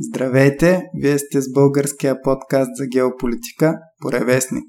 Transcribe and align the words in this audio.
Здравейте, 0.00 0.82
вие 0.94 1.18
сте 1.18 1.40
с 1.40 1.52
българския 1.52 2.22
подкаст 2.22 2.70
за 2.76 2.86
геополитика 2.86 3.74
Поревестник. 4.00 4.64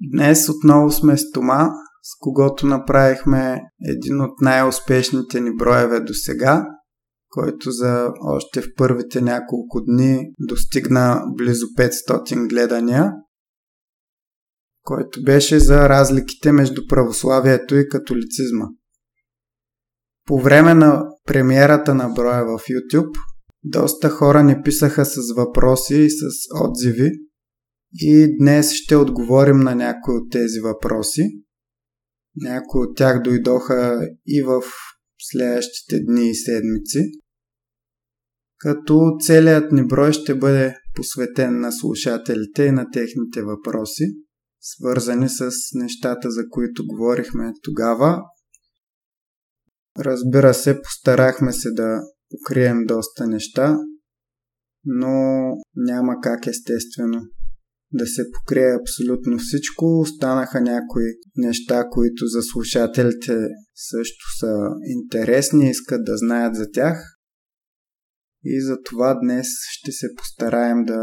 Днес 0.00 0.48
отново 0.48 0.90
сме 0.90 1.16
с 1.16 1.32
Тома, 1.32 1.68
с 2.06 2.18
когото 2.20 2.66
направихме 2.66 3.60
един 3.96 4.20
от 4.20 4.40
най-успешните 4.40 5.40
ни 5.40 5.56
броеве 5.56 6.00
до 6.00 6.14
сега, 6.14 6.66
който 7.28 7.70
за 7.70 8.12
още 8.20 8.62
в 8.62 8.74
първите 8.76 9.20
няколко 9.20 9.80
дни 9.84 10.32
достигна 10.38 11.22
близо 11.36 11.66
500 11.66 12.48
гледания, 12.48 13.12
който 14.82 15.22
беше 15.22 15.60
за 15.60 15.88
разликите 15.88 16.52
между 16.52 16.86
православието 16.86 17.76
и 17.76 17.88
католицизма. 17.88 18.66
По 20.26 20.40
време 20.40 20.74
на 20.74 21.04
премиерата 21.24 21.94
на 21.94 22.08
броя 22.08 22.44
в 22.44 22.48
YouTube, 22.48 23.18
доста 23.64 24.10
хора 24.10 24.42
ни 24.42 24.62
писаха 24.64 25.04
с 25.04 25.16
въпроси 25.36 25.94
и 25.94 26.10
с 26.10 26.24
отзиви 26.64 27.10
и 27.94 28.36
днес 28.38 28.72
ще 28.72 28.96
отговорим 28.96 29.58
на 29.58 29.74
някои 29.74 30.14
от 30.16 30.30
тези 30.30 30.60
въпроси. 30.60 31.45
Някои 32.36 32.80
от 32.80 32.96
тях 32.96 33.22
дойдоха 33.22 34.08
и 34.26 34.42
в 34.42 34.62
следващите 35.18 36.00
дни 36.04 36.30
и 36.30 36.34
седмици. 36.34 37.10
Като 38.58 39.16
целият 39.20 39.72
ни 39.72 39.86
брой 39.86 40.12
ще 40.12 40.34
бъде 40.34 40.74
посветен 40.94 41.60
на 41.60 41.72
слушателите 41.72 42.64
и 42.64 42.70
на 42.70 42.90
техните 42.90 43.42
въпроси, 43.42 44.04
свързани 44.60 45.28
с 45.28 45.50
нещата, 45.74 46.30
за 46.30 46.48
които 46.50 46.86
говорихме 46.86 47.52
тогава. 47.62 48.22
Разбира 49.98 50.54
се, 50.54 50.82
постарахме 50.82 51.52
се 51.52 51.70
да 51.70 52.00
покрием 52.30 52.84
доста 52.86 53.26
неща, 53.26 53.76
но 54.84 55.12
няма 55.76 56.14
как 56.22 56.46
естествено 56.46 57.20
да 57.96 58.06
се 58.06 58.22
покрие 58.32 58.76
абсолютно 58.80 59.38
всичко. 59.38 59.98
Останаха 60.00 60.60
някои 60.60 61.04
неща, 61.36 61.88
които 61.90 62.26
за 62.26 62.42
слушателите 62.42 63.36
също 63.74 64.24
са 64.38 64.52
интересни, 64.84 65.70
искат 65.70 66.04
да 66.04 66.16
знаят 66.16 66.54
за 66.54 66.66
тях. 66.72 67.16
И 68.44 68.60
за 68.60 68.76
това 68.84 69.18
днес 69.22 69.46
ще 69.70 69.92
се 69.92 70.06
постараем 70.16 70.84
да, 70.84 71.02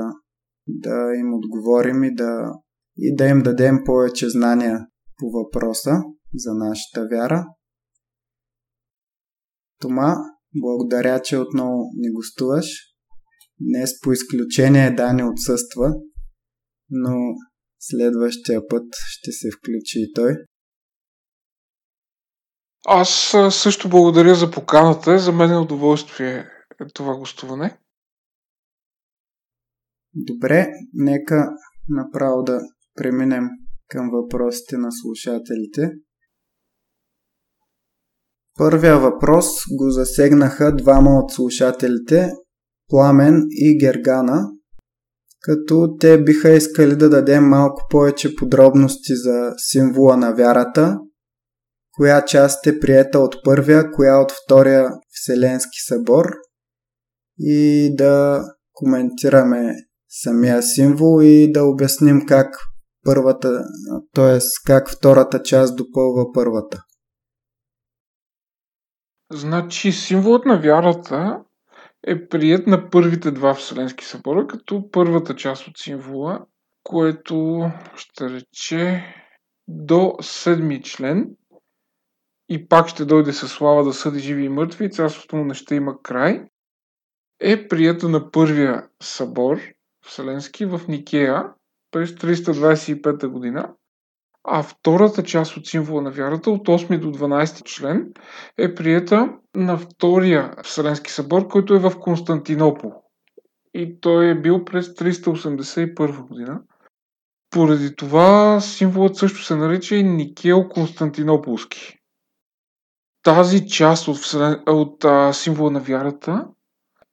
да 0.67 1.15
им 1.19 1.33
отговорим 1.33 2.03
и 2.03 2.15
да, 2.15 2.51
и 2.97 3.15
да 3.15 3.27
им 3.27 3.41
дадем 3.41 3.79
повече 3.85 4.29
знания 4.29 4.79
по 5.17 5.25
въпроса 5.31 5.91
за 6.35 6.53
нашата 6.53 7.07
вяра. 7.11 7.45
Тома, 9.79 10.15
благодаря, 10.55 11.21
че 11.21 11.37
отново 11.37 11.83
ни 11.95 12.13
гостуваш. 12.13 12.65
Днес 13.59 13.91
по 14.03 14.11
изключение 14.11 14.95
Дани 14.95 15.23
отсъства, 15.23 15.93
но 16.89 17.15
следващия 17.79 18.67
път 18.67 18.85
ще 19.07 19.31
се 19.31 19.47
включи 19.51 19.99
и 19.99 20.13
той. 20.13 20.35
Аз 22.85 23.33
също 23.51 23.89
благодаря 23.89 24.35
за 24.35 24.51
поканата. 24.51 25.19
За 25.19 25.31
мен 25.31 25.51
е 25.51 25.57
удоволствие 25.57 26.45
това 26.93 27.17
гостуване. 27.17 27.77
Добре, 30.13 30.67
нека 30.93 31.49
направо 31.89 32.43
да 32.43 32.61
преминем 32.95 33.43
към 33.87 34.09
въпросите 34.13 34.77
на 34.77 34.91
слушателите. 34.91 35.91
Първия 38.57 38.99
въпрос 38.99 39.45
го 39.71 39.89
засегнаха 39.89 40.75
двама 40.75 41.09
от 41.09 41.31
слушателите, 41.31 42.29
Пламен 42.89 43.45
и 43.49 43.77
Гергана, 43.79 44.51
като 45.43 45.95
те 45.99 46.23
биха 46.23 46.49
искали 46.49 46.95
да 46.95 47.09
дадем 47.09 47.43
малко 47.43 47.81
повече 47.89 48.35
подробности 48.35 49.15
за 49.15 49.53
символа 49.57 50.17
на 50.17 50.31
вярата, 50.31 50.99
коя 51.91 52.25
част 52.25 52.67
е 52.67 52.79
приета 52.79 53.19
от 53.19 53.35
първия, 53.43 53.91
коя 53.91 54.19
от 54.21 54.31
втория 54.31 54.89
Вселенски 55.09 55.79
събор 55.87 56.25
и 57.39 57.89
да 57.95 58.43
коментираме 58.73 59.75
самия 60.09 60.63
символ 60.63 61.21
и 61.21 61.51
да 61.51 61.63
обясним 61.63 62.25
как 62.27 62.55
първата, 63.05 63.63
т.е. 64.13 64.39
как 64.65 64.89
втората 64.89 65.43
част 65.43 65.75
допълва 65.75 66.25
първата. 66.33 66.83
Значи 69.31 69.91
символът 69.91 70.45
на 70.45 70.61
вярата 70.61 71.43
е 72.07 72.27
прият 72.27 72.67
на 72.67 72.89
първите 72.89 73.31
два 73.31 73.53
Вселенски 73.53 74.05
събора, 74.05 74.47
като 74.47 74.91
първата 74.91 75.35
част 75.35 75.67
от 75.67 75.77
символа, 75.77 76.45
което 76.83 77.69
ще 77.95 78.29
рече 78.29 79.03
до 79.67 80.15
седми 80.21 80.83
член. 80.83 81.29
И 82.49 82.67
пак 82.67 82.87
ще 82.87 83.05
дойде 83.05 83.33
със 83.33 83.51
слава 83.51 83.83
да 83.83 83.93
съди 83.93 84.19
живи 84.19 84.43
и 84.43 84.49
мъртви, 84.49 84.91
царството 84.91 85.35
му 85.35 85.45
не 85.45 85.53
ще 85.53 85.75
има 85.75 86.01
край, 86.01 86.45
е 87.39 87.67
прията 87.67 88.09
на 88.09 88.31
първия 88.31 88.87
събор 89.01 89.59
Вселенски 90.05 90.65
в 90.65 90.81
Никея 90.87 91.43
през 91.91 92.11
325 92.11 93.27
година, 93.27 93.73
а 94.43 94.63
втората 94.63 95.23
част 95.23 95.57
от 95.57 95.67
символа 95.67 96.01
на 96.01 96.11
вярата, 96.11 96.51
от 96.51 96.67
8 96.67 96.99
до 96.99 97.11
12 97.11 97.63
член, 97.63 98.13
е 98.57 98.75
приета 98.75 99.29
на 99.55 99.77
втория 99.77 100.55
Вселенски 100.63 101.11
събор, 101.11 101.47
който 101.47 101.73
е 101.73 101.79
в 101.79 101.99
Константинопол. 101.99 102.93
И 103.73 103.99
той 103.99 104.29
е 104.29 104.41
бил 104.41 104.65
през 104.65 104.87
381 104.87 106.27
година. 106.27 106.61
Поради 107.49 107.95
това 107.95 108.59
символът 108.59 109.15
също 109.15 109.43
се 109.43 109.55
нарича 109.55 109.95
и 109.95 110.03
Никел 110.03 110.69
Константинополски. 110.69 111.99
Тази 113.23 113.67
част 113.67 114.07
от, 114.07 114.17
вселен... 114.17 114.63
от 114.67 115.05
а, 115.05 115.33
символа 115.33 115.71
на 115.71 115.79
вярата, 115.79 116.47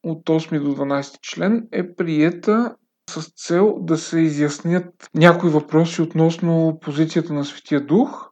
от 0.02 0.26
8 0.26 0.62
до 0.62 0.74
12 0.74 1.20
член, 1.20 1.68
е 1.72 1.94
приета 1.94 2.76
с 3.10 3.32
цел 3.46 3.76
да 3.80 3.98
се 3.98 4.20
изяснят 4.20 5.10
някои 5.14 5.50
въпроси 5.50 6.02
относно 6.02 6.78
позицията 6.80 7.32
на 7.32 7.44
Светия 7.44 7.86
Дух 7.86 8.30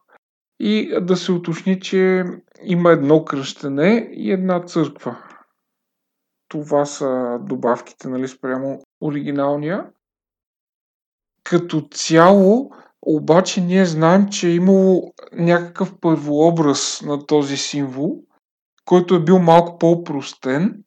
и 0.59 0.99
да 1.01 1.17
се 1.17 1.31
уточни, 1.31 1.79
че 1.79 2.23
има 2.63 2.91
едно 2.91 3.25
кръщене 3.25 4.09
и 4.11 4.31
една 4.31 4.65
църква. 4.65 5.17
Това 6.47 6.85
са 6.85 7.37
добавките, 7.41 8.07
нали, 8.07 8.27
спрямо 8.27 8.81
оригиналния. 9.01 9.85
Като 11.43 11.87
цяло, 11.91 12.71
обаче 13.01 13.61
ние 13.61 13.85
знаем, 13.85 14.29
че 14.29 14.47
е 14.47 14.55
имало 14.55 15.13
някакъв 15.33 15.99
първообраз 16.01 17.01
на 17.05 17.25
този 17.25 17.57
символ, 17.57 18.23
който 18.85 19.15
е 19.15 19.23
бил 19.23 19.39
малко 19.39 19.77
по-простен 19.77 20.83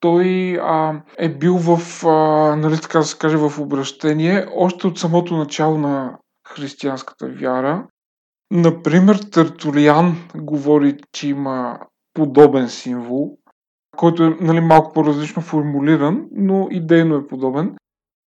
той 0.00 0.58
а, 0.62 1.02
е 1.18 1.28
бил 1.28 1.56
в, 1.56 2.06
а, 2.06 2.56
нали 2.56 2.80
така 2.80 2.98
да 2.98 3.04
се 3.04 3.18
каже, 3.18 3.36
в 3.36 3.58
обращение 3.58 4.46
още 4.54 4.86
от 4.86 4.98
самото 4.98 5.36
начало 5.36 5.78
на 5.78 6.18
християнската 6.48 7.28
вяра. 7.28 7.86
Например, 8.50 9.16
Тертулиан 9.16 10.16
говори, 10.34 10.96
че 11.12 11.28
има 11.28 11.78
подобен 12.14 12.68
символ, 12.68 13.38
който 13.96 14.24
е 14.24 14.36
нали, 14.40 14.60
малко 14.60 14.92
по-различно 14.92 15.42
формулиран, 15.42 16.26
но 16.32 16.68
идейно 16.70 17.16
е 17.16 17.26
подобен. 17.26 17.76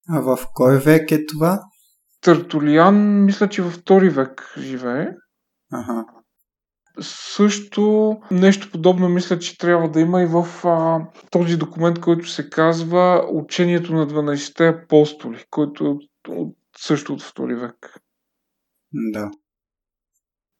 А 0.09 0.21
в 0.21 0.38
кой 0.55 0.79
век 0.79 1.11
е 1.11 1.26
това? 1.26 1.61
Тертулиан, 2.21 3.25
мисля, 3.25 3.49
че 3.49 3.62
във 3.62 3.73
втори 3.73 4.09
век 4.09 4.55
живее. 4.59 5.09
Ага. 5.73 6.05
Също 7.00 8.17
нещо 8.31 8.71
подобно 8.71 9.09
мисля, 9.09 9.39
че 9.39 9.59
трябва 9.59 9.91
да 9.91 10.00
има 10.00 10.23
и 10.23 10.27
в 10.27 10.47
а, 10.65 11.00
този 11.31 11.56
документ, 11.56 12.00
който 12.00 12.29
се 12.29 12.50
казва 12.50 13.27
Учението 13.33 13.95
на 13.95 14.06
12-те 14.06 14.69
апостоли, 14.69 15.45
който 15.50 15.85
е 15.85 15.89
от, 15.89 16.03
от, 16.29 16.56
също 16.79 17.12
от 17.12 17.23
втори 17.23 17.55
век. 17.55 17.99
Да. 18.93 19.31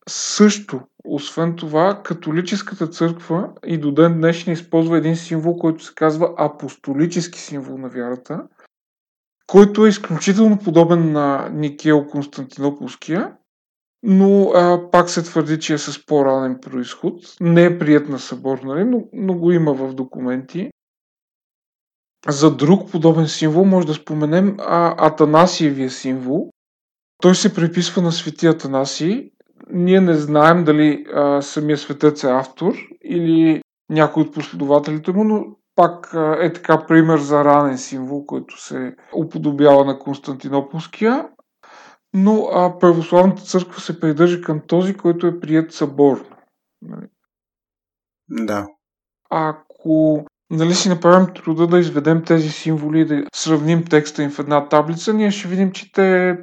Също, 0.09 0.81
освен 1.05 1.57
това, 1.57 2.03
католическата 2.03 2.87
църква 2.87 3.53
и 3.67 3.79
до 3.79 3.93
ден 3.93 4.15
днешен 4.15 4.53
използва 4.53 4.99
един 4.99 5.17
символ, 5.17 5.57
който 5.57 5.85
се 5.85 5.95
казва 5.95 6.35
апостолически 6.37 7.39
символ 7.39 7.79
на 7.79 7.89
вярата, 7.89 8.43
който 9.47 9.87
е 9.87 9.89
изключително 9.89 10.59
подобен 10.59 11.13
на 11.13 11.49
Никел 11.49 12.07
Константинополския 12.07 13.38
но 14.03 14.51
а, 14.51 14.91
пак 14.91 15.11
се 15.11 15.23
твърди, 15.23 15.59
че 15.59 15.75
е 15.75 15.79
с 15.79 16.07
по-ранен 16.07 16.59
происход. 16.63 17.15
Не 17.41 17.65
е 17.65 17.79
прият 17.79 18.09
на 18.09 18.19
събор, 18.19 18.59
нали, 18.65 18.85
но, 18.85 19.05
но 19.13 19.35
го 19.35 19.53
има 19.53 19.75
в 19.75 19.95
документи. 19.95 20.71
За 22.29 22.57
друг 22.57 22.91
подобен 22.91 23.27
символ 23.27 23.65
може 23.65 23.87
да 23.87 23.95
споменем 23.95 24.57
а, 24.59 25.07
Атанасиевия 25.07 25.91
символ. 25.91 26.51
Той 27.23 27.35
се 27.35 27.55
приписва 27.55 28.03
на 28.03 28.13
свети 28.13 28.47
Атанасий. 28.47 29.31
Ние 29.71 30.01
не 30.01 30.15
знаем 30.15 30.65
дали 30.65 31.07
а, 31.15 31.43
самия 31.43 31.79
светец 31.79 32.25
е 32.25 32.31
автор 32.31 32.75
или 33.05 33.63
някой 33.91 34.23
от 34.23 34.35
последователите 34.35 35.13
му, 35.13 35.25
но 35.25 35.47
пак 35.77 36.15
а, 36.15 36.37
е 36.41 36.53
така 36.53 36.87
пример 36.87 37.19
за 37.19 37.45
ранен 37.45 37.79
символ, 37.79 38.27
който 38.27 38.63
се 38.63 38.95
уподобява 39.17 39.85
на 39.85 39.99
Константинополския. 39.99 41.29
Но 42.21 42.49
а, 42.53 42.79
православната 42.79 43.43
църква 43.43 43.81
се 43.81 44.01
придържа 44.01 44.41
към 44.41 44.61
този, 44.67 44.95
който 44.95 45.27
е 45.27 45.41
прият 45.41 45.73
съборно. 45.73 46.37
Нали? 46.83 47.07
Да. 48.29 48.67
Ако 49.31 50.25
нали 50.51 50.75
си 50.75 50.89
направим 50.89 51.35
труда 51.35 51.67
да 51.67 51.79
изведем 51.79 52.25
тези 52.25 52.51
символи 52.51 53.01
и 53.01 53.05
да 53.05 53.25
сравним 53.35 53.85
текста 53.85 54.23
им 54.23 54.31
в 54.31 54.39
една 54.39 54.69
таблица, 54.69 55.15
ние 55.15 55.31
ще 55.31 55.49
видим, 55.49 55.73
че 55.73 55.93
те 55.93 56.39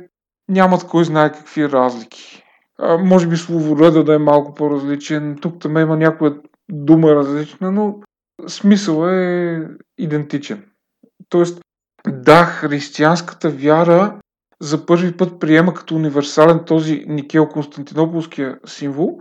нямат 0.50 0.88
кой 0.88 1.06
знае 1.06 1.32
какви 1.32 1.70
разлики. 1.70 2.44
А, 2.80 2.98
може 2.98 3.28
би 3.28 3.38
словореда 3.38 4.04
да 4.04 4.16
е 4.16 4.18
малко 4.18 4.54
по-различен, 4.54 5.38
тук 5.42 5.62
там 5.62 5.78
има 5.78 5.98
някоя 5.98 6.36
дума 6.70 7.16
различна, 7.16 7.72
но 7.72 8.00
смисъл 8.48 9.08
е 9.08 9.68
идентичен. 9.98 10.66
Тоест, 11.30 11.62
да, 12.08 12.46
християнската 12.46 13.50
вяра 13.50 14.20
за 14.62 14.86
първи 14.86 15.18
път 15.18 15.40
приема 15.40 15.74
като 15.74 15.96
универсален 15.96 16.66
този 16.66 17.06
Никел-Константинополския 17.08 18.60
символ, 18.66 19.20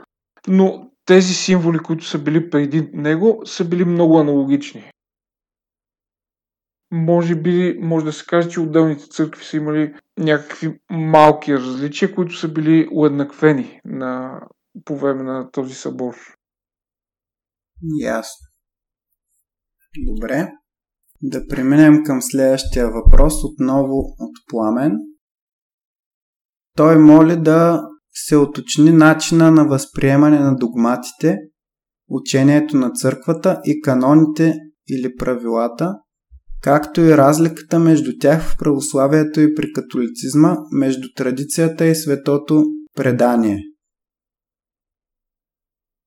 но 0.49 0.91
тези 1.05 1.35
символи, 1.35 1.79
които 1.79 2.05
са 2.05 2.19
били 2.19 2.51
преди 2.51 2.91
него, 2.93 3.43
са 3.45 3.69
били 3.69 3.85
много 3.85 4.19
аналогични. 4.19 4.91
Може 6.91 7.35
би, 7.35 7.79
може 7.81 8.05
да 8.05 8.13
се 8.13 8.27
каже, 8.27 8.49
че 8.49 8.61
отделните 8.61 9.09
църкви 9.09 9.45
са 9.45 9.57
имали 9.57 9.95
някакви 10.19 10.81
малки 10.91 11.55
различия, 11.55 12.15
които 12.15 12.37
са 12.37 12.49
били 12.49 12.89
уеднаквени 12.93 13.81
на, 13.85 14.41
по 14.85 14.97
време 14.97 15.23
на 15.23 15.51
този 15.51 15.75
събор. 15.75 16.15
Ясно. 18.01 18.47
Добре. 20.07 20.53
Да 21.23 21.49
преминем 21.49 22.03
към 22.05 22.23
следващия 22.23 22.91
въпрос, 22.91 23.35
отново 23.45 23.99
от 23.99 24.33
Пламен. 24.51 24.93
Той 26.77 26.99
моли 26.99 27.37
да 27.37 27.89
се 28.11 28.37
уточни 28.37 28.93
начина 28.93 29.51
на 29.51 29.65
възприемане 29.65 30.39
на 30.39 30.57
догматите, 30.57 31.39
учението 32.09 32.77
на 32.77 32.91
църквата 32.91 33.61
и 33.65 33.81
каноните 33.81 34.55
или 34.89 35.17
правилата, 35.17 35.95
както 36.63 37.01
и 37.01 37.17
разликата 37.17 37.79
между 37.79 38.11
тях 38.21 38.43
в 38.43 38.57
православието 38.59 39.41
и 39.41 39.55
при 39.55 39.73
католицизма, 39.73 40.57
между 40.73 41.09
традицията 41.17 41.87
и 41.87 41.95
светото 41.95 42.65
предание. 42.97 43.59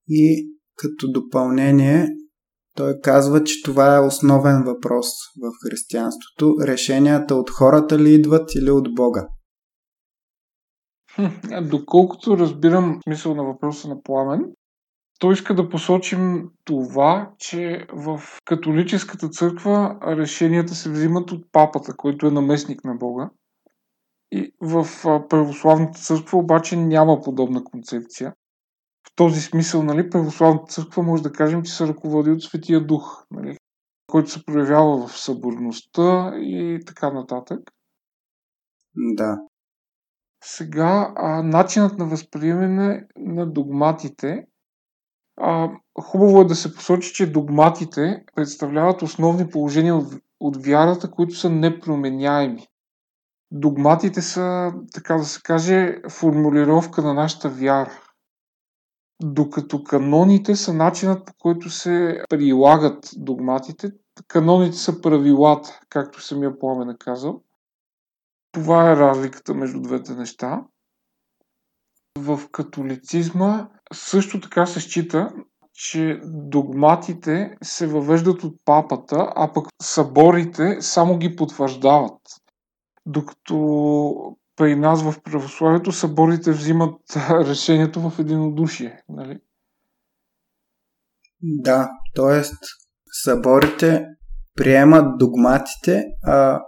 И 0.08 0.52
като 0.76 1.12
допълнение, 1.12 2.08
той 2.76 2.94
казва, 3.02 3.44
че 3.44 3.62
това 3.62 3.96
е 3.96 4.00
основен 4.00 4.62
въпрос 4.64 5.06
в 5.42 5.52
християнството. 5.66 6.56
Решенията 6.62 7.34
от 7.34 7.50
хората 7.50 7.98
ли 7.98 8.14
идват 8.14 8.54
или 8.54 8.70
от 8.70 8.94
Бога? 8.94 9.28
Доколкото 11.62 12.38
разбирам 12.38 13.00
смисъл 13.04 13.34
на 13.34 13.44
въпроса 13.44 13.88
на 13.88 14.02
Пламен, 14.02 14.52
той 15.18 15.32
иска 15.32 15.54
да 15.54 15.68
посочим 15.68 16.50
това, 16.64 17.30
че 17.38 17.86
в 17.92 18.22
католическата 18.44 19.28
църква 19.28 19.98
решенията 20.02 20.74
се 20.74 20.90
взимат 20.90 21.32
от 21.32 21.44
папата, 21.52 21.96
който 21.96 22.26
е 22.26 22.30
наместник 22.30 22.84
на 22.84 22.94
Бога. 22.94 23.30
И 24.32 24.52
в 24.60 24.86
православната 25.28 25.98
църква 25.98 26.38
обаче 26.38 26.76
няма 26.76 27.20
подобна 27.20 27.64
концепция. 27.64 28.34
В 29.08 29.14
този 29.16 29.40
смисъл, 29.40 29.82
нали, 29.82 30.10
православната 30.10 30.72
църква 30.72 31.02
може 31.02 31.22
да 31.22 31.32
кажем, 31.32 31.62
че 31.62 31.72
се 31.72 31.88
ръководи 31.88 32.30
от 32.30 32.42
Светия 32.42 32.86
Дух, 32.86 33.24
нали, 33.30 33.56
който 34.06 34.30
се 34.30 34.44
проявява 34.44 35.08
в 35.08 35.18
съборността 35.18 36.32
и 36.36 36.80
така 36.86 37.12
нататък. 37.12 37.60
Да. 38.96 39.38
Сега, 40.44 41.12
а, 41.16 41.42
начинът 41.42 41.98
на 41.98 42.06
възприемане 42.06 43.06
на 43.16 43.46
догматите. 43.46 44.46
А, 45.36 45.70
хубаво 46.00 46.40
е 46.40 46.44
да 46.44 46.54
се 46.54 46.74
посочи, 46.74 47.12
че 47.12 47.32
догматите 47.32 48.24
представляват 48.34 49.02
основни 49.02 49.48
положения 49.50 49.96
от, 49.96 50.14
от 50.40 50.66
вярата, 50.66 51.10
които 51.10 51.34
са 51.34 51.50
непроменяеми. 51.50 52.66
Догматите 53.50 54.22
са, 54.22 54.72
така 54.92 55.14
да 55.14 55.24
се 55.24 55.40
каже, 55.42 55.96
формулировка 56.10 57.02
на 57.02 57.14
нашата 57.14 57.48
вяра. 57.48 58.02
Докато 59.22 59.84
каноните 59.84 60.56
са 60.56 60.74
начинът 60.74 61.26
по 61.26 61.32
който 61.38 61.70
се 61.70 62.22
прилагат 62.28 63.10
догматите. 63.16 63.92
Каноните 64.28 64.76
са 64.76 65.00
правилата, 65.00 65.80
както 65.88 66.22
самия 66.22 66.58
Пламен 66.58 66.90
е 66.90 66.96
казал. 66.98 67.42
Това 68.58 68.92
е 68.92 68.96
разликата 68.96 69.54
между 69.54 69.80
двете 69.80 70.14
неща. 70.14 70.62
В 72.18 72.40
католицизма 72.52 73.68
също 73.92 74.40
така 74.40 74.66
се 74.66 74.80
счита, 74.80 75.30
че 75.72 76.20
догматите 76.24 77.56
се 77.62 77.86
въвеждат 77.86 78.44
от 78.44 78.56
папата, 78.64 79.32
а 79.36 79.52
пък 79.52 79.66
съборите 79.82 80.76
само 80.80 81.18
ги 81.18 81.36
потвърждават. 81.36 82.20
Докато 83.06 83.56
при 84.56 84.76
нас 84.76 85.02
в 85.02 85.22
православието 85.22 85.92
съборите 85.92 86.52
взимат 86.52 87.00
решението 87.30 88.10
в 88.10 88.18
единодушие. 88.18 89.02
Нали? 89.08 89.40
Да, 91.42 91.90
т.е. 92.16 92.42
съборите 93.24 94.06
приемат 94.54 95.18
догматите, 95.18 96.04
а 96.26 96.60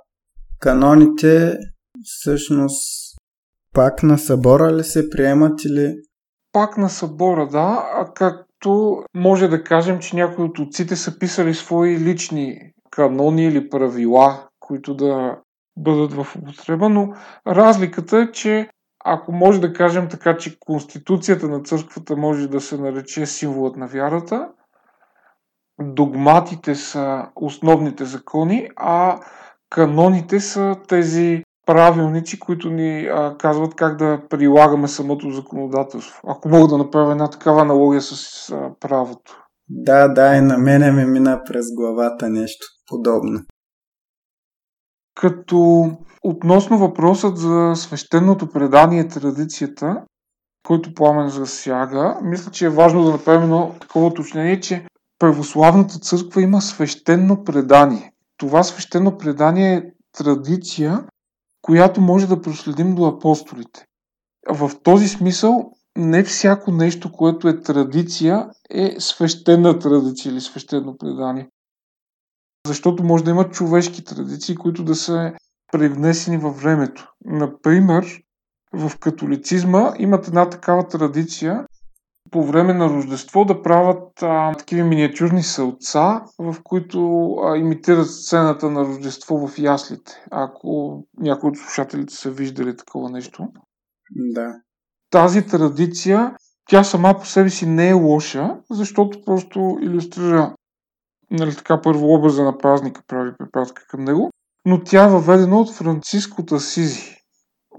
каноните 0.61 1.59
всъщност 2.05 3.17
пак 3.75 4.03
на 4.03 4.19
събора 4.19 4.73
ли 4.73 4.85
се 4.85 5.11
приемат 5.11 5.65
или... 5.65 5.95
Пак 6.53 6.77
на 6.77 6.89
събора, 6.89 7.49
да, 7.49 7.91
а 7.95 8.13
както 8.15 9.03
може 9.15 9.49
да 9.49 9.65
кажем, 9.65 9.99
че 9.99 10.17
някои 10.17 10.45
от 10.45 10.59
отците 10.59 10.97
са 10.97 11.19
писали 11.19 11.55
свои 11.55 11.99
лични 11.99 12.73
канони 12.91 13.45
или 13.45 13.69
правила, 13.69 14.49
които 14.61 14.95
да 14.95 15.39
бъдат 15.77 16.13
в 16.13 16.37
употреба, 16.37 16.89
но 16.89 17.15
разликата 17.47 18.19
е, 18.19 18.33
че 18.33 18.71
ако 19.05 19.33
може 19.33 19.61
да 19.61 19.73
кажем 19.73 20.09
така, 20.09 20.37
че 20.37 20.59
Конституцията 20.61 21.49
на 21.49 21.63
църквата 21.63 22.17
може 22.17 22.49
да 22.49 22.61
се 22.61 22.79
нарече 22.79 23.27
символът 23.27 23.77
на 23.77 23.87
вярата, 23.87 24.49
догматите 25.83 26.75
са 26.75 27.27
основните 27.37 28.05
закони, 28.05 28.69
а 28.77 29.21
каноните 29.71 30.41
са 30.41 30.77
тези 30.89 31.43
правилници, 31.71 32.39
които 32.39 32.71
ни 32.71 33.07
а, 33.07 33.37
казват 33.39 33.75
как 33.75 33.97
да 33.97 34.21
прилагаме 34.31 34.89
самото 34.89 35.31
законодателство. 35.31 36.21
Ако 36.27 36.49
мога 36.49 36.69
да 36.69 36.79
направя 36.79 37.13
една 37.13 37.31
такава 37.31 37.63
аналогия 37.63 38.03
с 38.03 38.51
а, 38.51 38.71
правото. 38.81 39.45
Да, 39.69 40.09
да, 40.09 40.37
и 40.37 40.41
на 40.41 40.59
мене 40.59 40.93
ми 40.93 41.05
мина 41.05 41.41
през 41.47 41.67
главата 41.75 42.29
нещо 42.29 42.67
подобно. 42.87 43.41
Като 45.15 45.91
относно 46.23 46.79
въпросът 46.79 47.39
за 47.39 47.73
свещеното 47.77 48.47
предание 48.47 49.09
традицията, 49.09 50.03
който 50.67 50.95
пламен 50.95 51.29
засяга, 51.29 52.19
мисля, 52.23 52.51
че 52.51 52.67
е 52.67 52.71
важно 52.71 53.05
да 53.05 53.11
направим 53.11 53.43
едно 53.43 53.75
такова 53.81 54.07
уточнение, 54.07 54.61
че 54.61 54.87
православната 55.19 55.99
църква 55.99 56.43
има 56.43 56.61
свещено 56.61 57.45
предание. 57.45 58.13
Това 58.37 58.63
свещено 58.63 59.19
предание 59.19 59.75
е 59.75 59.83
традиция, 60.19 61.05
която 61.63 62.01
може 62.01 62.27
да 62.27 62.41
проследим 62.41 62.95
до 62.95 63.05
апостолите. 63.05 63.87
В 64.49 64.71
този 64.83 65.09
смисъл 65.09 65.73
не 65.97 66.25
всяко 66.25 66.71
нещо, 66.71 67.13
което 67.13 67.49
е 67.49 67.61
традиция, 67.61 68.51
е 68.71 68.97
свещена 68.99 69.79
традиция 69.79 70.33
или 70.33 70.41
свещено 70.41 70.97
предание. 70.99 71.49
Защото 72.67 73.05
може 73.05 73.25
да 73.25 73.31
има 73.31 73.51
човешки 73.51 74.05
традиции, 74.05 74.57
които 74.57 74.85
да 74.85 74.95
са 74.95 75.33
привнесени 75.73 76.37
във 76.39 76.63
времето. 76.63 77.13
Например, 77.25 78.21
в 78.73 78.99
католицизма 78.99 79.93
имат 79.99 80.29
една 80.29 80.51
такава 80.51 80.89
традиция 80.89 81.67
по 82.31 82.45
време 82.45 82.75
на 82.75 82.89
Рождество 82.89 83.45
да 83.45 83.63
правят 83.63 84.23
а, 84.23 84.55
такива 84.55 84.89
миниатюрни 84.89 85.43
сълца, 85.43 86.23
в 86.39 86.57
които 86.65 87.31
а, 87.33 87.57
имитират 87.57 88.11
сцената 88.11 88.71
на 88.71 88.81
Рождество 88.81 89.49
в 89.49 89.59
яслите. 89.59 90.13
Ако 90.31 91.03
някои 91.19 91.51
от 91.51 91.57
слушателите 91.57 92.15
са 92.15 92.31
виждали 92.31 92.77
такова 92.77 93.11
нещо. 93.11 93.49
Да. 94.35 94.55
тази 95.11 95.47
традиция, 95.47 96.37
тя 96.71 96.85
сама 96.85 97.15
по 97.19 97.27
себе 97.27 97.51
си 97.51 97.67
не 97.67 97.89
е 97.89 97.93
лоша, 97.93 98.57
защото 98.71 99.25
просто 99.25 99.79
иллюстрира 99.83 100.55
нали, 101.31 101.57
така 101.57 101.81
първо 101.81 102.15
образа 102.15 102.45
на 102.45 102.59
празника, 102.59 103.03
прави 103.07 103.33
препратка 103.39 103.87
към 103.89 104.05
него, 104.05 104.31
но 104.67 104.85
тя 104.85 105.05
е 105.05 105.11
въведена 105.11 105.61
от 105.61 105.75
Франциско 105.75 106.45
Тасизи, 106.45 107.20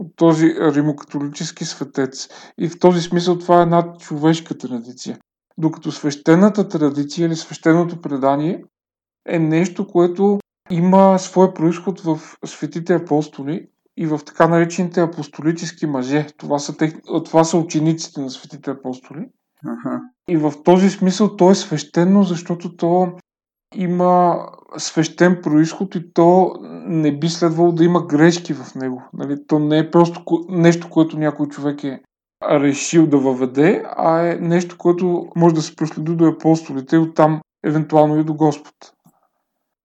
от 0.02 0.16
този 0.16 0.56
римокатолически 0.60 1.66
светец. 1.66 2.30
И 2.58 2.70
в 2.70 2.80
този 2.80 3.02
смисъл 3.02 3.40
това 3.40 3.60
е 3.60 3.64
една 3.64 3.94
човешка 4.00 4.58
традиция. 4.58 5.20
Докато 5.58 5.92
свещената 5.92 6.68
традиция 6.68 7.26
или 7.26 7.36
свещеното 7.36 8.02
предание 8.02 8.64
е 9.28 9.40
нещо, 9.40 9.88
което 9.88 10.40
има 10.72 11.20
своя 11.20 11.54
происход 11.54 12.00
в 12.00 12.20
светите 12.46 12.94
апостоли 12.94 13.68
и 13.98 14.06
в 14.06 14.20
така 14.26 14.48
наречените 14.48 15.02
апостолически 15.02 15.86
мъже. 15.86 16.28
Това 16.38 16.60
са, 16.60 16.78
тех... 16.78 16.94
това 17.26 17.44
са 17.44 17.58
учениците 17.58 18.22
на 18.22 18.30
светите 18.30 18.72
апостоли. 18.72 19.26
Ага. 19.66 20.02
И 20.30 20.38
в 20.38 20.54
този 20.64 20.90
смисъл 20.90 21.36
то 21.36 21.52
е 21.52 21.56
свещено, 21.56 22.24
защото 22.24 22.76
то 22.76 23.12
има 23.76 24.48
свещен 24.78 25.40
происход 25.44 25.96
и 25.96 26.14
то 26.14 26.52
не 26.86 27.20
би 27.20 27.30
следвало 27.30 27.72
да 27.72 27.84
има 27.84 28.08
грешки 28.08 28.54
в 28.54 28.76
него. 28.76 29.04
Нали? 29.14 29.48
То 29.48 29.60
не 29.60 29.78
е 29.78 29.92
просто 29.92 30.24
нещо, 30.50 30.90
което 30.90 31.18
някой 31.18 31.48
човек 31.48 31.84
е 31.84 32.02
решил 32.44 33.08
да 33.08 33.18
въведе, 33.18 33.84
а 33.86 34.28
е 34.28 34.36
нещо, 34.36 34.76
което 34.78 35.28
може 35.36 35.56
да 35.56 35.62
се 35.62 35.76
проследи 35.76 36.16
до 36.16 36.26
апостолите 36.26 36.96
и 36.96 37.00
оттам 37.00 37.42
евентуално 37.64 38.20
и 38.20 38.24
до 38.24 38.34
Господ. 38.34 38.76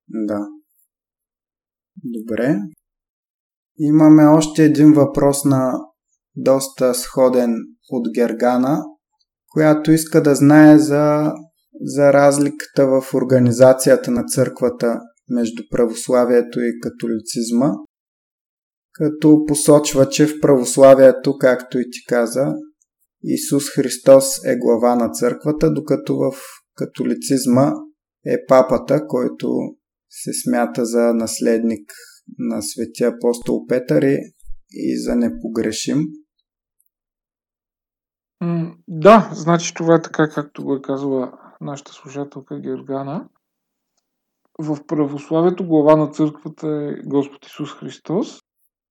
Да. 0.09 0.47
Добре. 2.05 2.59
Имаме 3.79 4.25
още 4.25 4.65
един 4.65 4.93
въпрос 4.93 5.45
на 5.45 5.81
доста 6.37 6.95
сходен 6.95 7.55
от 7.91 8.09
Гергана, 8.15 8.85
която 9.49 9.93
иска 9.93 10.23
да 10.23 10.35
знае 10.35 10.79
за, 10.79 11.33
за 11.81 12.13
разликата 12.13 12.87
в 12.87 13.15
организацията 13.15 14.11
на 14.11 14.25
църквата 14.25 15.01
между 15.29 15.63
православието 15.71 16.61
и 16.61 16.81
католицизма, 16.81 17.73
като 18.93 19.45
посочва, 19.49 20.09
че 20.09 20.27
в 20.27 20.41
православието, 20.41 21.39
както 21.39 21.79
и 21.79 21.85
ти 21.91 22.05
каза, 22.09 22.55
Исус 23.23 23.65
Христос 23.75 24.45
е 24.45 24.57
глава 24.57 24.97
на 24.97 25.11
църквата, 25.11 25.73
докато 25.73 26.17
в 26.17 26.33
католицизма 26.77 27.73
е 28.27 28.47
папата, 28.49 29.07
който 29.07 29.49
се 30.11 30.31
смята 30.45 30.85
за 30.85 31.15
наследник 31.15 31.91
на 32.39 32.63
светия 32.63 33.09
апостол 33.09 33.67
Петър 33.67 34.03
и, 34.71 35.03
за 35.03 35.17
непогрешим. 35.17 35.99
да, 38.89 39.31
значи 39.35 39.75
това 39.75 39.95
е 39.95 40.03
така, 40.03 40.29
както 40.29 40.65
го 40.65 40.75
е 40.75 40.83
казала 40.83 41.33
нашата 41.61 41.93
служателка 41.93 42.61
Георгана. 42.61 43.29
В 44.59 44.87
православието 44.87 45.67
глава 45.67 45.97
на 45.97 46.09
църквата 46.09 46.69
е 46.69 47.09
Господ 47.09 47.47
Исус 47.47 47.73
Христос, 47.73 48.41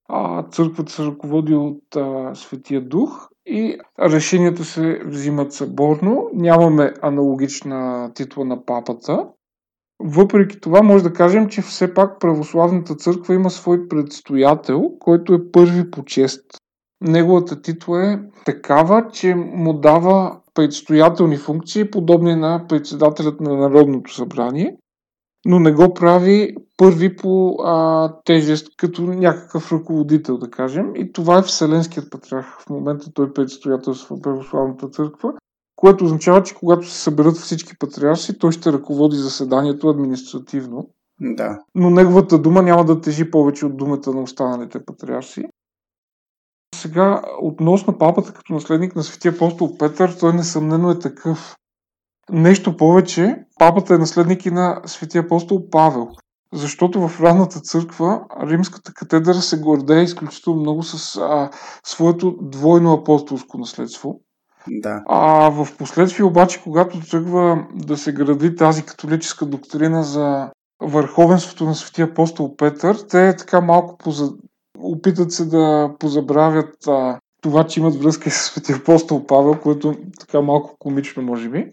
а 0.08 0.42
църквата 0.42 0.92
се 0.92 1.04
ръководи 1.04 1.54
от 1.54 1.96
а, 1.96 2.34
Светия 2.34 2.88
Дух 2.88 3.28
и 3.46 3.78
решенията 4.00 4.64
се 4.64 5.02
взимат 5.04 5.52
съборно. 5.52 6.30
Нямаме 6.32 6.94
аналогична 7.02 8.10
титла 8.14 8.44
на 8.44 8.64
папата, 8.64 9.28
въпреки 9.98 10.60
това 10.60 10.82
може 10.82 11.04
да 11.04 11.12
кажем, 11.12 11.48
че 11.48 11.62
все 11.62 11.94
пак 11.94 12.20
православната 12.20 12.94
църква 12.94 13.34
има 13.34 13.50
свой 13.50 13.88
предстоятел, 13.88 14.90
който 14.98 15.34
е 15.34 15.52
първи 15.52 15.90
по 15.90 16.04
чест. 16.04 16.44
Неговата 17.00 17.62
титла 17.62 18.12
е 18.12 18.18
такава, 18.44 19.08
че 19.12 19.34
му 19.34 19.72
дава 19.72 20.40
предстоятелни 20.56 21.36
функции, 21.36 21.90
подобни 21.90 22.34
на 22.34 22.64
председателят 22.68 23.40
на 23.40 23.56
Народното 23.56 24.14
събрание, 24.14 24.76
но 25.46 25.58
не 25.58 25.72
го 25.72 25.94
прави 25.94 26.54
първи 26.76 27.16
по 27.16 27.56
а, 27.64 28.12
тежест, 28.24 28.68
като 28.76 29.02
някакъв 29.02 29.72
ръководител, 29.72 30.38
да 30.38 30.50
кажем. 30.50 30.86
И 30.94 31.12
това 31.12 31.38
е 31.38 31.42
Вселенският 31.42 32.10
патриарх. 32.10 32.60
В 32.60 32.70
момента 32.70 33.12
той 33.14 33.32
предстоятелства 33.32 34.20
православната 34.22 34.88
църква 34.88 35.32
което 35.76 36.04
означава, 36.04 36.42
че 36.42 36.54
когато 36.54 36.86
се 36.86 37.02
съберат 37.02 37.36
всички 37.36 37.78
патриарси, 37.78 38.38
той 38.38 38.52
ще 38.52 38.72
ръководи 38.72 39.16
заседанието 39.16 39.88
административно. 39.88 40.88
Да. 41.20 41.58
Но 41.74 41.90
неговата 41.90 42.38
дума 42.38 42.62
няма 42.62 42.84
да 42.84 43.00
тежи 43.00 43.30
повече 43.30 43.66
от 43.66 43.76
думата 43.76 44.06
на 44.14 44.22
останалите 44.22 44.84
патриарси. 44.84 45.44
Сега, 46.76 47.22
относно 47.42 47.98
папата 47.98 48.32
като 48.32 48.52
наследник 48.52 48.96
на 48.96 49.02
светия 49.02 49.32
апостол 49.32 49.76
Петър, 49.78 50.16
той 50.20 50.32
несъмнено 50.32 50.90
е 50.90 50.98
такъв. 50.98 51.56
Нещо 52.30 52.76
повече, 52.76 53.36
папата 53.58 53.94
е 53.94 53.98
наследник 53.98 54.46
и 54.46 54.50
на 54.50 54.80
светия 54.86 55.22
апостол 55.22 55.70
Павел. 55.70 56.08
Защото 56.52 57.08
в 57.08 57.20
ранната 57.20 57.60
църква 57.60 58.20
римската 58.42 58.92
катедра 58.94 59.34
се 59.34 59.60
гордее 59.60 60.02
изключително 60.02 60.60
много 60.60 60.82
с 60.82 61.16
а, 61.16 61.50
своето 61.84 62.36
двойно 62.42 62.92
апостолско 62.92 63.58
наследство. 63.58 64.20
Да. 64.68 65.02
А 65.08 65.50
в 65.50 65.68
последствие 65.78 66.24
обаче, 66.24 66.62
когато 66.62 67.00
тръгва 67.00 67.66
да 67.74 67.96
се 67.96 68.12
гради 68.12 68.56
тази 68.56 68.82
католическа 68.82 69.46
доктрина 69.46 70.02
за 70.02 70.50
върховенството 70.82 71.64
на 71.64 71.74
светия 71.74 72.06
апостол 72.06 72.56
Петър, 72.56 72.96
те 73.08 73.36
така 73.36 73.60
малко 73.60 73.98
поза... 73.98 74.32
опитат 74.78 75.32
се 75.32 75.44
да 75.44 75.94
позабравят 75.98 76.86
а, 76.86 77.18
това, 77.42 77.64
че 77.66 77.80
имат 77.80 77.96
връзка 77.96 78.30
с 78.30 78.34
светия 78.34 78.76
апостол 78.76 79.26
Павел, 79.26 79.60
което 79.60 79.94
така 80.20 80.40
малко 80.40 80.76
комично 80.78 81.22
може 81.22 81.48
би. 81.48 81.72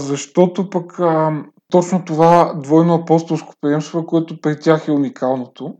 Защото 0.00 0.70
пък 0.70 1.00
а, 1.00 1.42
точно 1.72 2.04
това 2.04 2.54
двойно 2.54 2.94
апостолско 2.94 3.54
приемство, 3.60 4.06
което 4.06 4.40
при 4.40 4.60
тях 4.60 4.88
е 4.88 4.92
уникалното. 4.92 5.74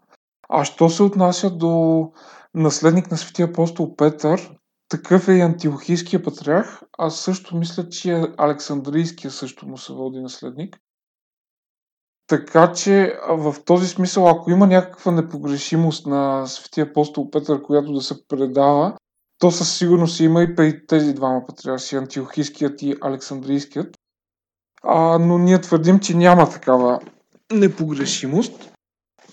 А 0.49 0.65
що 0.65 0.89
се 0.89 1.03
отнася 1.03 1.51
до 1.51 2.11
наследник 2.55 3.11
на 3.11 3.17
светия 3.17 3.47
апостол 3.47 3.97
Петър, 3.97 4.51
такъв 4.89 5.29
е 5.29 5.33
и 5.33 5.41
антиохийския 5.41 6.23
патриарх, 6.23 6.83
а 6.99 7.11
също 7.11 7.57
мисля, 7.57 7.89
че 7.89 8.23
Александрийския 8.39 9.31
също 9.31 9.69
му 9.69 9.79
се 9.79 9.93
води 9.93 10.21
наследник. 10.21 10.79
Така 12.33 12.73
че 12.73 13.19
в 13.29 13.55
този 13.65 13.89
смисъл, 13.89 14.29
ако 14.29 14.51
има 14.51 14.67
някаква 14.67 15.13
непогрешимост 15.13 16.07
на 16.07 16.47
светия 16.47 16.85
апостол 16.85 17.31
Петър, 17.31 17.63
която 17.63 17.93
да 17.93 18.01
се 18.01 18.27
предава, 18.29 18.97
то 19.39 19.51
със 19.51 19.77
сигурност 19.77 20.21
има 20.21 20.43
и 20.43 20.55
при 20.55 20.87
тези 20.87 21.15
двама 21.15 21.47
патриарси, 21.47 21.97
антиохийският 21.97 22.83
и 22.83 22.97
Александрийският. 23.01 23.97
А, 24.83 25.19
но 25.19 25.39
ние 25.39 25.61
твърдим, 25.61 26.01
че 26.01 26.17
няма 26.17 26.51
такава 26.51 27.01
непогрешимост 27.53 28.73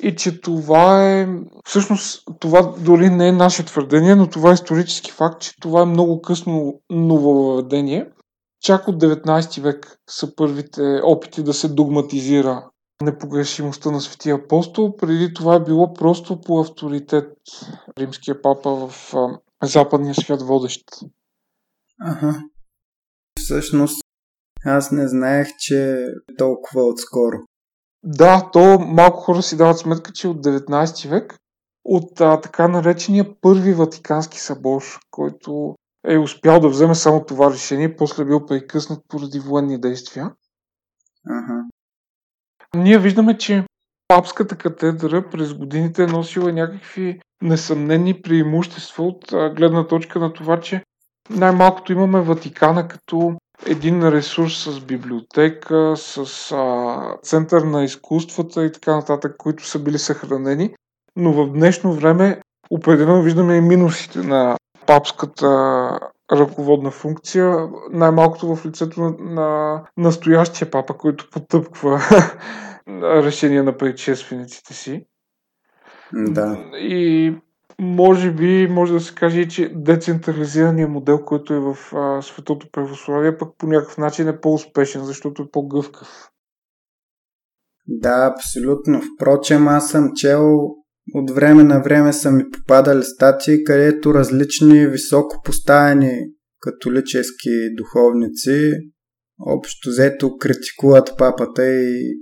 и 0.01 0.15
че 0.15 0.41
това 0.41 1.09
е... 1.09 1.27
Всъщност, 1.65 2.23
това 2.39 2.73
дори 2.77 3.09
не 3.09 3.27
е 3.27 3.31
наше 3.31 3.65
твърдение, 3.65 4.15
но 4.15 4.29
това 4.29 4.49
е 4.49 4.53
исторически 4.53 5.11
факт, 5.11 5.41
че 5.41 5.59
това 5.61 5.81
е 5.81 5.85
много 5.85 6.21
късно 6.21 6.81
нововведение. 6.89 8.09
Чак 8.61 8.87
от 8.87 9.03
19 9.03 9.61
век 9.61 9.97
са 10.09 10.35
първите 10.35 11.01
опити 11.03 11.43
да 11.43 11.53
се 11.53 11.67
догматизира 11.67 12.69
непогрешимостта 13.03 13.91
на 13.91 14.01
Светия 14.01 14.35
апостол. 14.35 14.97
Преди 14.97 15.33
това 15.33 15.55
е 15.55 15.63
било 15.63 15.93
просто 15.93 16.41
по 16.41 16.59
авторитет 16.59 17.33
римския 17.97 18.41
папа 18.41 18.87
в 18.87 19.13
западния 19.63 20.15
свят 20.15 20.41
водещ. 20.41 20.83
Ага. 22.01 22.43
Всъщност, 23.39 24.03
аз 24.65 24.91
не 24.91 25.07
знаех, 25.07 25.47
че 25.59 25.93
е 25.93 26.05
толкова 26.37 26.83
отскоро. 26.83 27.37
Да, 28.03 28.49
то 28.53 28.79
малко 28.79 29.19
хора 29.19 29.41
си 29.41 29.57
дават 29.57 29.77
сметка, 29.77 30.11
че 30.11 30.27
от 30.27 30.45
19 30.45 31.09
век, 31.09 31.37
от 31.83 32.21
а, 32.21 32.41
така 32.41 32.67
наречения 32.67 33.41
първи 33.41 33.73
Ватикански 33.73 34.39
събор, 34.39 34.83
който 35.11 35.75
е 36.07 36.17
успял 36.17 36.59
да 36.59 36.69
вземе 36.69 36.95
само 36.95 37.25
това 37.25 37.51
решение, 37.51 37.95
после 37.95 38.23
е 38.23 38.25
бил 38.25 38.45
прекъснат 38.45 38.99
поради 39.07 39.39
военни 39.39 39.81
действия. 39.81 40.33
Ага. 41.29 41.63
Ние 42.75 42.99
виждаме, 42.99 43.37
че 43.37 43.63
папската 44.07 44.55
катедра 44.55 45.29
през 45.29 45.53
годините 45.53 46.03
е 46.03 46.07
носила 46.07 46.53
някакви 46.53 47.19
несъмнени 47.41 48.21
преимущества 48.21 49.03
от 49.03 49.25
гледна 49.55 49.87
точка 49.87 50.19
на 50.19 50.33
това, 50.33 50.59
че 50.59 50.83
най-малкото 51.29 51.91
имаме 51.91 52.21
Ватикана 52.21 52.87
като 52.87 53.33
един 53.65 54.09
ресурс 54.09 54.63
с 54.63 54.79
библиотека, 54.79 55.93
с 55.97 56.51
а, 56.51 57.17
център 57.23 57.61
на 57.61 57.83
изкуствата 57.83 58.65
и 58.65 58.71
така 58.71 58.95
нататък, 58.95 59.35
които 59.37 59.65
са 59.65 59.79
били 59.79 59.97
съхранени. 59.99 60.75
Но 61.15 61.33
в 61.33 61.53
днешно 61.53 61.93
време 61.93 62.41
определено 62.69 63.21
виждаме 63.21 63.55
и 63.55 63.61
минусите 63.61 64.19
на 64.19 64.57
папската 64.85 65.89
ръководна 66.31 66.91
функция, 66.91 67.69
най-малкото 67.91 68.55
в 68.55 68.65
лицето 68.65 69.01
на, 69.01 69.15
на 69.19 69.81
настоящия 69.97 70.71
папа, 70.71 70.97
който 70.97 71.29
потъпква 71.31 72.01
решение 73.01 73.63
на 73.63 73.77
предшествениците 73.77 74.73
си. 74.73 75.05
Да. 76.13 76.57
И 76.73 77.35
може 77.79 78.31
би, 78.31 78.67
може 78.71 78.93
да 78.93 78.99
се 78.99 79.15
каже, 79.15 79.47
че 79.47 79.71
децентрализираният 79.75 80.91
модел, 80.91 81.25
който 81.25 81.53
е 81.53 81.59
в 81.59 81.77
а, 81.95 82.21
светото 82.21 82.71
православие, 82.71 83.37
пък 83.37 83.49
по 83.57 83.67
някакъв 83.67 83.97
начин 83.97 84.27
е 84.27 84.41
по-успешен, 84.41 85.03
защото 85.03 85.41
е 85.41 85.51
по-гъвкав. 85.51 86.29
Да, 87.87 88.33
абсолютно. 88.35 89.01
Впрочем, 89.15 89.67
аз 89.67 89.89
съм 89.89 90.11
чел 90.15 90.75
от 91.13 91.31
време 91.31 91.63
на 91.63 91.79
време 91.79 92.13
са 92.13 92.31
ми 92.31 92.43
попадали 92.49 93.03
статии, 93.03 93.63
където 93.63 94.13
различни 94.13 94.87
високо 94.87 95.41
поставени 95.43 96.11
католически 96.61 97.49
духовници 97.77 98.71
общо 99.47 99.89
взето 99.89 100.37
критикуват 100.37 101.11
папата 101.17 101.65
и, 101.65 102.17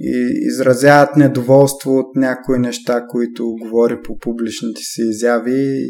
и 0.00 0.30
изразяват 0.52 1.16
недоволство 1.16 1.98
от 1.98 2.16
някои 2.16 2.58
неща, 2.58 3.06
които 3.08 3.54
говори 3.60 4.02
по 4.04 4.18
публичните 4.18 4.80
си 4.80 5.02
изяви. 5.02 5.80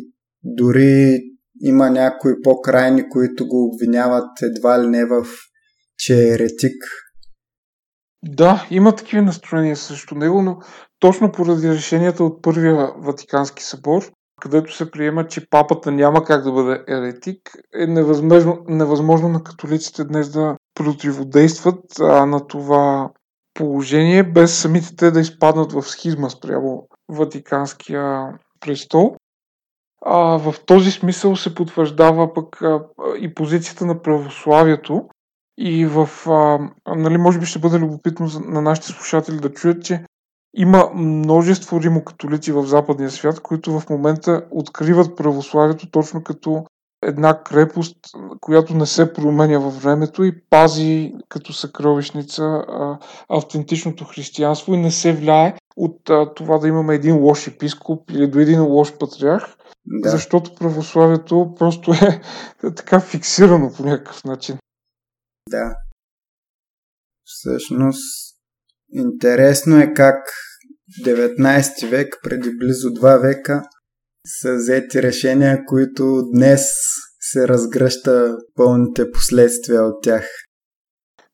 Дори 0.44 1.20
има 1.60 1.90
някои 1.90 2.42
по-крайни, 2.42 3.08
които 3.08 3.46
го 3.46 3.64
обвиняват 3.64 4.28
едва 4.42 4.82
ли 4.82 4.86
не 4.86 5.04
в 5.04 5.26
че 5.98 6.14
е 6.14 6.28
еретик. 6.28 6.82
Да, 8.22 8.66
има 8.70 8.96
такива 8.96 9.22
настроения 9.22 9.76
срещу 9.76 10.14
него, 10.14 10.42
но 10.42 10.58
точно 11.00 11.32
поради 11.32 11.70
решенията 11.70 12.24
от 12.24 12.42
Първия 12.42 12.92
Ватикански 12.96 13.62
събор, 13.62 14.10
където 14.40 14.76
се 14.76 14.90
приема, 14.90 15.26
че 15.26 15.46
папата 15.50 15.90
няма 15.92 16.24
как 16.24 16.42
да 16.42 16.52
бъде 16.52 16.84
еретик, 16.88 17.38
е 17.74 17.86
невъзможно, 17.86 18.64
невъзможно 18.68 19.28
на 19.28 19.44
католиците 19.44 20.04
днес 20.04 20.30
да 20.30 20.56
противодействат 20.74 22.00
а, 22.00 22.26
на 22.26 22.46
това 22.46 23.10
положение, 23.54 24.22
без 24.22 24.58
самите 24.58 24.96
те 24.96 25.10
да 25.10 25.20
изпаднат 25.20 25.72
в 25.72 25.82
схизма 25.82 26.30
спрямо 26.30 26.88
Ватиканския 27.08 28.38
престол. 28.60 29.16
А, 30.04 30.18
в 30.38 30.54
този 30.66 30.90
смисъл 30.90 31.36
се 31.36 31.54
потвърждава 31.54 32.34
пък 32.34 32.62
а, 32.62 32.80
и 33.20 33.34
позицията 33.34 33.86
на 33.86 34.02
православието, 34.02 35.08
и 35.58 35.86
в, 35.86 36.08
а, 36.26 36.58
нали, 36.96 37.18
може 37.18 37.38
би 37.38 37.46
ще 37.46 37.58
бъде 37.58 37.78
любопитно 37.78 38.28
на 38.44 38.62
нашите 38.62 38.88
слушатели 38.88 39.36
да 39.36 39.52
чуят, 39.52 39.84
че 39.84 40.04
има 40.54 40.90
множество 40.94 41.80
римокатолици 41.80 42.52
в 42.52 42.66
западния 42.66 43.10
свят, 43.10 43.40
които 43.40 43.80
в 43.80 43.90
момента 43.90 44.46
откриват 44.50 45.16
православието 45.16 45.90
точно 45.90 46.24
като 46.24 46.64
една 47.02 47.42
крепост, 47.42 47.96
която 48.40 48.74
не 48.74 48.86
се 48.86 49.12
променя 49.12 49.58
във 49.58 49.82
времето 49.82 50.24
и 50.24 50.40
пази 50.50 51.14
като 51.28 51.52
съкровищница 51.52 52.44
а, 52.44 52.98
автентичното 53.28 54.04
християнство 54.04 54.74
и 54.74 54.76
не 54.76 54.90
се 54.90 55.12
влияе 55.12 55.54
от 55.76 56.10
а, 56.10 56.34
това 56.34 56.58
да 56.58 56.68
имаме 56.68 56.94
един 56.94 57.16
лош 57.16 57.46
епископ 57.46 58.10
или 58.10 58.26
до 58.26 58.38
един 58.38 58.62
лош 58.62 58.98
патриарх, 58.98 59.56
да. 59.86 60.10
защото 60.10 60.54
православието 60.54 61.54
просто 61.58 61.92
е 61.92 62.20
така 62.76 63.00
фиксирано 63.00 63.72
по 63.76 63.82
някакъв 63.82 64.24
начин. 64.24 64.58
Да. 65.50 65.76
Всъщност, 67.24 68.36
интересно 68.92 69.78
е 69.78 69.92
как 69.94 70.16
в 71.00 71.06
19 71.06 71.88
век, 71.88 72.16
преди 72.22 72.50
близо 72.56 72.88
2 72.88 73.20
века, 73.20 73.62
са 74.26 74.54
взети 74.54 75.02
решения, 75.02 75.64
които 75.66 76.22
днес 76.34 76.62
се 77.20 77.48
разгръща 77.48 78.36
пълните 78.54 79.10
последствия 79.10 79.82
от 79.82 80.02
тях. 80.02 80.26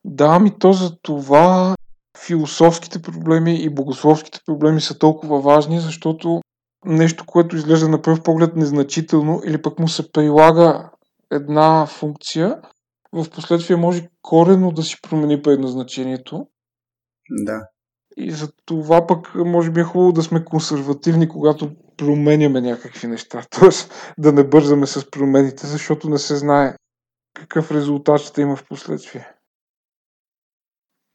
Да, 0.04 0.38
ми 0.38 0.58
то 0.58 0.72
за 0.72 0.96
това 1.02 1.74
философските 2.26 3.02
проблеми 3.02 3.62
и 3.62 3.74
богословските 3.74 4.40
проблеми 4.46 4.80
са 4.80 4.98
толкова 4.98 5.40
важни, 5.40 5.80
защото 5.80 6.40
нещо, 6.84 7.24
което 7.26 7.56
изглежда 7.56 7.88
на 7.88 8.02
пръв 8.02 8.22
поглед 8.22 8.56
незначително 8.56 9.42
или 9.44 9.62
пък 9.62 9.78
му 9.78 9.88
се 9.88 10.12
прилага 10.12 10.90
една 11.32 11.86
функция, 11.86 12.60
в 13.12 13.30
последствие 13.30 13.76
може 13.76 14.08
корено 14.22 14.72
да 14.72 14.82
си 14.82 14.96
промени 15.02 15.42
предназначението. 15.42 16.46
Да. 17.30 17.68
И 18.16 18.32
за 18.32 18.52
това 18.64 19.06
пък 19.06 19.34
може 19.34 19.70
би 19.70 19.80
е 19.80 19.84
хубаво 19.84 20.12
да 20.12 20.22
сме 20.22 20.44
консервативни, 20.44 21.28
когато 21.28 21.76
променяме 21.96 22.60
някакви 22.60 23.06
неща. 23.06 23.42
Тоест 23.60 23.92
да 24.18 24.32
не 24.32 24.48
бързаме 24.48 24.86
с 24.86 25.10
промените, 25.10 25.66
защото 25.66 26.08
не 26.08 26.18
се 26.18 26.36
знае 26.36 26.76
какъв 27.34 27.70
резултат 27.70 28.20
ще 28.20 28.40
има 28.40 28.56
в 28.56 28.64
последствие. 28.68 29.28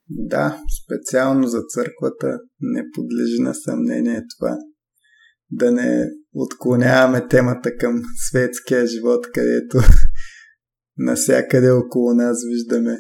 Да, 0.10 0.64
специално 0.84 1.48
за 1.48 1.62
църквата 1.70 2.40
не 2.60 2.84
подлежи 2.94 3.42
на 3.42 3.54
съмнение 3.54 4.24
това. 4.38 4.58
Да 5.52 5.72
не 5.72 6.10
отклоняваме 6.34 7.28
темата 7.28 7.78
към 7.78 8.02
светския 8.30 8.88
живот, 8.88 9.26
където 9.34 9.78
насякъде 10.98 11.72
около 11.72 12.14
нас 12.14 12.38
виждаме 12.48 12.98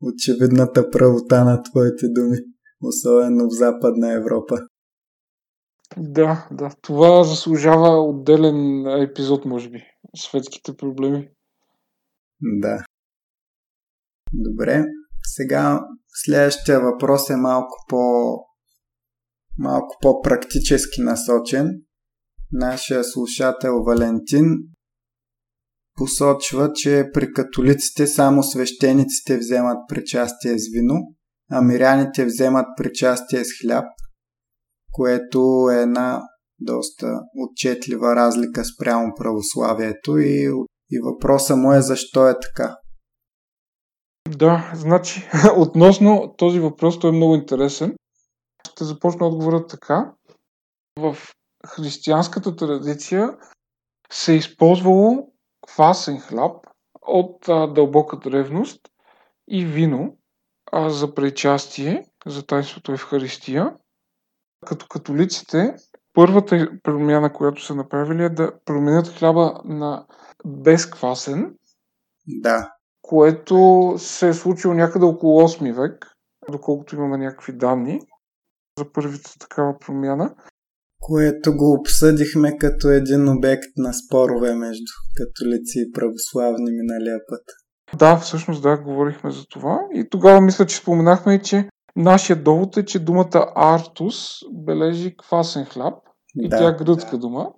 очевидната 0.00 0.90
правота 0.90 1.44
на 1.44 1.62
твоите 1.62 2.06
думи, 2.08 2.36
особено 2.86 3.48
в 3.48 3.54
Западна 3.54 4.12
Европа. 4.12 4.58
Да, 5.96 6.48
да. 6.50 6.70
Това 6.82 7.24
заслужава 7.24 8.02
отделен 8.02 8.86
епизод, 9.02 9.44
може 9.44 9.70
би. 9.70 9.82
Светските 10.16 10.76
проблеми. 10.76 11.28
Да. 12.40 12.84
Добре. 14.32 14.84
Сега 15.22 15.80
следващия 16.08 16.80
въпрос 16.80 17.30
е 17.30 17.36
малко 17.36 17.74
по 17.88 18.00
малко 19.58 19.96
по-практически 20.02 21.00
насочен. 21.00 21.82
Нашия 22.52 23.04
слушател 23.04 23.82
Валентин 23.86 24.46
посочва, 25.94 26.72
че 26.74 27.10
при 27.12 27.32
католиците 27.32 28.06
само 28.06 28.42
свещениците 28.42 29.38
вземат 29.38 29.78
причастие 29.88 30.58
с 30.58 30.68
вино, 30.72 31.14
а 31.50 31.62
миряните 31.62 32.24
вземат 32.24 32.66
причастие 32.76 33.44
с 33.44 33.48
хляб, 33.60 33.84
което 34.92 35.68
е 35.72 35.82
една 35.82 36.22
доста 36.58 37.20
отчетлива 37.38 38.16
разлика 38.16 38.64
спрямо 38.64 39.12
православието 39.16 40.18
и, 40.18 40.50
и 40.90 41.00
въпроса 41.04 41.56
му 41.56 41.72
е 41.72 41.80
защо 41.80 42.28
е 42.28 42.40
така. 42.40 42.76
Да, 44.28 44.72
значи, 44.74 45.28
относно 45.56 46.34
този 46.38 46.60
въпрос, 46.60 46.98
той 46.98 47.10
е 47.10 47.16
много 47.16 47.34
интересен. 47.34 47.96
Ще 48.70 48.84
започна 48.84 49.26
отговора 49.26 49.66
така. 49.66 50.12
В 50.98 51.16
християнската 51.66 52.56
традиция 52.56 53.36
се 54.12 54.32
е 54.32 54.36
използвало 54.36 55.32
квасен 55.66 56.20
хляб 56.20 56.66
от 57.02 57.48
а, 57.48 57.66
дълбока 57.66 58.16
древност 58.16 58.80
и 59.48 59.64
вино 59.64 60.16
а, 60.74 60.90
за 60.90 61.14
причастие, 61.14 62.06
за 62.26 62.46
тайството 62.46 62.92
Евхаристия. 62.92 63.76
Като 64.66 64.86
католиците, 64.86 65.74
първата 66.12 66.68
промяна, 66.82 67.32
която 67.32 67.64
са 67.64 67.74
направили 67.74 68.24
е 68.24 68.28
да 68.28 68.52
променят 68.64 69.08
хляба 69.08 69.60
на 69.64 70.06
безквасен. 70.46 71.54
Да. 72.26 72.70
Което 73.02 73.94
се 73.98 74.28
е 74.28 74.34
случило 74.34 74.74
някъде 74.74 75.04
около 75.04 75.40
8 75.40 75.74
век, 75.74 76.06
доколкото 76.50 76.94
имаме 76.94 77.18
някакви 77.18 77.52
данни 77.52 78.00
за 78.78 78.92
първата 78.92 79.38
такава 79.38 79.78
промяна 79.78 80.34
което 81.06 81.56
го 81.56 81.72
обсъдихме 81.72 82.58
като 82.58 82.88
един 82.88 83.28
обект 83.28 83.72
на 83.76 83.92
спорове 83.94 84.54
между 84.54 84.92
католици 85.16 85.78
и 85.78 85.92
православни 85.92 86.70
миналия 86.70 87.18
път. 87.28 87.44
Да, 87.96 88.16
всъщност 88.16 88.62
да, 88.62 88.76
говорихме 88.76 89.30
за 89.30 89.46
това. 89.46 89.80
И 89.94 90.08
тогава 90.10 90.40
мисля, 90.40 90.66
че 90.66 90.76
споменахме, 90.76 91.42
че 91.42 91.68
нашия 91.96 92.36
довод 92.36 92.76
е, 92.76 92.84
че 92.84 92.98
думата 92.98 93.52
артус 93.54 94.38
бележи 94.52 95.16
квасен 95.16 95.64
хляб. 95.64 95.94
И 96.36 96.48
да, 96.48 96.58
тя 96.58 96.68
е 96.68 96.84
гръцка 96.84 97.10
да. 97.10 97.18
дума. 97.18 97.50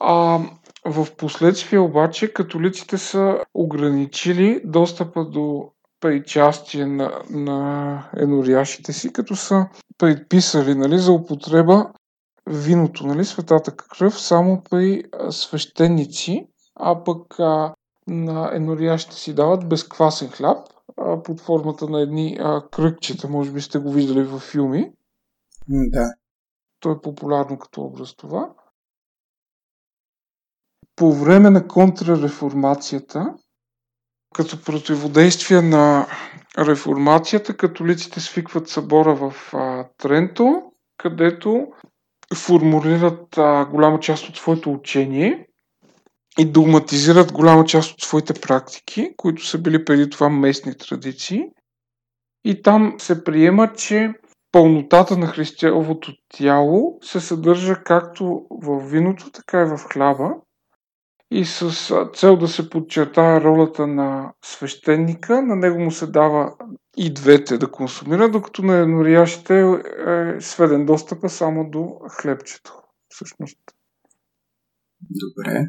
А 0.00 0.40
в 0.84 1.06
последствие 1.16 1.78
обаче 1.78 2.32
католиците 2.32 2.98
са 2.98 3.38
ограничили 3.54 4.60
достъпа 4.64 5.24
до 5.24 5.72
причастие 6.00 6.86
на, 6.86 7.22
на 7.30 8.10
еноряшите 8.16 8.92
си, 8.92 9.12
като 9.12 9.36
са 9.36 9.66
предписали 9.98 10.74
нали, 10.74 10.98
за 10.98 11.12
употреба 11.12 11.90
виното, 12.46 13.06
нали, 13.06 13.24
светата 13.24 13.76
кръв, 13.76 14.20
само 14.20 14.62
при 14.70 15.02
свещеници, 15.30 16.46
а 16.76 17.04
пък 17.04 17.40
а, 17.40 17.74
на 18.08 18.50
енориящите 18.54 19.16
си 19.16 19.34
дават 19.34 19.68
безквасен 19.68 20.28
хляб 20.28 20.68
а, 20.96 21.22
под 21.22 21.40
формата 21.40 21.88
на 21.88 22.00
едни 22.00 22.36
а, 22.40 22.68
кръгчета, 22.70 23.28
може 23.28 23.52
би 23.52 23.60
сте 23.60 23.78
го 23.78 23.92
виждали 23.92 24.22
във 24.22 24.42
филми. 24.42 24.92
Да. 25.68 26.14
То 26.80 26.90
е 26.90 27.00
популярно 27.00 27.58
като 27.58 27.82
образ 27.82 28.16
това. 28.16 28.52
По 30.96 31.12
време 31.12 31.50
на 31.50 31.68
контрареформацията, 31.68 33.34
като 34.34 34.62
противодействие 34.64 35.62
на 35.62 36.06
реформацията, 36.58 37.56
католиците 37.56 38.20
свикват 38.20 38.68
събора 38.68 39.14
в 39.14 39.54
а, 39.54 39.88
Тренто, 39.96 40.62
където 40.96 41.66
формулират 42.36 43.38
а, 43.38 43.66
голяма 43.66 44.00
част 44.00 44.28
от 44.28 44.36
своето 44.36 44.72
учение 44.72 45.47
и 46.38 46.44
догматизират 46.44 47.32
голяма 47.32 47.64
част 47.64 47.92
от 47.92 48.00
своите 48.00 48.34
практики, 48.34 49.14
които 49.16 49.46
са 49.46 49.58
били 49.58 49.84
преди 49.84 50.10
това 50.10 50.28
местни 50.28 50.74
традиции. 50.74 51.44
И 52.44 52.62
там 52.62 52.94
се 52.98 53.24
приема, 53.24 53.72
че 53.72 54.14
пълнотата 54.52 55.16
на 55.16 55.26
християловото 55.26 56.12
тяло 56.28 56.98
се 57.02 57.20
съдържа 57.20 57.82
както 57.84 58.46
в 58.50 58.80
виното, 58.80 59.30
така 59.30 59.62
и 59.62 59.64
в 59.64 59.78
хляба. 59.92 60.34
И 61.30 61.44
с 61.44 61.94
цел 62.14 62.36
да 62.36 62.48
се 62.48 62.70
подчертая 62.70 63.40
ролята 63.40 63.86
на 63.86 64.32
свещеника, 64.44 65.42
на 65.42 65.56
него 65.56 65.78
му 65.78 65.90
се 65.90 66.06
дава 66.06 66.52
и 66.96 67.14
двете 67.14 67.58
да 67.58 67.70
консумира, 67.70 68.30
докато 68.30 68.62
на 68.62 68.76
еднориящите 68.76 69.60
е 70.06 70.40
сведен 70.40 70.86
достъпа 70.86 71.28
само 71.28 71.70
до 71.70 72.00
хлебчето. 72.10 72.72
Всъщност. 73.08 73.58
Добре. 75.00 75.64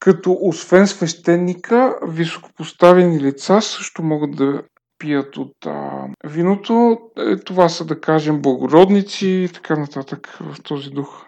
Като 0.00 0.38
освен 0.40 0.86
свещеника, 0.86 1.98
високопоставени 2.08 3.20
лица 3.20 3.62
също 3.62 4.02
могат 4.02 4.36
да 4.36 4.62
пият 4.98 5.36
от 5.36 5.66
а, 5.66 6.06
виното. 6.24 6.98
Е, 7.16 7.36
това 7.36 7.68
са, 7.68 7.84
да 7.84 8.00
кажем, 8.00 8.42
благородници 8.42 9.26
и 9.26 9.48
така 9.54 9.76
нататък 9.76 10.38
в 10.40 10.62
този 10.62 10.90
дух. 10.90 11.26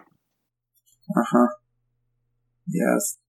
Аха. 1.17 1.63
Ясно. 2.67 3.21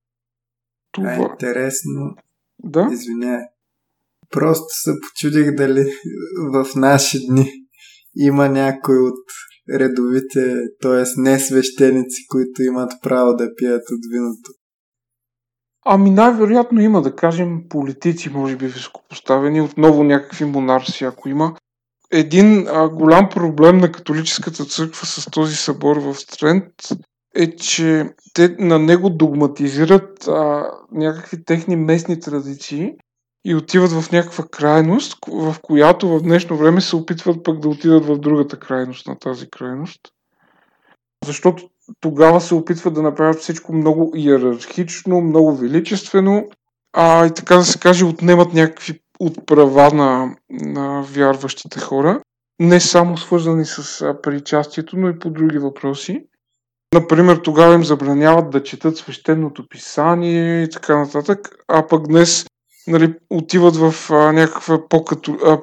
Това 0.92 1.14
е 1.14 1.18
интересно. 1.18 2.16
Да? 2.58 2.88
Извинявай. 2.92 3.44
Просто 4.30 4.66
се 4.68 4.90
почудих 5.00 5.54
дали 5.54 5.84
в 6.52 6.66
наши 6.76 7.26
дни 7.26 7.50
има 8.16 8.48
някой 8.48 8.96
от 8.96 9.24
редовите, 9.74 10.54
т.е. 10.82 11.04
не 11.16 11.38
свещеници, 11.38 12.26
които 12.28 12.62
имат 12.62 12.92
право 13.02 13.36
да 13.36 13.54
пият 13.54 13.82
от 13.90 14.00
виното. 14.12 14.52
Ами 15.84 16.10
най-вероятно 16.10 16.80
има, 16.80 17.02
да 17.02 17.16
кажем, 17.16 17.62
политици, 17.68 18.30
може 18.30 18.56
би 18.56 18.66
високопоставени, 18.66 19.60
отново 19.60 20.04
някакви 20.04 20.44
монарси, 20.44 21.04
ако 21.04 21.28
има. 21.28 21.54
Един 22.10 22.68
а, 22.68 22.88
голям 22.88 23.28
проблем 23.28 23.78
на 23.78 23.92
католическата 23.92 24.64
църква 24.64 25.06
с 25.06 25.30
този 25.30 25.56
събор 25.56 25.96
в 25.96 26.14
Стрент 26.14 26.72
е, 27.36 27.56
че 27.56 28.10
те 28.34 28.56
на 28.58 28.78
него 28.78 29.10
догматизират 29.10 30.28
а, 30.28 30.70
някакви 30.92 31.44
техни 31.44 31.76
местни 31.76 32.20
традиции 32.20 32.92
и 33.44 33.54
отиват 33.54 33.92
в 33.92 34.12
някаква 34.12 34.44
крайност, 34.50 35.18
в 35.28 35.56
която 35.62 36.08
в 36.08 36.22
днешно 36.22 36.56
време 36.56 36.80
се 36.80 36.96
опитват 36.96 37.44
пък 37.44 37.60
да 37.60 37.68
отидат 37.68 38.06
в 38.06 38.18
другата 38.18 38.58
крайност 38.58 39.06
на 39.06 39.18
тази 39.18 39.50
крайност. 39.50 40.00
Защото 41.24 41.68
тогава 42.00 42.40
се 42.40 42.54
опитват 42.54 42.94
да 42.94 43.02
направят 43.02 43.40
всичко 43.40 43.72
много 43.72 44.12
иерархично, 44.16 45.20
много 45.20 45.56
величествено, 45.56 46.48
а 46.92 47.26
и 47.26 47.30
така 47.34 47.56
да 47.56 47.64
се 47.64 47.78
каже, 47.78 48.04
отнемат 48.04 48.52
някакви 48.52 49.00
от 49.20 49.46
права 49.46 49.94
на, 49.94 50.36
на 50.50 51.02
вярващите 51.02 51.80
хора, 51.80 52.20
не 52.60 52.80
само 52.80 53.16
свързани 53.16 53.64
с 53.64 54.14
причастието, 54.22 54.96
но 54.96 55.08
и 55.08 55.18
по 55.18 55.30
други 55.30 55.58
въпроси. 55.58 56.24
Например, 56.94 57.36
тогава 57.36 57.74
им 57.74 57.84
забраняват 57.84 58.50
да 58.50 58.62
четат 58.62 58.96
свещеното 58.96 59.68
писание 59.68 60.62
и 60.62 60.70
така 60.70 60.96
нататък, 60.96 61.56
а 61.68 61.86
пък 61.86 62.06
днес 62.06 62.46
нали, 62.86 63.18
отиват 63.30 63.76
в 63.76 64.10
а, 64.10 64.32
някаква 64.32 64.88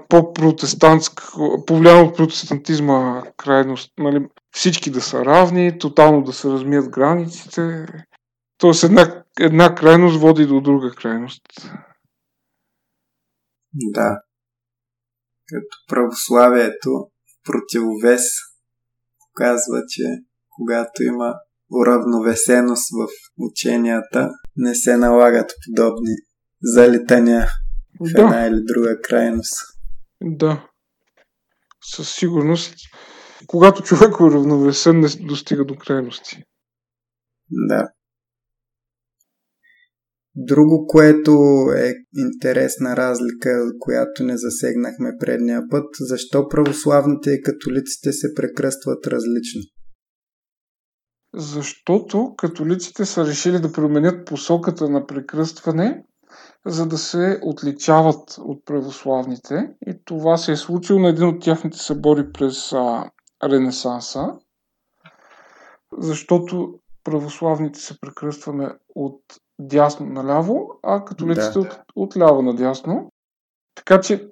по-протестантска, 0.10 1.24
повлияна 1.68 2.02
от 2.02 2.18
протестантизма 2.18 3.24
крайност. 3.38 3.92
Нали, 3.98 4.28
всички 4.52 4.90
да 4.92 5.02
са 5.02 5.26
равни, 5.26 5.80
тотално 5.80 6.24
да 6.24 6.34
се 6.34 6.50
размият 6.50 6.90
границите. 6.90 7.86
Тоест 8.58 8.84
една, 8.84 9.24
една 9.40 9.76
крайност 9.76 10.20
води 10.20 10.46
до 10.46 10.62
друга 10.62 10.92
крайност. 10.92 11.42
Да. 13.74 14.22
Като 15.48 15.78
православието 15.88 16.90
в 16.90 17.10
противовес 17.44 18.22
показва, 19.20 19.82
че 19.88 20.04
когато 20.50 21.04
има 21.04 21.34
уравновесеност 21.72 22.90
в 22.92 23.08
ученията, 23.38 24.30
не 24.56 24.76
се 24.76 24.98
налагат 24.98 25.52
подобни 25.66 26.16
залитания 26.64 27.48
в 28.00 28.14
да. 28.14 28.22
една 28.22 28.46
или 28.46 28.64
друга 28.64 29.02
крайност. 29.02 29.54
Да. 30.24 30.68
Със 31.96 32.16
сигурност. 32.16 32.76
Когато 33.48 33.84
човек 33.84 34.16
е 34.20 34.24
уравновесен, 34.24 35.00
не 35.00 35.08
достига 35.08 35.66
до 35.66 35.76
крайности. 35.76 36.44
Да. 37.52 37.92
Друго, 40.36 40.88
което 40.88 41.32
е 41.78 41.94
интересна 42.18 42.96
разлика, 42.98 43.64
която 43.80 44.24
не 44.24 44.38
засегнахме 44.38 45.18
предния 45.20 45.62
път, 45.70 45.86
защо 46.00 46.48
православните 46.48 47.32
и 47.32 47.42
католиците 47.42 48.12
се 48.12 48.34
прекръстват 48.36 49.08
различно? 49.08 49.62
Защото 51.34 52.36
католиците 52.38 53.06
са 53.06 53.26
решили 53.26 53.60
да 53.60 53.72
променят 53.72 54.28
посоката 54.28 54.90
на 54.90 55.06
прекръстване, 55.06 56.04
за 56.66 56.88
да 56.88 56.98
се 56.98 57.40
отличават 57.44 58.38
от 58.40 58.66
православните. 58.66 59.74
И 59.88 59.94
това 60.06 60.38
се 60.38 60.52
е 60.52 60.56
случило 60.56 61.00
на 61.00 61.10
един 61.10 61.28
от 61.28 61.42
тяхните 61.42 61.78
събори 61.78 62.32
през 62.32 62.74
а, 62.74 63.10
Ренесанса, 63.44 64.34
защото 65.98 66.80
православните 67.04 67.80
се 67.80 68.00
прекръстваме 68.00 68.70
от 68.96 69.22
дясно 69.60 70.06
наляво, 70.06 70.80
а 70.84 71.06
католиците 71.06 71.54
да. 71.54 71.60
от, 71.60 71.80
от 71.96 72.18
ляво 72.18 72.42
надясно. 72.42 73.12
Така 73.76 74.02
че 74.02 74.30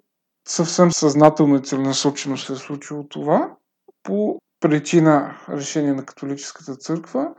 съвсем 0.47 0.91
съзнателно 0.91 1.55
и 1.55 1.63
целенасочено 1.63 2.37
се 2.37 2.53
е 2.53 2.55
случило 2.55 3.07
това 3.07 3.55
по 4.03 4.39
причина 4.59 5.37
решение 5.49 5.93
на 5.93 6.05
католическата 6.05 6.75
църква. 6.75 7.33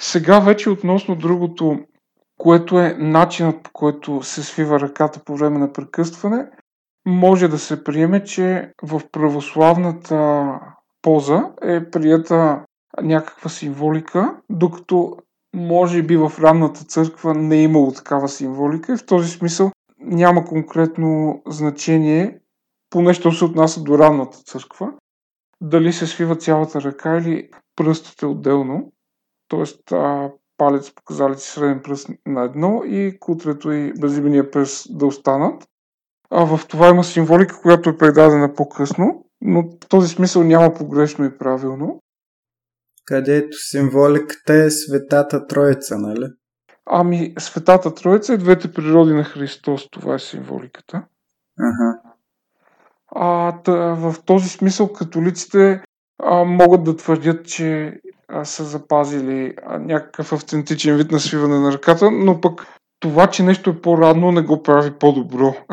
Сега 0.00 0.40
вече 0.40 0.70
относно 0.70 1.16
другото, 1.16 1.78
което 2.42 2.78
е 2.78 2.96
начинът 2.98 3.62
по 3.62 3.70
който 3.72 4.22
се 4.22 4.42
свива 4.42 4.80
ръката 4.80 5.20
по 5.24 5.36
време 5.36 5.58
на 5.58 5.72
прекъсване, 5.72 6.46
може 7.06 7.48
да 7.48 7.58
се 7.58 7.84
приеме, 7.84 8.24
че 8.24 8.72
в 8.82 9.02
православната 9.12 10.50
поза 11.02 11.50
е 11.62 11.90
прията 11.90 12.64
някаква 13.02 13.50
символика, 13.50 14.36
докато 14.50 15.16
може 15.54 16.02
би 16.02 16.16
в 16.16 16.32
ранната 16.40 16.84
църква 16.84 17.34
не 17.34 17.56
е 17.56 17.62
имало 17.62 17.92
такава 17.92 18.28
символика 18.28 18.92
и 18.92 18.96
в 18.96 19.06
този 19.06 19.28
смисъл 19.28 19.70
няма 19.98 20.44
конкретно 20.44 21.42
значение, 21.46 22.38
поне 22.90 23.14
що 23.14 23.32
се 23.32 23.44
отнася 23.44 23.82
до 23.82 23.98
ранната 23.98 24.38
църква, 24.38 24.92
дали 25.60 25.92
се 25.92 26.06
свива 26.06 26.36
цялата 26.36 26.82
ръка 26.82 27.16
или 27.16 27.50
пръстите 27.76 28.26
отделно, 28.26 28.92
т.е. 29.48 29.96
палец, 30.62 30.94
показалец 30.94 31.46
и 31.46 31.50
среден 31.50 31.80
пръст 31.82 32.08
на 32.26 32.42
едно 32.44 32.82
и 32.84 33.18
кутрето 33.20 33.72
и 33.72 33.92
безимения 34.00 34.50
пръст 34.50 34.98
да 34.98 35.06
останат. 35.06 35.68
А 36.30 36.44
в 36.44 36.66
това 36.68 36.88
има 36.88 37.04
символика, 37.04 37.60
която 37.62 37.90
е 37.90 37.98
предадена 37.98 38.54
по-късно, 38.54 39.24
но 39.40 39.62
в 39.62 39.88
този 39.88 40.08
смисъл 40.08 40.44
няма 40.44 40.74
погрешно 40.74 41.24
и 41.24 41.38
правилно. 41.38 42.00
Където 43.04 43.56
символиката 43.56 44.54
е 44.54 44.70
Светата 44.70 45.46
Троица, 45.46 45.98
нали? 45.98 46.26
Ами, 46.86 47.34
Светата 47.38 47.94
Троица 47.94 48.32
е 48.32 48.36
двете 48.36 48.72
природи 48.72 49.12
на 49.12 49.24
Христос, 49.24 49.88
това 49.90 50.14
е 50.14 50.18
символиката. 50.18 51.04
Ага. 51.58 52.00
А, 53.14 53.58
тъ, 53.62 53.72
в 53.94 54.14
този 54.26 54.48
смисъл 54.48 54.92
католиците 54.92 55.82
а, 56.22 56.44
могат 56.44 56.84
да 56.84 56.96
твърдят, 56.96 57.46
че 57.46 58.00
са 58.44 58.64
запазили 58.64 59.54
някакъв 59.80 60.32
автентичен 60.32 60.96
вид 60.96 61.10
на 61.10 61.20
свиване 61.20 61.58
на 61.58 61.72
ръката, 61.72 62.10
но 62.10 62.40
пък 62.40 62.66
това, 63.00 63.30
че 63.30 63.42
нещо 63.42 63.70
е 63.70 63.80
по-радно, 63.80 64.32
не 64.32 64.42
го 64.42 64.62
прави 64.62 64.90
по-добро. 64.98 65.54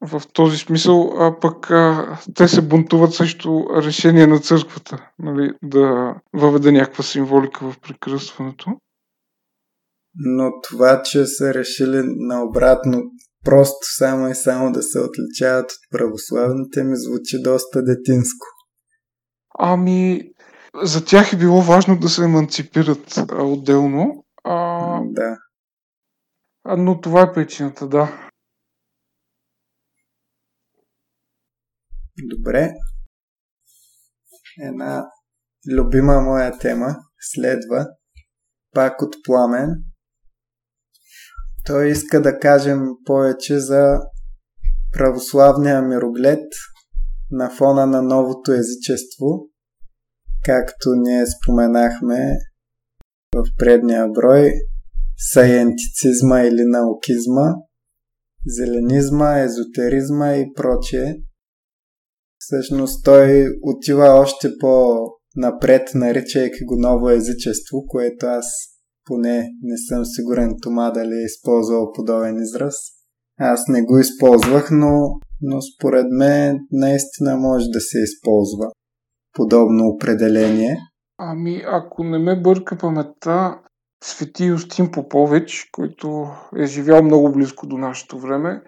В 0.00 0.22
този 0.32 0.58
смисъл, 0.58 1.14
а 1.18 1.40
пък 1.40 1.70
а, 1.70 2.18
те 2.34 2.48
се 2.48 2.62
бунтуват 2.62 3.14
срещу 3.14 3.64
решение 3.82 4.26
на 4.26 4.38
църквата, 4.38 5.10
нали, 5.18 5.52
да 5.62 6.14
въведе 6.32 6.72
някаква 6.72 7.04
символика 7.04 7.70
в 7.70 7.80
прекръстването. 7.80 8.70
Но 10.14 10.50
това, 10.62 11.02
че 11.02 11.26
са 11.26 11.54
решили 11.54 12.02
наобратно 12.04 13.02
просто 13.44 13.78
само 13.98 14.28
и 14.28 14.34
само 14.34 14.72
да 14.72 14.82
се 14.82 15.00
отличават 15.00 15.70
от 15.70 15.78
православните, 15.90 16.84
ми 16.84 16.96
звучи 16.96 17.42
доста 17.42 17.82
детинско. 17.84 18.46
Ами, 19.58 20.22
за 20.82 21.04
тях 21.04 21.32
е 21.32 21.36
било 21.36 21.62
важно 21.62 21.98
да 21.98 22.08
се 22.08 22.24
еманципират 22.24 23.18
а, 23.18 23.42
отделно. 23.42 24.24
А... 24.44 25.00
Да. 25.04 25.38
А, 26.64 26.76
но 26.76 27.00
това 27.00 27.22
е 27.22 27.32
причината, 27.32 27.88
да. 27.88 28.30
Добре. 32.22 32.70
Една 34.62 35.10
любима 35.76 36.20
моя 36.20 36.58
тема 36.58 36.96
следва 37.20 37.86
пак 38.74 39.02
от 39.02 39.14
Пламен. 39.24 39.70
Той 41.66 41.88
иска 41.88 42.22
да 42.22 42.38
кажем 42.38 42.80
повече 43.04 43.58
за 43.58 44.00
православния 44.92 45.82
мироглед 45.82 46.44
на 47.30 47.50
фона 47.50 47.86
на 47.86 48.02
новото 48.02 48.52
езичество, 48.52 49.48
както 50.48 50.94
ние 50.96 51.24
споменахме 51.26 52.36
в 53.34 53.44
предния 53.58 54.08
брой, 54.08 54.52
сайентицизма 55.32 56.40
или 56.40 56.64
наукизма, 56.64 57.54
зеленизма, 58.46 59.38
езотеризма 59.38 60.34
и 60.34 60.52
прочее. 60.56 61.14
Всъщност 62.38 63.04
той 63.04 63.48
отива 63.62 64.04
още 64.04 64.50
по-напред, 64.60 65.88
наричайки 65.94 66.64
го 66.64 66.76
ново 66.76 67.10
езичество, 67.10 67.86
което 67.86 68.26
аз 68.26 68.46
поне 69.04 69.48
не 69.62 69.76
съм 69.88 70.04
сигурен 70.04 70.54
Тома 70.62 70.90
дали 70.90 71.14
е 71.14 71.24
използвал 71.24 71.92
подобен 71.92 72.36
израз. 72.42 72.74
Аз 73.38 73.60
не 73.68 73.82
го 73.82 73.98
използвах, 73.98 74.68
но, 74.70 75.10
но 75.42 75.58
според 75.62 76.06
мен 76.10 76.58
наистина 76.72 77.36
може 77.36 77.66
да 77.72 77.80
се 77.80 77.98
използва 77.98 78.70
подобно 79.38 79.88
определение. 79.88 80.76
Ами, 81.18 81.62
ако 81.66 82.04
не 82.04 82.18
ме 82.18 82.40
бърка 82.40 82.78
паметта, 82.78 83.58
Свети 84.04 84.44
Юстин 84.44 84.90
Попович, 84.90 85.68
който 85.72 86.28
е 86.56 86.66
живял 86.66 87.02
много 87.02 87.32
близко 87.32 87.66
до 87.66 87.78
нашето 87.78 88.18
време, 88.18 88.62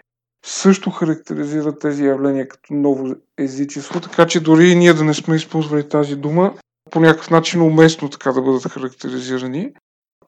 също 0.46 0.90
характеризира 0.90 1.78
тези 1.78 2.06
явления 2.06 2.48
като 2.48 2.74
ново 2.74 3.14
езичество, 3.38 4.00
така 4.00 4.26
че 4.26 4.40
дори 4.40 4.68
и 4.68 4.76
ние 4.76 4.94
да 4.94 5.04
не 5.04 5.14
сме 5.14 5.37
използвали 5.37 5.88
тази 5.88 6.16
дума, 6.16 6.54
по 6.90 7.00
някакъв 7.00 7.30
начин 7.30 7.62
уместно 7.62 8.09
така 8.09 8.33
да 8.33 8.42
бъдат 8.42 8.62
характеризирани. 8.62 9.72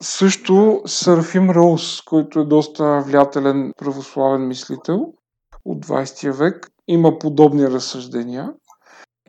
Също 0.01 0.81
Сарафим 0.85 1.49
Роуз, 1.49 2.01
който 2.01 2.39
е 2.39 2.45
доста 2.45 3.03
влиятелен 3.05 3.71
православен 3.77 4.47
мислител 4.47 5.13
от 5.65 5.85
20 5.85 6.31
век, 6.31 6.69
има 6.87 7.19
подобни 7.19 7.67
разсъждения. 7.67 8.53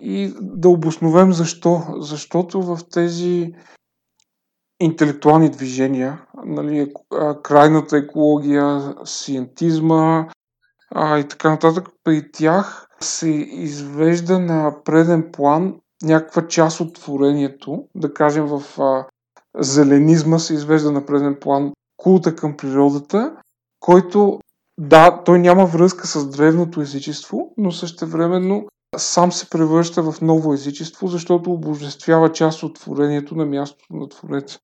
И 0.01 0.33
да 0.41 0.69
обосновем 0.69 1.33
защо. 1.33 1.83
Защото 1.99 2.63
в 2.63 2.79
тези 2.91 3.55
интелектуални 4.81 5.49
движения, 5.49 6.27
нали, 6.45 6.93
крайната 7.43 7.97
екология, 7.97 8.95
сиентизма 9.05 10.29
а, 10.91 11.19
и 11.19 11.29
така 11.29 11.51
нататък, 11.51 11.89
при 12.05 12.33
тях 12.33 12.89
се 13.01 13.29
извежда 13.29 14.39
на 14.39 14.75
преден 14.85 15.33
план 15.33 15.75
някаква 16.03 16.49
част 16.49 16.81
от 16.81 16.95
творението, 16.95 17.89
да 17.95 18.15
кажем 18.15 18.47
в 18.47 18.81
а, 18.83 19.07
зеленизма 19.59 20.39
се 20.39 20.55
извежда 20.55 20.93
на 20.93 21.07
преден 21.07 21.37
план 21.41 21.73
култа 21.97 22.37
към 22.37 22.57
природата, 22.57 23.37
който 23.81 24.41
да, 24.79 25.23
той 25.25 25.39
няма 25.39 25.67
връзка 25.67 26.07
с 26.07 26.31
древното 26.31 26.81
езичество, 26.81 27.55
но 27.57 27.73
същевременно 27.73 28.67
сам 28.99 29.33
се 29.33 29.51
превръща 29.51 30.03
в 30.03 30.21
ново 30.21 30.55
езичество, 30.55 31.09
защото 31.09 31.53
обожествява 31.53 32.33
част 32.33 32.63
от 32.63 32.75
творението 32.75 33.35
на 33.35 33.47
мястото 33.47 33.95
на 33.97 34.09
Твореца. 34.09 34.59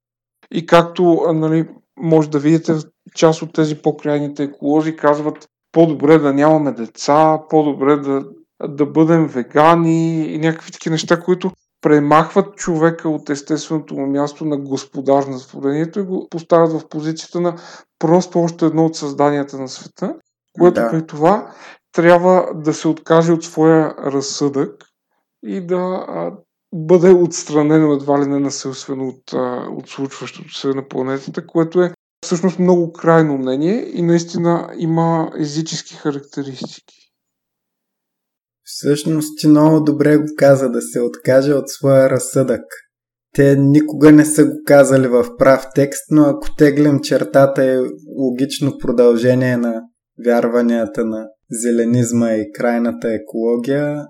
И 0.51 0.66
както 0.66 1.27
нали, 1.35 1.69
може 2.01 2.31
да 2.31 2.38
видите, 2.38 2.73
част 3.14 3.43
от 3.43 3.53
тези 3.53 3.83
по-крайните 3.83 4.43
еколози 4.43 4.97
казват 4.97 5.49
по-добре 5.73 6.19
да 6.19 6.33
нямаме 6.33 6.73
деца, 6.73 7.40
по-добре 7.51 7.97
да, 7.97 8.25
да 8.69 8.87
бъдем 8.87 9.27
вегани 9.27 10.27
и 10.35 10.38
някакви 10.38 10.73
такива 10.73 10.93
неща, 10.93 11.21
които 11.21 11.51
премахват 11.81 12.57
човека 12.57 13.09
от 13.09 13.31
естественото 13.31 13.95
му 13.95 14.07
място 14.07 14.45
на 14.45 14.57
господар 14.57 15.23
на 15.23 15.38
творението 15.38 16.01
и 16.01 16.03
го 16.03 16.29
поставят 16.31 16.73
в 16.73 16.88
позицията 16.88 17.40
на 17.40 17.57
просто 17.99 18.40
още 18.40 18.66
едно 18.66 18.85
от 18.85 18.97
създанията 18.97 19.59
на 19.59 19.69
света, 19.69 20.14
което 20.59 20.81
да. 20.81 20.90
при 20.90 21.07
това 21.07 21.53
трябва 21.92 22.55
да 22.55 22.74
се 22.74 22.88
откаже 22.88 23.33
от 23.33 23.44
своя 23.44 23.94
разсъдък 23.98 24.85
и 25.42 25.66
да 25.66 26.07
бъде 26.74 27.11
отстранено 27.11 27.92
едва 27.92 28.22
ли 28.22 28.26
не 28.26 28.38
насилствено 28.38 29.09
от, 29.09 29.33
от 29.79 29.88
случващото 29.88 30.55
се 30.55 30.68
на 30.68 30.88
планетата, 30.88 31.46
което 31.46 31.83
е 31.83 31.94
всъщност 32.24 32.59
много 32.59 32.92
крайно 32.92 33.38
мнение 33.38 33.90
и 33.94 34.03
наистина 34.03 34.70
има 34.79 35.31
езически 35.38 35.94
характеристики. 35.94 36.96
Всъщност 38.64 39.38
ти 39.38 39.48
много 39.48 39.81
добре 39.81 40.16
го 40.16 40.26
каза 40.37 40.70
да 40.70 40.83
се 40.83 41.00
откаже 41.00 41.53
от 41.53 41.68
своя 41.68 42.11
разсъдък. 42.11 42.62
Те 43.35 43.57
никога 43.57 44.12
не 44.12 44.24
са 44.24 44.44
го 44.44 44.53
казали 44.66 45.09
в 45.09 45.37
прав 45.38 45.66
текст, 45.74 46.05
но 46.11 46.22
ако 46.22 46.55
теглим 46.55 47.00
чертата 47.00 47.64
е 47.64 47.79
логично 48.18 48.79
продължение 48.79 49.57
на 49.57 49.83
вярванията 50.24 51.05
на 51.05 51.26
зеленизма 51.51 52.33
и 52.33 52.53
крайната 52.53 53.13
екология, 53.13 54.07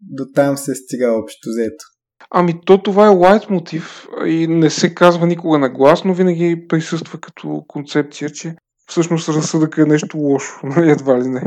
до 0.00 0.24
там 0.34 0.56
се 0.56 0.74
стига 0.74 1.12
общо 1.12 1.48
взето. 1.48 1.84
Ами 2.30 2.60
то 2.66 2.82
това 2.82 3.06
е 3.06 3.14
лайт 3.14 3.50
мотив 3.50 4.06
и 4.26 4.46
не 4.46 4.70
се 4.70 4.94
казва 4.94 5.26
никога 5.26 5.58
на 5.58 5.70
глас, 5.70 6.04
но 6.04 6.14
винаги 6.14 6.66
присъства 6.68 7.20
като 7.20 7.64
концепция, 7.68 8.30
че 8.30 8.56
всъщност 8.86 9.28
разсъдък 9.28 9.78
е 9.78 9.84
нещо 9.84 10.18
лошо, 10.18 10.60
нали 10.66 10.90
едва 10.90 11.20
ли 11.20 11.28
не. 11.28 11.42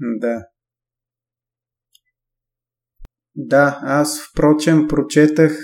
Да. 0.00 0.44
Да, 3.34 3.80
аз 3.82 4.20
впрочем 4.30 4.88
прочетах, 4.88 5.58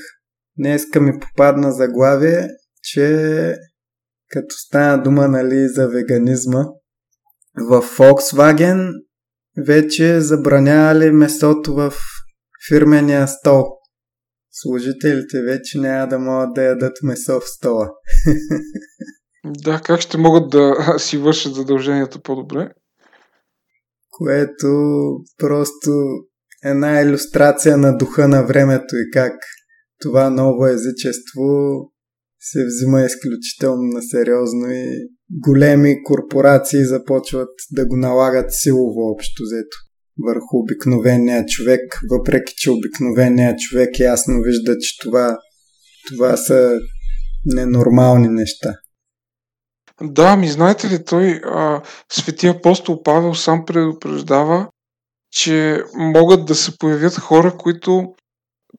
днеска 0.59 1.01
ми 1.01 1.13
попадна 1.21 1.73
заглавие, 1.73 2.49
че 2.83 3.57
като 4.29 4.55
стана 4.55 5.03
дума 5.03 5.29
нали, 5.29 5.69
за 5.69 5.89
веганизма, 5.89 6.65
в 7.61 7.83
Volkswagen 7.83 8.93
вече 9.57 10.21
забранявали 10.21 11.11
месото 11.11 11.75
в 11.75 11.93
фирмения 12.69 13.29
стол. 13.29 13.65
Служителите 14.51 15.43
вече 15.43 15.79
няма 15.79 16.09
да 16.09 16.19
могат 16.19 16.55
да 16.55 16.63
ядат 16.63 17.03
месо 17.03 17.41
в 17.41 17.49
стола. 17.49 17.91
Да, 19.45 19.81
как 19.85 20.01
ще 20.01 20.19
могат 20.19 20.51
да 20.51 20.95
си 20.99 21.19
вършат 21.19 21.55
задълженията 21.55 22.21
по-добре? 22.23 22.71
Което 24.11 24.69
просто 25.39 25.91
една 26.65 27.01
иллюстрация 27.01 27.77
на 27.77 27.97
духа 27.97 28.29
на 28.29 28.47
времето 28.47 28.97
и 28.97 29.11
как 29.13 29.35
това 30.01 30.31
ново 30.31 30.67
езичество 30.67 31.43
се 32.41 32.67
взима 32.67 33.03
изключително 33.03 33.83
на 33.83 34.03
сериозно 34.03 34.71
и 34.71 35.09
големи 35.31 36.03
корпорации 36.05 36.85
започват 36.85 37.49
да 37.73 37.87
го 37.87 37.97
налагат 37.97 38.47
силово 38.49 39.01
общо 39.01 39.43
взето 39.43 39.77
върху 40.27 40.59
обикновения 40.59 41.47
човек, 41.47 42.01
въпреки 42.11 42.55
че 42.57 42.71
обикновения 42.71 43.57
човек 43.57 43.99
ясно 43.99 44.35
вижда, 44.43 44.79
че 44.79 44.99
това, 44.99 45.39
това 46.09 46.37
са 46.37 46.79
ненормални 47.45 48.29
неща. 48.29 48.75
Да, 50.03 50.37
ми 50.37 50.49
знаете 50.49 50.91
ли, 50.91 51.05
той, 51.05 51.41
а, 51.45 51.83
свети 52.13 52.47
апостол 52.47 53.03
Павел 53.03 53.35
сам 53.35 53.65
предупреждава, 53.67 54.69
че 55.31 55.83
могат 55.95 56.47
да 56.47 56.55
се 56.55 56.79
появят 56.79 57.19
хора, 57.19 57.57
които 57.59 58.15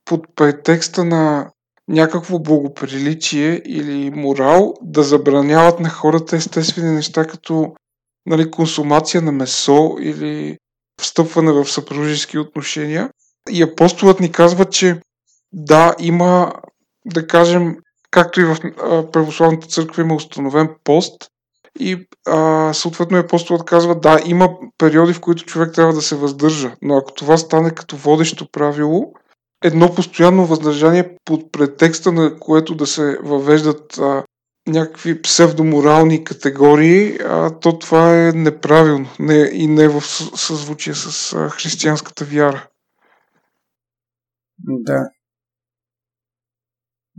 под 0.06 0.26
претекста 0.36 1.06
на 1.06 1.52
някакво 1.90 2.40
благоприличие 2.40 3.62
или 3.66 4.10
морал 4.10 4.74
да 4.82 5.04
забраняват 5.04 5.80
на 5.80 5.90
хората 5.90 6.36
естествени 6.36 6.92
неща, 6.92 7.26
като 7.26 7.74
нали, 8.26 8.52
консумация 8.52 9.22
на 9.22 9.32
месо 9.32 9.96
или 10.00 10.58
встъпване 11.02 11.52
в 11.52 11.66
съпружески 11.66 12.38
отношения. 12.38 13.10
И 13.50 13.64
апостолът 13.64 14.20
ни 14.20 14.32
казва, 14.32 14.66
че 14.66 15.02
да, 15.54 15.96
има, 16.00 16.54
да 17.06 17.28
кажем, 17.28 17.76
както 18.12 18.42
и 18.42 18.46
в 18.46 18.58
православната 19.12 19.68
църква 19.68 20.02
има 20.02 20.16
установен 20.16 20.70
пост, 20.84 21.30
и 21.80 22.08
а, 22.28 22.74
съответно 22.74 23.18
апостолът 23.18 23.66
казва, 23.66 24.00
да, 24.00 24.20
има 24.26 24.50
периоди, 24.78 25.14
в 25.14 25.22
които 25.22 25.46
човек 25.46 25.74
трябва 25.74 25.94
да 25.94 26.02
се 26.02 26.16
въздържа, 26.16 26.76
но 26.82 26.98
ако 26.98 27.14
това 27.14 27.38
стане 27.38 27.72
като 27.72 27.98
водещо 27.98 28.52
правило, 28.52 29.14
едно 29.64 29.96
постоянно 29.96 30.46
въздържание 30.46 31.18
под 31.26 31.52
претекста, 31.52 32.12
на 32.12 32.40
което 32.40 32.76
да 32.76 32.88
се 32.88 33.18
въвеждат 33.24 33.98
а, 33.98 34.24
някакви 34.68 35.22
псевдоморални 35.22 36.24
категории, 36.24 37.18
а, 37.18 37.60
то 37.60 37.80
това 37.80 38.28
е 38.28 38.32
неправилно 38.32 39.10
не, 39.20 39.50
и 39.54 39.68
не 39.68 39.88
в 39.88 40.02
съзвучие 40.36 40.94
с 40.94 41.34
а, 41.34 41.50
християнската 41.50 42.26
вяра. 42.26 42.68
Да. 44.60 45.10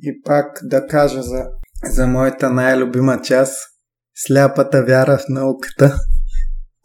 И 0.02 0.22
пак 0.22 0.60
да 0.62 0.86
кажа 0.86 1.22
за, 1.22 1.46
за 1.84 2.06
моята 2.06 2.50
най-любима 2.50 3.22
част 3.22 3.54
сляпата 4.14 4.84
вяра 4.84 5.18
в 5.18 5.24
науката. 5.28 5.96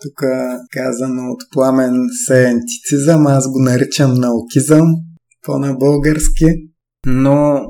Тук 0.02 0.30
казано 0.72 1.32
от 1.32 1.40
пламен 1.52 1.94
сеентицизъм, 2.28 3.28
аз 3.28 3.52
го 3.52 3.60
наричам 3.60 4.14
наукизъм, 4.14 4.86
по-на 5.46 5.74
български. 5.74 6.46
Но 7.06 7.66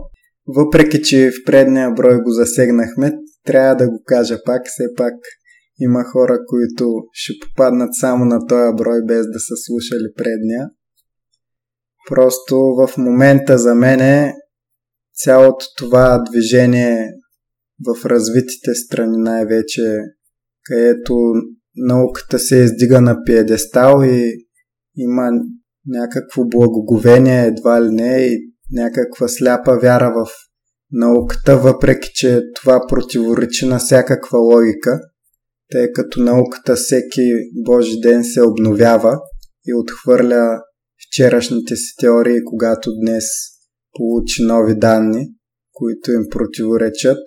въпреки, 0.47 1.01
че 1.01 1.31
в 1.31 1.45
предния 1.45 1.91
брой 1.91 2.21
го 2.21 2.31
засегнахме, 2.31 3.11
трябва 3.45 3.75
да 3.75 3.89
го 3.89 4.03
кажа 4.05 4.39
пак, 4.45 4.61
все 4.65 4.83
пак 4.97 5.13
има 5.79 6.03
хора, 6.03 6.39
които 6.47 6.93
ще 7.11 7.33
попаднат 7.41 7.89
само 7.99 8.25
на 8.25 8.47
този 8.47 8.75
брой, 8.77 9.01
без 9.05 9.25
да 9.25 9.39
са 9.39 9.53
слушали 9.65 10.13
предния. 10.17 10.69
Просто 12.09 12.55
в 12.55 12.97
момента 12.97 13.57
за 13.57 13.75
мен 13.75 13.99
е 13.99 14.33
цялото 15.13 15.65
това 15.77 16.23
движение 16.31 17.11
в 17.85 18.05
развитите 18.05 18.73
страни 18.73 19.17
най-вече, 19.17 19.81
където 20.63 21.15
науката 21.75 22.39
се 22.39 22.55
издига 22.57 23.01
на 23.01 23.23
пиедестал 23.23 24.03
и 24.03 24.47
има 24.97 25.31
някакво 25.87 26.45
благоговение 26.45 27.45
едва 27.45 27.83
ли 27.83 27.89
не 27.91 28.17
и 28.17 28.37
някаква 28.71 29.27
сляпа 29.27 29.79
вяра 29.81 30.13
в 30.15 30.31
науката, 30.91 31.57
въпреки 31.57 32.09
че 32.13 32.41
това 32.55 32.81
противоречи 32.89 33.65
на 33.65 33.79
всякаква 33.79 34.39
логика, 34.39 34.99
тъй 35.71 35.91
като 35.91 36.21
науката 36.21 36.75
всеки 36.75 37.21
Божи 37.65 37.99
ден 38.01 38.23
се 38.23 38.41
обновява 38.41 39.19
и 39.67 39.73
отхвърля 39.73 40.61
вчерашните 41.07 41.75
си 41.75 41.95
теории, 41.99 42.43
когато 42.45 42.91
днес 43.01 43.25
получи 43.93 44.43
нови 44.43 44.75
данни, 44.75 45.27
които 45.73 46.11
им 46.11 46.23
противоречат. 46.31 47.23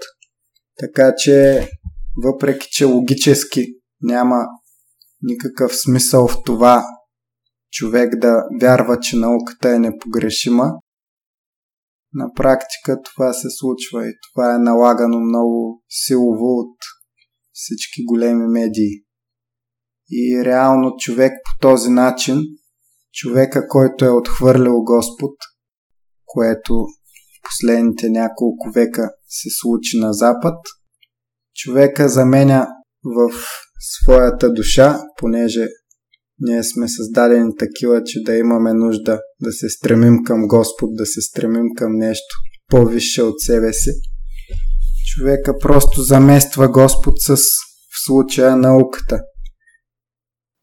Така 0.78 1.14
че, 1.16 1.68
въпреки 2.24 2.68
че 2.70 2.84
логически 2.84 3.64
няма 4.02 4.46
никакъв 5.22 5.76
смисъл 5.76 6.28
в 6.28 6.36
това 6.44 6.84
човек 7.70 8.16
да 8.16 8.42
вярва, 8.60 9.00
че 9.00 9.16
науката 9.16 9.70
е 9.70 9.78
непогрешима, 9.78 10.72
на 12.12 12.32
практика 12.36 13.02
това 13.02 13.32
се 13.32 13.48
случва 13.50 14.08
и 14.08 14.12
това 14.32 14.54
е 14.54 14.58
налагано 14.58 15.20
много 15.20 15.82
силово 15.88 16.44
от 16.44 16.76
всички 17.52 18.04
големи 18.04 18.46
медии. 18.46 19.04
И 20.10 20.44
реално 20.44 20.96
човек 20.98 21.32
по 21.44 21.68
този 21.68 21.90
начин, 21.90 22.42
човека, 23.12 23.68
който 23.68 24.04
е 24.04 24.10
отхвърлял 24.10 24.82
Господ, 24.82 25.34
което 26.24 26.74
в 26.74 27.42
последните 27.42 28.10
няколко 28.10 28.70
века 28.74 29.10
се 29.28 29.48
случи 29.60 29.98
на 29.98 30.12
Запад, 30.12 30.58
човека 31.54 32.08
заменя 32.08 32.66
в 33.04 33.32
своята 33.78 34.52
душа, 34.52 35.00
понеже 35.18 35.68
ние 36.40 36.64
сме 36.64 36.88
създадени 36.88 37.52
такива, 37.58 38.02
че 38.04 38.22
да 38.22 38.36
имаме 38.36 38.74
нужда 38.74 39.20
да 39.40 39.52
се 39.52 39.68
стремим 39.68 40.24
към 40.24 40.48
Господ, 40.48 40.90
да 40.92 41.06
се 41.06 41.20
стремим 41.20 41.66
към 41.76 41.92
нещо 41.96 42.36
по-висше 42.68 43.22
от 43.22 43.40
себе 43.40 43.72
си. 43.72 43.90
Човека 45.06 45.58
просто 45.58 46.02
замества 46.02 46.68
Господ 46.68 47.14
с 47.18 47.36
в 47.36 48.06
случая 48.06 48.56
науката. 48.56 49.20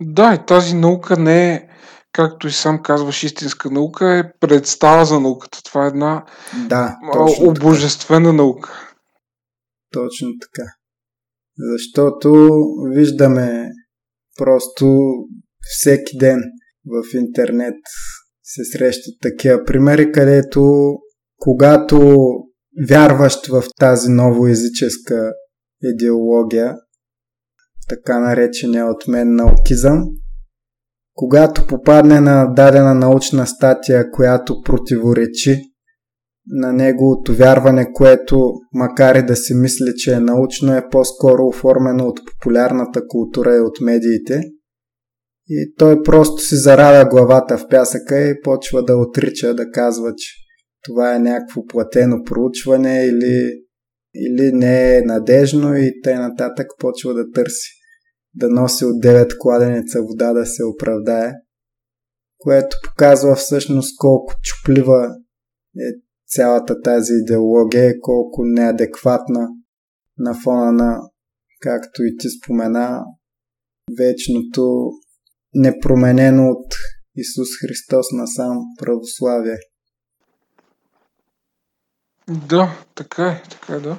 Да, 0.01 0.33
и 0.33 0.45
тази 0.47 0.75
наука 0.75 1.17
не 1.17 1.53
е, 1.53 1.67
както 2.11 2.47
и 2.47 2.51
сам 2.51 2.83
казваш, 2.83 3.23
истинска 3.23 3.71
наука, 3.71 4.17
е 4.17 4.31
представа 4.39 5.05
за 5.05 5.19
науката. 5.19 5.63
Това 5.63 5.85
е 5.85 5.87
една 5.87 6.25
да, 6.67 6.97
обожествена 7.41 8.25
така. 8.25 8.33
наука. 8.33 8.95
Точно 9.93 10.27
така. 10.41 10.69
Защото 11.57 12.49
виждаме 12.95 13.69
просто 14.37 15.01
всеки 15.65 16.17
ден 16.17 16.39
в 16.85 17.13
интернет 17.13 17.75
се 18.43 18.61
срещат 18.77 19.13
такива 19.21 19.63
примери, 19.65 20.11
където 20.11 20.61
когато 21.37 22.17
вярващ 22.89 23.47
в 23.47 23.63
тази 23.79 24.11
новоязическа 24.11 25.31
идеология, 25.83 26.75
така 27.89 28.19
наречения 28.19 28.85
от 28.85 29.07
мен 29.07 29.35
наукизъм, 29.35 30.03
когато 31.13 31.67
попадне 31.67 32.19
на 32.19 32.53
дадена 32.53 32.93
научна 32.95 33.47
статия, 33.47 34.11
която 34.11 34.61
противоречи 34.61 35.61
на 36.47 36.73
неговото 36.73 37.35
вярване, 37.35 37.93
което 37.93 38.53
макар 38.73 39.15
и 39.15 39.25
да 39.25 39.35
си 39.35 39.53
мисли, 39.53 39.93
че 39.95 40.13
е 40.13 40.19
научно, 40.19 40.75
е 40.75 40.89
по-скоро 40.91 41.47
оформено 41.47 42.07
от 42.07 42.19
популярната 42.25 43.01
култура 43.07 43.55
и 43.55 43.59
от 43.59 43.81
медиите– 43.81 44.41
и 45.49 45.73
той 45.77 46.03
просто 46.03 46.37
си 46.37 46.55
зарада 46.55 47.09
главата 47.09 47.57
в 47.57 47.67
пясъка 47.69 48.29
и 48.29 48.41
почва 48.41 48.83
да 48.83 48.97
отрича, 48.97 49.53
да 49.53 49.71
казва, 49.71 50.13
че 50.17 50.33
това 50.83 51.15
е 51.15 51.19
някакво 51.19 51.65
платено 51.65 52.23
проучване 52.23 53.05
или, 53.05 53.51
или 54.15 54.51
не 54.53 54.97
е 54.97 55.01
надежно 55.01 55.75
и 55.77 56.01
т.н. 56.03 56.19
нататък 56.19 56.67
почва 56.79 57.13
да 57.13 57.31
търси 57.31 57.75
да 58.35 58.49
носи 58.49 58.85
от 58.85 59.03
9 59.03 59.37
кладенеца 59.39 60.01
вода 60.01 60.33
да 60.33 60.45
се 60.45 60.63
оправдае, 60.63 61.33
което 62.37 62.77
показва 62.83 63.35
всъщност 63.35 63.97
колко 63.97 64.33
чуплива 64.43 65.15
е 65.77 65.89
цялата 66.27 66.81
тази 66.81 67.13
идеология 67.21 67.89
и 67.89 67.99
колко 68.01 68.41
неадекватна 68.45 69.47
на 70.17 70.33
фона 70.43 70.71
на, 70.71 70.99
както 71.61 72.03
и 72.03 72.17
ти 72.17 72.27
спомена, 72.29 73.03
вечното 73.97 74.91
непроменено 75.55 76.49
от 76.49 76.73
Исус 77.15 77.47
Христос 77.61 78.05
насам 78.11 78.57
православие. 78.79 79.57
Да, 82.27 82.85
така 82.95 83.27
е, 83.27 83.43
така 83.49 83.73
е, 83.73 83.79
да. 83.79 83.97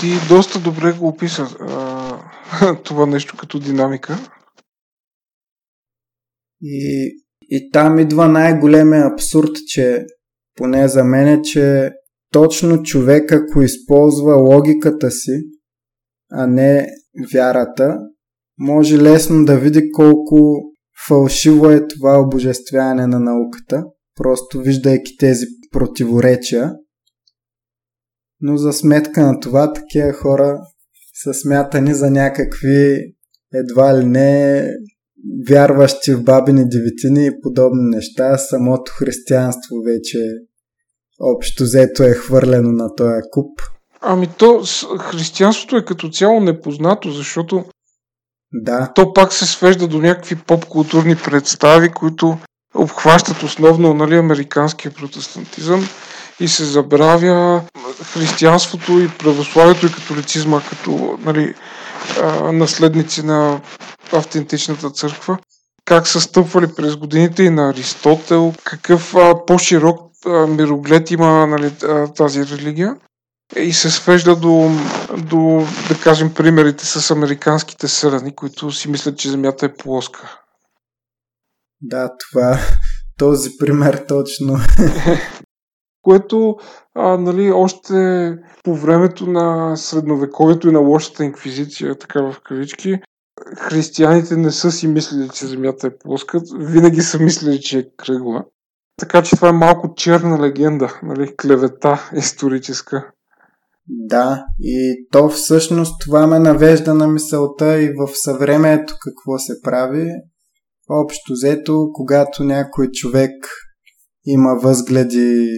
Ти 0.00 0.06
доста 0.28 0.60
добре 0.60 0.92
го 0.92 1.08
описа 1.08 1.42
а, 1.60 2.74
това 2.84 3.06
нещо 3.06 3.36
като 3.36 3.58
динамика. 3.58 4.18
И, 6.62 7.08
и 7.42 7.70
там 7.70 7.98
идва 7.98 8.28
най-големия 8.28 9.06
абсурд, 9.06 9.50
че 9.66 10.06
поне 10.54 10.88
за 10.88 11.04
мен 11.04 11.28
е, 11.28 11.42
че 11.42 11.90
точно 12.32 12.82
човек, 12.82 13.32
ако 13.32 13.62
използва 13.62 14.34
логиката 14.36 15.10
си, 15.10 15.42
а 16.30 16.46
не 16.46 16.86
вярата, 17.32 17.98
може 18.58 18.98
лесно 18.98 19.44
да 19.44 19.58
види 19.58 19.90
колко 19.92 20.62
фалшиво 21.08 21.70
е 21.70 21.86
това 21.88 22.20
обожествяване 22.20 23.06
на 23.06 23.20
науката, 23.20 23.84
просто 24.16 24.60
виждайки 24.60 25.16
тези 25.16 25.46
противоречия. 25.72 26.74
Но 28.40 28.56
за 28.56 28.72
сметка 28.72 29.22
на 29.22 29.40
това, 29.40 29.72
такива 29.72 30.12
хора 30.12 30.60
са 31.22 31.34
смятани 31.34 31.94
за 31.94 32.10
някакви 32.10 33.14
едва 33.54 33.98
ли 33.98 34.04
не 34.04 34.64
вярващи 35.48 36.14
в 36.14 36.24
бабини 36.24 36.68
деветини 36.68 37.26
и 37.26 37.40
подобни 37.42 37.82
неща. 37.82 38.38
Самото 38.38 38.92
християнство 38.98 39.76
вече 39.86 40.18
общо 41.20 41.62
взето 41.62 42.02
е 42.02 42.14
хвърлено 42.14 42.72
на 42.72 42.94
този 42.94 43.20
куп. 43.30 43.60
Ами 44.00 44.28
то 44.38 44.62
християнството 44.98 45.76
е 45.76 45.84
като 45.84 46.08
цяло 46.08 46.40
непознато, 46.40 47.10
защото 47.10 47.64
да. 48.52 48.92
То 48.94 49.12
пак 49.12 49.32
се 49.32 49.46
свежда 49.46 49.88
до 49.88 49.98
някакви 49.98 50.36
поп-културни 50.36 51.16
представи, 51.16 51.88
които 51.88 52.38
обхващат 52.74 53.42
основно 53.42 53.94
нали, 53.94 54.16
американския 54.16 54.92
протестантизъм 54.92 55.88
и 56.40 56.48
се 56.48 56.64
забравя 56.64 57.62
християнството 58.12 59.00
и 59.00 59.08
православието 59.18 59.86
и 59.86 59.92
католицизма 59.92 60.60
като 60.70 61.18
нали, 61.24 61.54
наследници 62.52 63.26
на 63.26 63.60
автентичната 64.12 64.90
църква. 64.90 65.38
Как 65.84 66.06
са 66.06 66.20
стъпвали 66.20 66.66
през 66.76 66.96
годините 66.96 67.42
и 67.42 67.50
на 67.50 67.70
Аристотел, 67.70 68.54
какъв 68.64 69.14
а, 69.14 69.46
по-широк 69.46 70.00
а, 70.26 70.46
мироглед 70.46 71.10
има 71.10 71.46
нали, 71.46 71.72
тази 72.16 72.46
религия 72.46 72.96
и 73.56 73.72
се 73.72 73.90
свежда 73.90 74.36
до, 74.36 74.70
до, 75.30 75.66
да 75.88 76.00
кажем, 76.02 76.34
примерите 76.34 76.86
с 76.86 77.10
американските 77.10 77.88
сърни, 77.88 78.34
които 78.34 78.70
си 78.70 78.90
мислят, 78.90 79.18
че 79.18 79.30
Земята 79.30 79.66
е 79.66 79.74
плоска. 79.74 80.40
Да, 81.80 82.10
това, 82.18 82.58
този 83.18 83.50
пример 83.58 84.04
точно. 84.08 84.56
Което, 86.02 86.56
а, 86.94 87.16
нали, 87.16 87.52
още 87.52 87.94
по 88.64 88.74
времето 88.74 89.26
на 89.26 89.76
средновековието 89.76 90.68
и 90.68 90.72
на 90.72 90.78
лошата 90.78 91.24
инквизиция, 91.24 91.98
така 91.98 92.22
в 92.22 92.36
кавички, 92.44 93.00
християните 93.56 94.36
не 94.36 94.50
са 94.50 94.72
си 94.72 94.86
мислили, 94.86 95.28
че 95.28 95.46
Земята 95.46 95.86
е 95.86 95.98
плоска, 95.98 96.40
винаги 96.58 97.00
са 97.00 97.18
мислили, 97.18 97.60
че 97.60 97.78
е 97.78 97.86
кръгла. 97.96 98.44
Така 98.96 99.22
че 99.22 99.36
това 99.36 99.48
е 99.48 99.52
малко 99.52 99.94
черна 99.94 100.40
легенда, 100.40 101.00
нали, 101.02 101.36
клевета 101.36 102.10
историческа. 102.16 103.10
Да, 103.88 104.44
и 104.60 105.06
то 105.12 105.28
всъщност 105.28 106.00
това 106.00 106.26
ме 106.26 106.38
навежда 106.38 106.94
на 106.94 107.08
мисълта 107.08 107.82
и 107.82 107.88
в 107.88 108.10
съвремето 108.14 108.94
какво 109.00 109.38
се 109.38 109.52
прави. 109.62 110.10
Общо 110.90 111.32
взето, 111.32 111.88
когато 111.92 112.44
някой 112.44 112.90
човек 112.90 113.32
има 114.26 114.54
възгледи, 114.62 115.48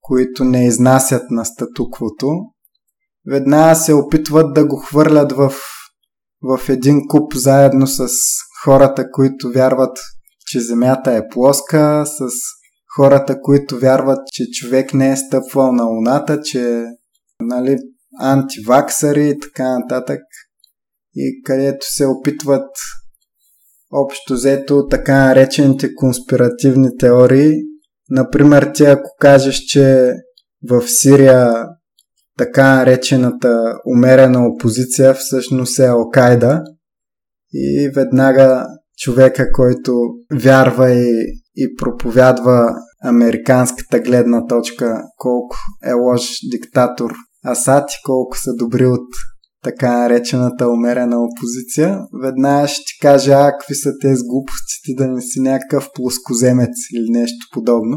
които 0.00 0.44
не 0.44 0.66
изнасят 0.66 1.22
на 1.30 1.44
статуквото, 1.44 2.28
веднага 3.30 3.74
се 3.76 3.94
опитват 3.94 4.54
да 4.54 4.66
го 4.66 4.76
хвърлят 4.76 5.32
в, 5.32 5.52
в 6.42 6.68
един 6.68 7.00
куп 7.08 7.34
заедно 7.34 7.86
с 7.86 8.08
хората, 8.64 9.10
които 9.10 9.50
вярват, 9.50 9.98
че 10.46 10.60
Земята 10.60 11.12
е 11.12 11.28
плоска, 11.28 12.04
с 12.06 12.28
хората, 12.96 13.40
които 13.40 13.78
вярват, 13.78 14.18
че 14.32 14.44
човек 14.50 14.94
не 14.94 15.10
е 15.10 15.16
стъпвал 15.16 15.72
на 15.72 15.84
Луната, 15.84 16.40
че 16.40 16.84
нали, 17.40 17.76
антиваксари 18.20 19.28
и 19.28 19.38
така 19.38 19.78
нататък. 19.78 20.20
И 21.14 21.42
където 21.44 21.86
се 21.88 22.06
опитват 22.06 22.70
общо 23.92 24.34
взето 24.34 24.86
така 24.88 25.26
наречените 25.26 25.94
конспиративни 25.94 26.88
теории. 26.98 27.52
Например, 28.10 28.70
ти 28.74 28.84
ако 28.84 29.10
кажеш, 29.20 29.58
че 29.58 30.12
в 30.70 30.88
Сирия 30.88 31.66
така 32.38 32.76
наречената 32.76 33.78
умерена 33.96 34.46
опозиция 34.46 35.14
всъщност 35.14 35.78
е 35.78 35.86
Алкайда 35.86 36.62
и 37.52 37.90
веднага 37.94 38.66
човека, 38.98 39.52
който 39.52 39.92
вярва 40.32 40.90
и, 40.90 41.10
и 41.56 41.76
проповядва 41.76 42.74
американската 43.04 44.00
гледна 44.00 44.46
точка, 44.46 45.02
колко 45.18 45.56
е 45.84 45.92
лош 45.92 46.30
диктатор 46.50 47.12
Асад 47.44 47.90
и 47.90 48.02
колко 48.04 48.36
са 48.38 48.54
добри 48.54 48.86
от 48.86 49.08
така 49.62 49.98
наречената 49.98 50.68
умерена 50.68 51.16
опозиция, 51.24 52.00
веднага 52.22 52.68
ще 52.68 52.82
ти 52.86 52.98
кажа, 53.02 53.32
а, 53.32 53.52
какви 53.52 53.74
са 53.74 53.90
тези 54.00 54.22
глупости, 54.28 54.94
да 54.96 55.06
не 55.08 55.20
си 55.20 55.40
някакъв 55.40 55.88
плоскоземец 55.94 56.76
или 56.94 57.10
нещо 57.10 57.46
подобно. 57.52 57.96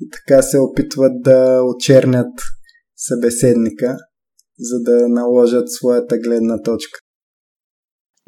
И 0.00 0.08
така 0.10 0.42
се 0.42 0.58
опитват 0.58 1.12
да 1.22 1.60
очернят 1.62 2.32
събеседника, 2.96 3.96
за 4.58 4.82
да 4.82 5.08
наложат 5.08 5.72
своята 5.72 6.18
гледна 6.18 6.62
точка. 6.62 6.98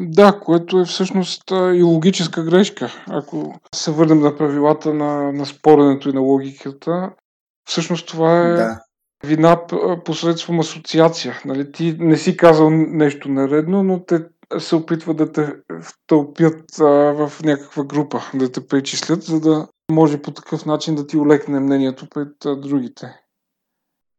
Да, 0.02 0.40
което 0.40 0.80
е 0.80 0.84
всъщност 0.84 1.42
и 1.50 1.82
логическа 1.82 2.44
грешка. 2.44 2.90
Ако 3.06 3.60
се 3.74 3.90
върнем 3.90 4.20
на 4.20 4.36
правилата 4.36 4.94
на, 4.94 5.32
на 5.32 5.46
споренето 5.46 6.08
и 6.08 6.12
на 6.12 6.20
логиката, 6.20 7.10
всъщност 7.68 8.08
това 8.08 8.48
е 8.48 8.52
да. 8.52 8.80
вина 9.24 9.60
посредством 10.04 10.60
асоциация. 10.60 11.40
Нали? 11.44 11.72
Ти 11.72 11.96
не 11.98 12.16
си 12.16 12.36
казал 12.36 12.70
нещо 12.70 13.28
наредно, 13.28 13.82
но 13.82 14.04
те 14.04 14.24
се 14.58 14.76
опитват 14.76 15.16
да 15.16 15.32
те 15.32 15.54
втълпят 15.82 16.80
а, 16.80 16.84
в 16.86 17.32
някаква 17.44 17.84
група, 17.84 18.20
да 18.34 18.52
те 18.52 18.66
причислят, 18.66 19.22
за 19.22 19.40
да 19.40 19.68
може 19.92 20.22
по 20.22 20.30
такъв 20.30 20.66
начин 20.66 20.94
да 20.94 21.06
ти 21.06 21.16
олекне 21.16 21.60
мнението 21.60 22.06
пред 22.14 22.44
а, 22.46 22.56
другите. 22.56 23.06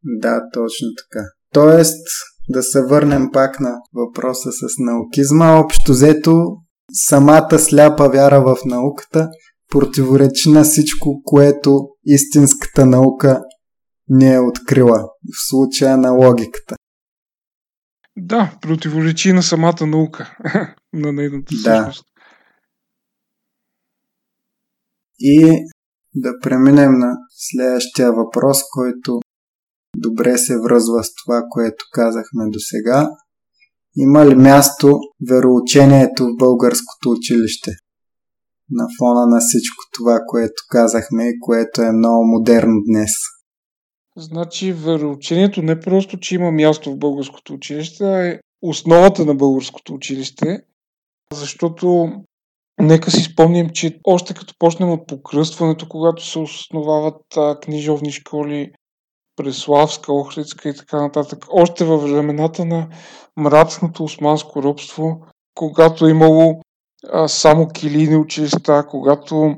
Да, 0.04 0.40
точно 0.52 0.88
така. 0.98 1.24
Тоест, 1.52 2.06
да 2.48 2.62
се 2.62 2.82
върнем 2.82 3.30
пак 3.32 3.60
на 3.60 3.80
въпроса 3.94 4.52
с 4.52 4.64
наукизма. 4.78 5.58
Общо 5.58 5.92
взето, 5.92 6.56
самата 6.92 7.58
сляпа 7.58 8.08
вяра 8.08 8.40
в 8.40 8.56
науката 8.64 9.28
противоречи 9.70 10.50
на 10.50 10.64
всичко, 10.64 11.22
което 11.24 11.88
истинската 12.04 12.86
наука 12.86 13.42
не 14.08 14.34
е 14.34 14.40
открила, 14.40 14.98
в 15.02 15.48
случая 15.48 15.96
на 15.96 16.10
логиката. 16.10 16.76
Да, 18.16 18.58
противоречи 18.62 19.32
на 19.32 19.42
самата 19.42 19.86
наука, 19.86 20.36
на 20.92 21.12
нейната 21.12 21.54
същност. 21.54 22.04
Да. 22.04 22.12
И 25.18 25.64
да 26.14 26.32
преминем 26.42 26.92
на 26.98 27.16
следващия 27.30 28.12
въпрос, 28.12 28.58
който 28.72 29.20
добре 29.96 30.38
се 30.38 30.54
връзва 30.58 31.04
с 31.04 31.08
това, 31.24 31.42
което 31.50 31.84
казахме 31.92 32.44
до 32.48 32.58
сега. 32.58 33.10
Има 33.96 34.26
ли 34.26 34.34
място 34.34 34.98
вероучението 35.28 36.24
в 36.24 36.36
българското 36.38 37.10
училище? 37.10 37.70
На 38.70 38.86
фона 38.98 39.26
на 39.26 39.40
всичко 39.40 39.82
това, 39.92 40.20
което 40.26 40.62
казахме 40.68 41.28
и 41.28 41.40
което 41.40 41.82
е 41.82 41.92
много 41.92 42.24
модерно 42.24 42.80
днес. 42.86 43.10
Значи 44.16 44.72
вероучението 44.72 45.62
не 45.62 45.80
просто, 45.80 46.20
че 46.20 46.34
има 46.34 46.50
място 46.50 46.92
в 46.92 46.98
българското 46.98 47.54
училище, 47.54 48.04
а 48.04 48.26
е 48.26 48.38
основата 48.62 49.24
на 49.24 49.34
българското 49.34 49.94
училище, 49.94 50.60
защото 51.34 52.12
нека 52.80 53.10
си 53.10 53.22
спомним, 53.22 53.70
че 53.70 54.00
още 54.04 54.34
като 54.34 54.54
почнем 54.58 54.90
от 54.90 55.06
покръстването, 55.06 55.88
когато 55.88 56.26
се 56.26 56.38
основават 56.38 57.22
книжовни 57.62 58.12
школи, 58.12 58.72
Преславска, 59.36 60.12
Охридска 60.12 60.68
и 60.68 60.76
така 60.76 61.00
нататък. 61.00 61.44
Още 61.50 61.84
във 61.84 62.02
времената 62.02 62.64
на 62.64 62.88
мрачното 63.36 64.04
османско 64.04 64.62
робство, 64.62 65.20
когато 65.54 66.06
е 66.06 66.10
имало 66.10 66.60
а, 67.12 67.28
само 67.28 67.68
килийни 67.68 68.16
училища, 68.16 68.86
когато 68.90 69.54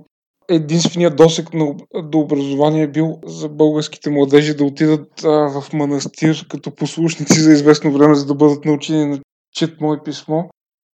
единственият 0.48 1.16
досек 1.16 1.54
на, 1.54 1.74
до 2.02 2.18
образование 2.18 2.82
е 2.82 2.88
бил 2.88 3.18
за 3.26 3.48
българските 3.48 4.10
младежи 4.10 4.56
да 4.56 4.64
отидат 4.64 5.24
а, 5.24 5.28
в 5.28 5.72
манастир 5.72 6.46
като 6.48 6.74
послушници 6.74 7.40
за 7.40 7.52
известно 7.52 7.92
време, 7.92 8.14
за 8.14 8.26
да 8.26 8.34
бъдат 8.34 8.64
научени 8.64 9.06
на 9.06 9.20
чет 9.52 9.80
мое 9.80 10.02
писмо. 10.04 10.42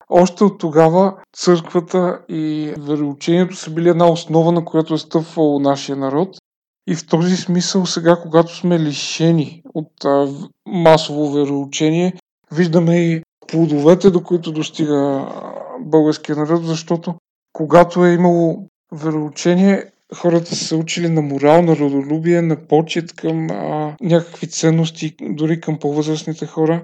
Още 0.09 0.43
от 0.43 0.59
тогава 0.59 1.15
църквата 1.38 2.19
и 2.30 2.73
вероучението 2.78 3.55
са 3.55 3.71
били 3.71 3.89
една 3.89 4.11
основа, 4.11 4.51
на 4.51 4.65
която 4.65 4.93
е 4.93 4.97
стъпвало 4.97 5.59
нашия 5.59 5.95
народ. 5.95 6.38
И 6.88 6.95
в 6.95 7.07
този 7.07 7.38
смисъл 7.38 7.86
сега, 7.86 8.19
когато 8.21 8.55
сме 8.55 8.79
лишени 8.79 9.61
от 9.73 10.05
а, 10.05 10.27
масово 10.65 11.31
вероучение, 11.31 12.13
виждаме 12.51 12.97
и 12.97 13.21
плодовете, 13.47 14.11
до 14.11 14.23
които 14.23 14.51
достига 14.51 15.27
българския 15.79 16.36
народ, 16.36 16.65
защото 16.65 17.15
когато 17.53 18.05
е 18.05 18.13
имало 18.13 18.67
вероучение, 18.91 19.83
хората 20.15 20.55
са 20.55 20.65
се 20.65 20.75
учили 20.75 21.09
на 21.09 21.21
морал, 21.21 21.61
на 21.61 21.75
родолюбие, 21.75 22.41
на 22.41 22.67
почет 22.67 23.13
към 23.13 23.49
а, 23.49 23.95
някакви 24.01 24.47
ценности, 24.47 25.15
дори 25.21 25.61
към 25.61 25.79
по-възрастните 25.79 26.45
хора. 26.45 26.81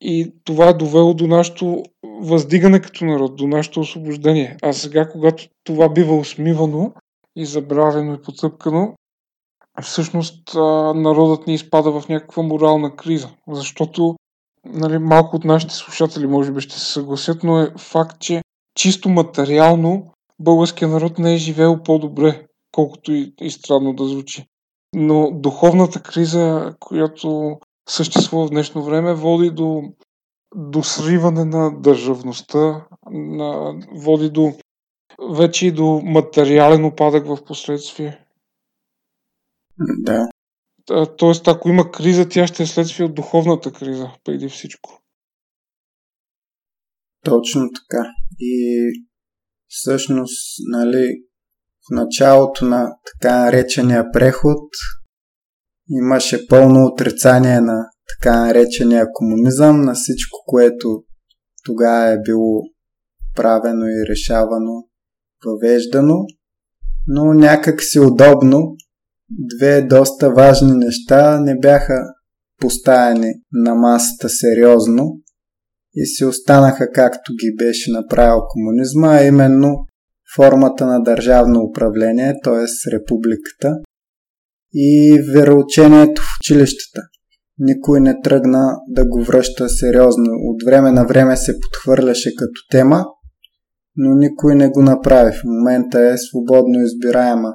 И 0.00 0.32
това 0.44 0.68
е 0.68 0.74
довело 0.74 1.14
до 1.14 1.26
нашето 1.26 1.82
въздигане 2.20 2.80
като 2.80 3.04
народ, 3.04 3.36
до 3.36 3.46
нашето 3.46 3.80
освобождение. 3.80 4.56
А 4.62 4.72
сега, 4.72 5.08
когато 5.08 5.48
това 5.64 5.88
бива 5.88 6.16
усмивано 6.16 6.92
и 7.36 7.46
забравено 7.46 8.14
и 8.14 8.22
потъпкано, 8.22 8.94
всъщност 9.82 10.54
народът 10.94 11.46
ни 11.46 11.54
изпада 11.54 12.00
в 12.00 12.08
някаква 12.08 12.42
морална 12.42 12.96
криза. 12.96 13.28
Защото 13.48 14.16
нали, 14.64 14.98
малко 14.98 15.36
от 15.36 15.44
нашите 15.44 15.74
слушатели 15.74 16.26
може 16.26 16.52
би 16.52 16.60
ще 16.60 16.74
се 16.74 16.92
съгласят, 16.92 17.44
но 17.44 17.60
е 17.60 17.72
факт, 17.78 18.20
че 18.20 18.42
чисто 18.74 19.08
материално 19.08 20.12
българският 20.40 20.92
народ 20.92 21.18
не 21.18 21.34
е 21.34 21.38
живеел 21.38 21.82
по-добре, 21.82 22.46
колкото 22.72 23.12
и, 23.12 23.34
и 23.40 23.50
странно 23.50 23.92
да 23.92 24.04
звучи. 24.04 24.46
Но 24.94 25.30
духовната 25.32 26.02
криза, 26.02 26.74
която 26.80 27.58
съществува 27.88 28.46
в 28.46 28.50
днешно 28.50 28.82
време, 28.82 29.14
води 29.14 29.50
до, 29.50 29.82
до 30.54 30.82
сриване 30.82 31.44
на 31.44 31.80
държавността, 31.80 32.86
на, 33.10 33.74
води 33.92 34.30
до 34.30 34.52
вече 35.30 35.66
и 35.66 35.72
до 35.72 36.00
материален 36.04 36.84
опадък 36.84 37.26
в 37.26 37.44
последствие. 37.44 38.25
Да. 39.78 40.28
Тоест, 41.18 41.48
ако 41.48 41.68
има 41.68 41.90
криза, 41.90 42.28
тя 42.28 42.46
ще 42.46 42.62
е 42.62 42.66
следствие 42.66 43.06
от 43.06 43.14
духовната 43.14 43.72
криза, 43.72 44.10
преди 44.24 44.48
всичко. 44.48 45.02
Точно 47.24 47.70
така. 47.74 48.10
И 48.38 48.76
всъщност, 49.68 50.56
нали, 50.70 51.08
в 51.90 51.94
началото 51.94 52.64
на 52.64 52.96
така 53.12 53.44
наречения 53.44 54.12
преход 54.12 54.68
имаше 55.90 56.46
пълно 56.48 56.86
отрицание 56.86 57.60
на 57.60 57.90
така 58.08 58.46
наречения 58.46 59.06
комунизъм, 59.12 59.80
на 59.80 59.94
всичко, 59.94 60.38
което 60.46 61.04
тогава 61.64 62.08
е 62.08 62.22
било 62.22 62.62
правено 63.34 63.84
и 63.86 64.06
решавано, 64.10 64.88
въвеждано, 65.44 66.16
но 67.06 67.34
някак 67.34 67.82
си 67.82 68.00
удобно 68.00 68.76
две 69.30 69.82
доста 69.82 70.30
важни 70.30 70.72
неща 70.72 71.40
не 71.40 71.58
бяха 71.58 71.98
поставени 72.60 73.32
на 73.52 73.74
масата 73.74 74.28
сериозно 74.28 75.20
и 75.94 76.06
си 76.06 76.24
останаха 76.24 76.92
както 76.92 77.32
ги 77.32 77.56
беше 77.56 77.92
направил 77.92 78.40
комунизма, 78.48 79.08
а 79.08 79.24
именно 79.24 79.76
формата 80.36 80.86
на 80.86 81.02
държавно 81.02 81.60
управление, 81.60 82.34
т.е. 82.44 82.92
републиката 82.92 83.76
и 84.74 85.22
вероучението 85.34 86.22
в 86.22 86.26
училищата. 86.40 87.00
Никой 87.58 88.00
не 88.00 88.20
тръгна 88.20 88.76
да 88.88 89.04
го 89.08 89.24
връща 89.24 89.68
сериозно. 89.68 90.24
От 90.24 90.62
време 90.66 90.92
на 90.92 91.04
време 91.04 91.36
се 91.36 91.60
подхвърляше 91.60 92.30
като 92.36 92.60
тема, 92.70 93.04
но 93.96 94.14
никой 94.14 94.54
не 94.54 94.68
го 94.68 94.82
направи. 94.82 95.32
В 95.32 95.44
момента 95.44 96.00
е 96.00 96.18
свободно 96.18 96.80
избираема 96.80 97.48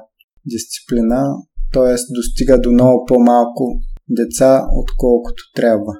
дисциплина 0.46 1.24
т.е. 1.72 1.94
достига 2.14 2.60
до 2.60 2.70
много 2.70 3.04
по-малко 3.06 3.80
деца, 4.08 4.66
отколкото 4.76 5.42
трябва. 5.54 5.92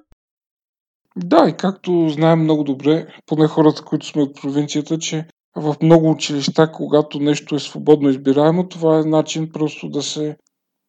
Да, 1.16 1.48
и 1.48 1.52
както 1.52 2.08
знаем 2.08 2.38
много 2.38 2.64
добре, 2.64 3.06
поне 3.26 3.46
хората, 3.46 3.82
които 3.82 4.06
сме 4.06 4.22
от 4.22 4.40
провинцията, 4.42 4.98
че 4.98 5.26
в 5.56 5.76
много 5.82 6.10
училища, 6.10 6.72
когато 6.72 7.20
нещо 7.20 7.54
е 7.54 7.58
свободно 7.58 8.08
избираемо, 8.08 8.68
това 8.68 8.98
е 8.98 9.04
начин 9.04 9.50
просто 9.52 9.88
да 9.88 10.02
се 10.02 10.36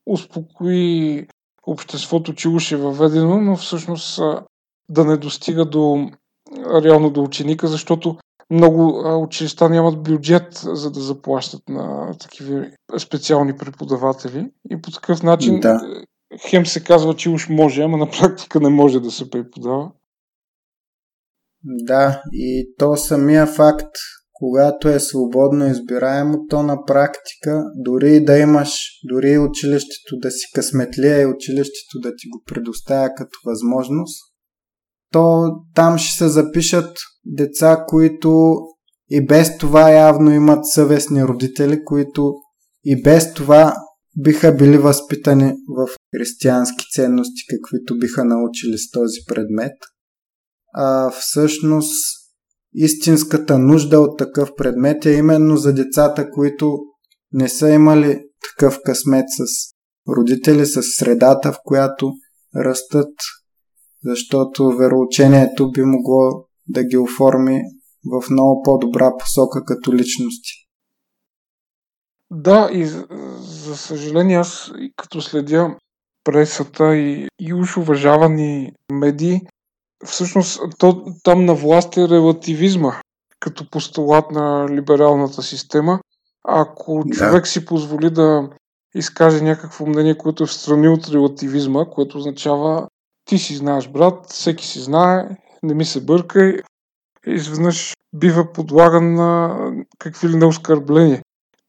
успокои 0.05 1.27
обществото, 1.67 2.33
че 2.33 2.49
уж 2.49 2.71
е 2.71 2.77
въведено, 2.77 3.41
но 3.41 3.55
всъщност 3.55 4.19
да 4.89 5.05
не 5.05 5.17
достига 5.17 5.65
до 5.65 6.09
реално 6.83 7.09
до 7.09 7.23
ученика, 7.23 7.67
защото 7.67 8.17
много 8.53 9.03
училища 9.23 9.69
нямат 9.69 10.03
бюджет 10.03 10.61
за 10.63 10.91
да 10.91 10.99
заплащат 10.99 11.69
на 11.69 12.13
такива 12.19 12.65
специални 12.99 13.57
преподаватели 13.57 14.51
и 14.69 14.81
по 14.81 14.91
такъв 14.91 15.23
начин 15.23 15.59
да. 15.59 15.81
хем 16.49 16.65
се 16.65 16.83
казва, 16.83 17.15
че 17.15 17.29
уж 17.29 17.49
може, 17.49 17.81
ама 17.81 17.97
на 17.97 18.09
практика 18.09 18.59
не 18.59 18.69
може 18.69 18.99
да 18.99 19.11
се 19.11 19.29
преподава. 19.29 19.91
Да, 21.63 22.21
и 22.31 22.75
то 22.77 22.97
самия 22.97 23.47
факт, 23.47 23.95
когато 24.33 24.89
е 24.89 24.99
свободно 24.99 25.67
избираемо, 25.67 26.45
то 26.49 26.63
на 26.63 26.85
практика, 26.85 27.63
дори 27.75 28.25
да 28.25 28.37
имаш, 28.37 28.79
дори 29.09 29.37
училището 29.37 30.17
да 30.21 30.31
си 30.31 30.45
късметлия 30.53 31.21
и 31.21 31.25
училището 31.25 31.99
да 31.99 32.09
ти 32.09 32.29
го 32.29 32.43
предоставя 32.45 33.09
като 33.15 33.39
възможност, 33.45 34.32
то 35.13 35.51
там 35.75 35.97
ще 35.97 36.17
се 36.17 36.27
запишат 36.27 36.97
деца, 37.25 37.85
които 37.87 38.55
и 39.09 39.25
без 39.25 39.57
това 39.57 39.89
явно 39.89 40.31
имат 40.31 40.65
съвестни 40.65 41.23
родители, 41.23 41.83
които 41.83 42.33
и 42.83 43.01
без 43.01 43.33
това 43.33 43.75
биха 44.17 44.51
били 44.55 44.77
възпитани 44.77 45.53
в 45.77 45.89
християнски 46.17 46.85
ценности, 46.93 47.41
каквито 47.49 47.97
биха 47.97 48.25
научили 48.25 48.77
с 48.77 48.91
този 48.91 49.19
предмет. 49.27 49.73
А 50.75 51.11
всъщност 51.11 51.93
истинската 52.73 53.59
нужда 53.59 53.99
от 53.99 54.17
такъв 54.17 54.49
предмет 54.57 55.05
е 55.05 55.11
именно 55.11 55.57
за 55.57 55.73
децата, 55.73 56.29
които 56.29 56.77
не 57.31 57.49
са 57.49 57.69
имали 57.69 58.21
такъв 58.49 58.79
късмет 58.85 59.25
с 59.29 59.73
родители, 60.17 60.65
с 60.65 60.81
средата, 60.97 61.51
в 61.51 61.57
която 61.63 62.11
растат, 62.55 63.13
защото 64.05 64.71
вероучението 64.71 65.71
би 65.71 65.81
могло 65.81 66.45
да 66.67 66.83
ги 66.83 66.97
оформи 66.97 67.61
в 68.05 68.29
много 68.29 68.63
по-добра 68.63 69.11
посока 69.19 69.65
като 69.65 69.93
личности. 69.93 70.67
Да, 72.31 72.69
и 72.71 72.85
за, 72.85 73.77
съжаление 73.77 74.37
аз 74.37 74.71
като 74.95 75.21
следя 75.21 75.75
пресата 76.23 76.95
и, 76.95 77.27
и 77.39 77.53
уж 77.53 77.77
уважавани 77.77 78.71
медии, 78.91 79.41
всъщност 80.05 80.61
то, 80.77 81.05
там 81.23 81.45
на 81.45 81.55
власт 81.55 81.97
е 81.97 82.09
релативизма 82.09 82.93
като 83.39 83.69
постулат 83.69 84.31
на 84.31 84.67
либералната 84.69 85.41
система. 85.41 85.99
Ако 86.43 87.03
да. 87.05 87.17
човек 87.17 87.47
си 87.47 87.65
позволи 87.65 88.09
да 88.09 88.49
изкаже 88.95 89.41
някакво 89.41 89.85
мнение, 89.85 90.17
което 90.17 90.43
е 90.43 90.47
в 90.47 90.53
страни 90.53 90.87
от 90.87 91.07
релативизма, 91.07 91.85
което 91.85 92.17
означава 92.17 92.87
ти 93.25 93.37
си 93.37 93.55
знаеш, 93.55 93.87
брат, 93.87 94.25
всеки 94.29 94.67
си 94.67 94.79
знае, 94.79 95.37
не 95.63 95.73
ми 95.73 95.85
се 95.85 96.05
бъркай, 96.05 96.57
изведнъж 97.27 97.93
бива 98.15 98.53
подлаган 98.53 99.13
на 99.13 99.57
какви 99.99 100.29
ли 100.29 100.35
не 100.35 100.45
оскърбления. 100.45 101.21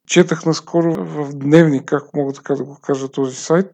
Четах 0.09 0.47
наскоро 0.47 1.05
в 1.05 1.35
дневник, 1.35 1.85
как 1.85 2.15
мога 2.15 2.33
така 2.33 2.55
да 2.55 2.65
го 2.65 2.79
кажа 2.83 3.09
този 3.09 3.37
сайт, 3.37 3.67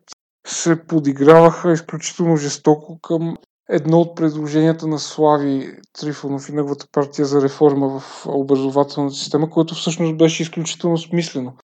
се 0.46 0.84
подиграваха 0.86 1.72
изключително 1.72 2.36
жестоко 2.36 2.98
към 3.02 3.36
едно 3.68 4.00
от 4.00 4.16
предложенията 4.16 4.86
на 4.86 4.98
Слави 4.98 5.76
Трифонов 5.92 6.48
и 6.48 6.52
неговата 6.52 6.86
партия 6.92 7.24
за 7.24 7.42
реформа 7.42 8.00
в 8.00 8.26
образователната 8.26 9.14
система, 9.14 9.50
което 9.50 9.74
всъщност 9.74 10.16
беше 10.16 10.42
изключително 10.42 10.98
смислено. 10.98 11.56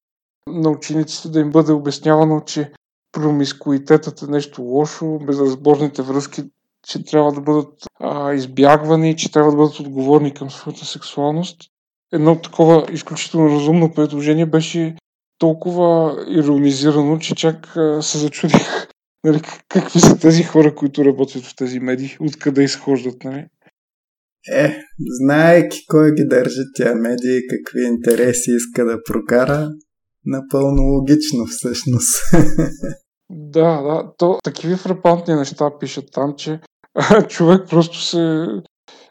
На 0.48 0.70
учениците 0.70 1.28
да 1.28 1.40
им 1.40 1.50
бъде 1.50 1.72
обяснявано, 1.72 2.40
че 2.40 2.72
промискуитетът 3.16 4.22
е 4.22 4.26
нещо 4.26 4.62
лошо, 4.62 5.18
безразборните 5.26 6.02
връзки, 6.02 6.42
че 6.88 7.04
трябва 7.04 7.32
да 7.32 7.40
бъдат 7.40 7.72
а, 8.00 8.32
избягвани, 8.32 9.16
че 9.16 9.32
трябва 9.32 9.50
да 9.50 9.56
бъдат 9.56 9.80
отговорни 9.80 10.34
към 10.34 10.50
своята 10.50 10.84
сексуалност. 10.84 11.60
Едно 12.12 12.40
такова 12.40 12.86
изключително 12.92 13.50
разумно 13.50 13.94
предложение 13.94 14.46
беше 14.46 14.96
толкова 15.38 16.16
иронизирано, 16.28 17.18
че 17.18 17.34
чак 17.34 17.76
а, 17.76 18.02
се 18.02 18.18
зачудих 18.18 18.88
нали, 19.24 19.40
какви 19.68 20.00
са 20.00 20.18
тези 20.18 20.42
хора, 20.42 20.74
които 20.74 21.04
работят 21.04 21.44
в 21.44 21.56
тези 21.56 21.80
медии, 21.80 22.16
откъде 22.20 22.62
изхождат, 22.62 23.24
нали? 23.24 23.46
Е, 24.52 24.76
знаеки 25.22 25.86
кой 25.88 26.14
ги 26.14 26.24
държи 26.24 26.62
тя 26.74 26.94
медии, 26.94 27.40
какви 27.50 27.86
интереси 27.86 28.50
иска 28.50 28.84
да 28.84 29.02
прокара, 29.02 29.70
напълно 30.24 30.82
логично 30.82 31.46
всъщност. 31.46 32.22
Да, 33.30 33.82
да, 33.82 34.12
то 34.18 34.38
такива 34.44 34.76
фрапантни 34.76 35.34
неща 35.34 35.78
пишат 35.80 36.04
там, 36.12 36.34
че 36.36 36.60
човек 37.28 37.68
просто 37.70 38.00
се 38.00 38.46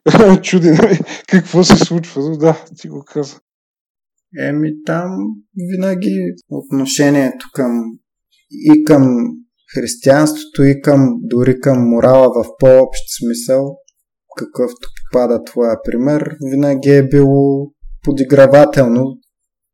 чуди 0.41 0.71
нали, 0.71 0.99
какво 1.27 1.63
се 1.63 1.85
случва. 1.85 2.29
Но 2.29 2.37
да, 2.37 2.65
ти 2.77 2.87
го 2.87 3.03
каза. 3.07 3.39
Еми 4.39 4.83
там 4.85 5.09
винаги 5.71 6.33
отношението 6.49 7.45
към 7.53 7.83
и 8.51 8.83
към 8.83 9.17
християнството 9.75 10.63
и 10.63 10.81
към, 10.81 11.15
дори 11.21 11.59
към 11.59 11.89
морала 11.89 12.27
в 12.27 12.45
по-общ 12.59 13.01
смисъл, 13.19 13.77
какъвто 14.37 14.89
попада 14.97 15.43
твоя 15.43 15.81
пример, 15.83 16.35
винаги 16.51 16.89
е 16.89 17.07
било 17.07 17.71
подигравателно, 18.03 19.17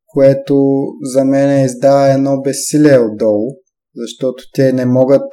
което 0.08 0.56
за 1.02 1.26
мен 1.26 1.66
издава 1.66 2.12
едно 2.14 2.42
безсилие 2.42 3.00
отдолу, 3.00 3.48
защото 3.96 4.44
те 4.54 4.74
не 4.74 4.86
могат 4.86 5.24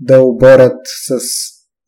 да 0.00 0.22
оборят 0.22 0.78
с 1.06 1.18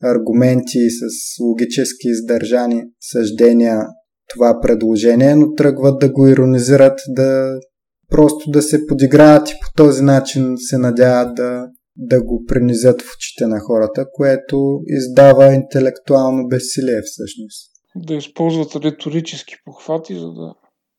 аргументи 0.03 0.79
и 0.79 0.91
с 0.91 1.05
логически 1.41 2.09
издържани 2.09 2.83
съждения 3.01 3.81
това 4.35 4.61
предложение, 4.63 5.35
но 5.35 5.55
тръгват 5.55 5.99
да 5.99 6.13
го 6.13 6.29
иронизират, 6.29 7.01
да 7.09 7.61
просто 8.11 8.51
да 8.51 8.63
се 8.63 8.87
подиграват 8.87 9.51
и 9.51 9.53
по 9.53 9.69
този 9.77 10.03
начин 10.03 10.55
се 10.57 10.79
надяват 10.79 11.35
да 11.35 11.69
да 11.99 12.23
го 12.23 12.45
принизят 12.47 13.03
в 13.03 13.15
очите 13.17 13.47
на 13.47 13.61
хората, 13.61 14.07
което 14.13 14.81
издава 14.87 15.55
интелектуално 15.55 16.49
безсилие 16.49 17.01
всъщност. 17.05 17.71
Да 17.97 18.15
използват 18.15 18.77
риторически 18.77 19.55
похвати, 19.65 20.15
за 20.15 20.27
да 20.33 20.55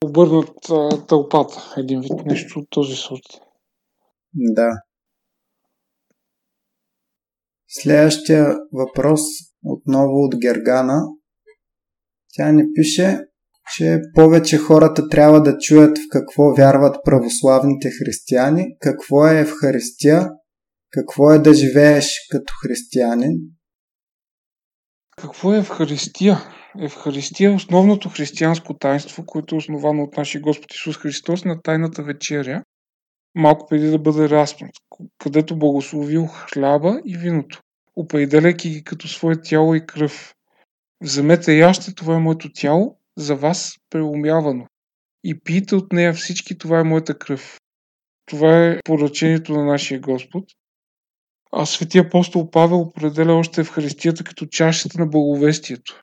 обърнат 0.06 0.70
а, 0.70 1.06
тълпата. 1.06 1.74
Един 1.78 2.02
вид 2.02 2.26
нещо 2.26 2.60
от 2.60 2.68
този 2.70 2.96
сорт. 2.96 3.42
Да. 4.34 4.70
Следващия 7.70 8.56
въпрос 8.74 9.22
отново 9.64 10.24
от 10.24 10.36
Гергана. 10.42 11.02
Тя 12.34 12.52
ни 12.52 12.64
пише, 12.76 13.20
че 13.76 14.02
повече 14.16 14.58
хората 14.58 15.10
трябва 15.10 15.42
да 15.42 15.58
чуят 15.58 15.98
в 15.98 16.02
какво 16.12 16.54
вярват 16.54 16.96
православните 17.06 17.90
християни, 18.00 18.78
какво 18.80 19.28
е 19.28 19.40
Евхаристия 19.40 20.30
какво 20.90 21.32
е 21.32 21.40
да 21.40 21.54
живееш 21.54 22.28
като 22.32 22.54
християнин? 22.64 23.38
Какво 25.18 25.54
е 25.54 25.58
Евхаристия? 25.58 26.38
Евхаристия 26.82 27.50
е 27.50 27.54
основното 27.54 28.10
християнско 28.10 28.74
таинство, 28.74 29.26
което 29.26 29.56
е 29.56 29.58
основано 29.58 30.04
от 30.04 30.18
нашия 30.18 30.42
Господ 30.42 30.74
Исус 30.74 30.98
Христос 30.98 31.46
на 31.46 31.62
Тайната 31.62 32.04
вечеря, 32.04 32.64
малко 33.38 33.68
преди 33.68 33.90
да 33.90 34.00
бъде 34.00 34.30
разпнат, 34.30 34.72
където 35.18 35.60
благословил 35.60 36.28
хляба 36.28 37.02
и 37.06 37.18
виното, 37.18 37.62
определяйки 37.96 38.70
ги 38.70 38.84
като 38.84 39.08
свое 39.08 39.42
тяло 39.42 39.76
и 39.76 39.86
кръв. 39.86 40.36
Вземете 41.02 41.58
яще, 41.58 41.96
това 41.96 42.16
е 42.16 42.20
моето 42.20 42.54
тяло, 42.54 43.00
за 43.18 43.36
вас 43.36 43.76
преумявано. 43.90 44.68
И 45.24 45.40
пийте 45.40 45.76
от 45.76 45.94
нея 45.94 46.14
всички, 46.14 46.58
това 46.58 46.80
е 46.80 46.84
моята 46.84 47.18
кръв. 47.18 47.60
Това 48.26 48.66
е 48.66 48.80
поръчението 48.84 49.54
на 49.54 49.66
нашия 49.66 50.00
Господ. 50.00 50.44
А 51.52 51.66
светия 51.66 52.04
апостол 52.04 52.50
Павел 52.50 52.80
определя 52.80 53.34
още 53.34 53.64
в 53.64 53.72
Христията 53.72 54.24
като 54.24 54.46
чашата 54.46 55.00
на 55.00 55.08
благовестието. 55.08 56.02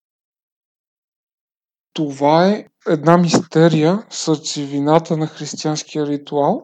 Това 1.92 2.48
е 2.48 2.66
една 2.88 3.18
мистерия, 3.18 4.06
сърцевината 4.10 5.16
на 5.16 5.26
християнския 5.26 6.06
ритуал, 6.06 6.62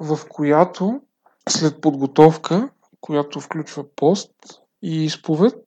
в 0.00 0.18
която 0.28 1.00
след 1.48 1.80
подготовка, 1.80 2.70
която 3.00 3.40
включва 3.40 3.84
пост 3.96 4.30
и 4.82 5.04
изповед, 5.04 5.58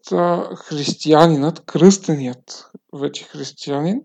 християнинът, 0.56 1.66
кръстеният 1.66 2.72
вече 2.94 3.24
християнин, 3.24 4.02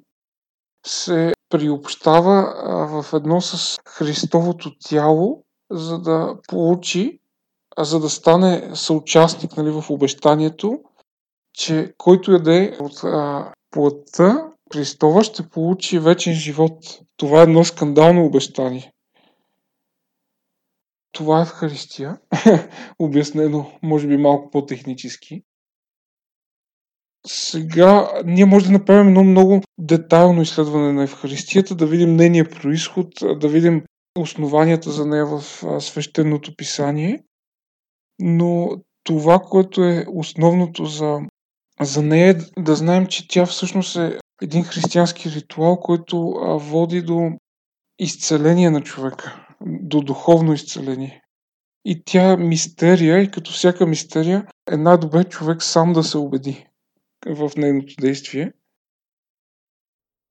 се 0.86 1.32
приобщава 1.48 2.54
в 2.88 3.12
едно 3.12 3.40
с 3.40 3.78
Христовото 3.88 4.78
тяло 4.78 5.44
за 5.70 5.98
да 5.98 6.36
получи, 6.48 7.20
за 7.78 8.00
да 8.00 8.10
стане 8.10 8.70
съучастник 8.74 9.56
нали, 9.56 9.70
в 9.70 9.84
обещанието, 9.90 10.80
че 11.52 11.94
който 11.98 12.32
яде 12.32 12.76
от 12.80 13.04
а, 13.04 13.52
плътта 13.70 14.52
Христова 14.72 15.24
ще 15.24 15.48
получи 15.48 15.98
вечен 15.98 16.34
живот. 16.34 17.00
Това 17.16 17.40
е 17.40 17.42
едно 17.42 17.64
скандално 17.64 18.24
обещание. 18.24 18.92
Това 21.16 21.42
е 21.42 21.44
в 21.44 21.48
Харистия. 21.48 22.18
Обяснено, 22.98 23.72
може 23.82 24.08
би 24.08 24.16
малко 24.16 24.50
по-технически. 24.50 25.42
Сега 27.26 28.08
ние 28.24 28.44
може 28.44 28.66
да 28.66 28.72
направим 28.72 29.08
едно 29.08 29.24
много 29.24 29.60
детайлно 29.78 30.42
изследване 30.42 30.92
на 30.92 31.02
Евхаристията, 31.02 31.74
да 31.74 31.86
видим 31.86 32.16
нейния 32.16 32.50
происход, 32.50 33.08
да 33.40 33.48
видим 33.48 33.82
основанията 34.18 34.90
за 34.90 35.06
нея 35.06 35.26
в 35.26 35.42
свещеното 35.80 36.56
писание. 36.56 37.22
Но 38.18 38.70
това, 39.04 39.38
което 39.38 39.84
е 39.84 40.06
основното 40.14 40.84
за, 40.84 41.18
за 41.80 42.02
нея 42.02 42.30
е 42.30 42.60
да 42.60 42.76
знаем, 42.76 43.06
че 43.06 43.28
тя 43.28 43.46
всъщност 43.46 43.96
е 43.96 44.18
един 44.42 44.64
християнски 44.64 45.30
ритуал, 45.30 45.76
който 45.80 46.18
води 46.60 47.02
до 47.02 47.30
изцеление 47.98 48.70
на 48.70 48.80
човека, 48.80 49.45
до 49.60 50.00
духовно 50.00 50.52
изцеление. 50.52 51.22
И 51.84 52.02
тя 52.04 52.32
е 52.32 52.36
мистерия 52.36 53.22
и 53.22 53.30
като 53.30 53.52
всяка 53.52 53.86
мистерия 53.86 54.46
е 54.72 54.76
най-добре 54.76 55.24
човек 55.24 55.62
сам 55.62 55.92
да 55.92 56.02
се 56.02 56.18
убеди 56.18 56.66
в 57.26 57.50
нейното 57.56 57.94
действие. 58.00 58.52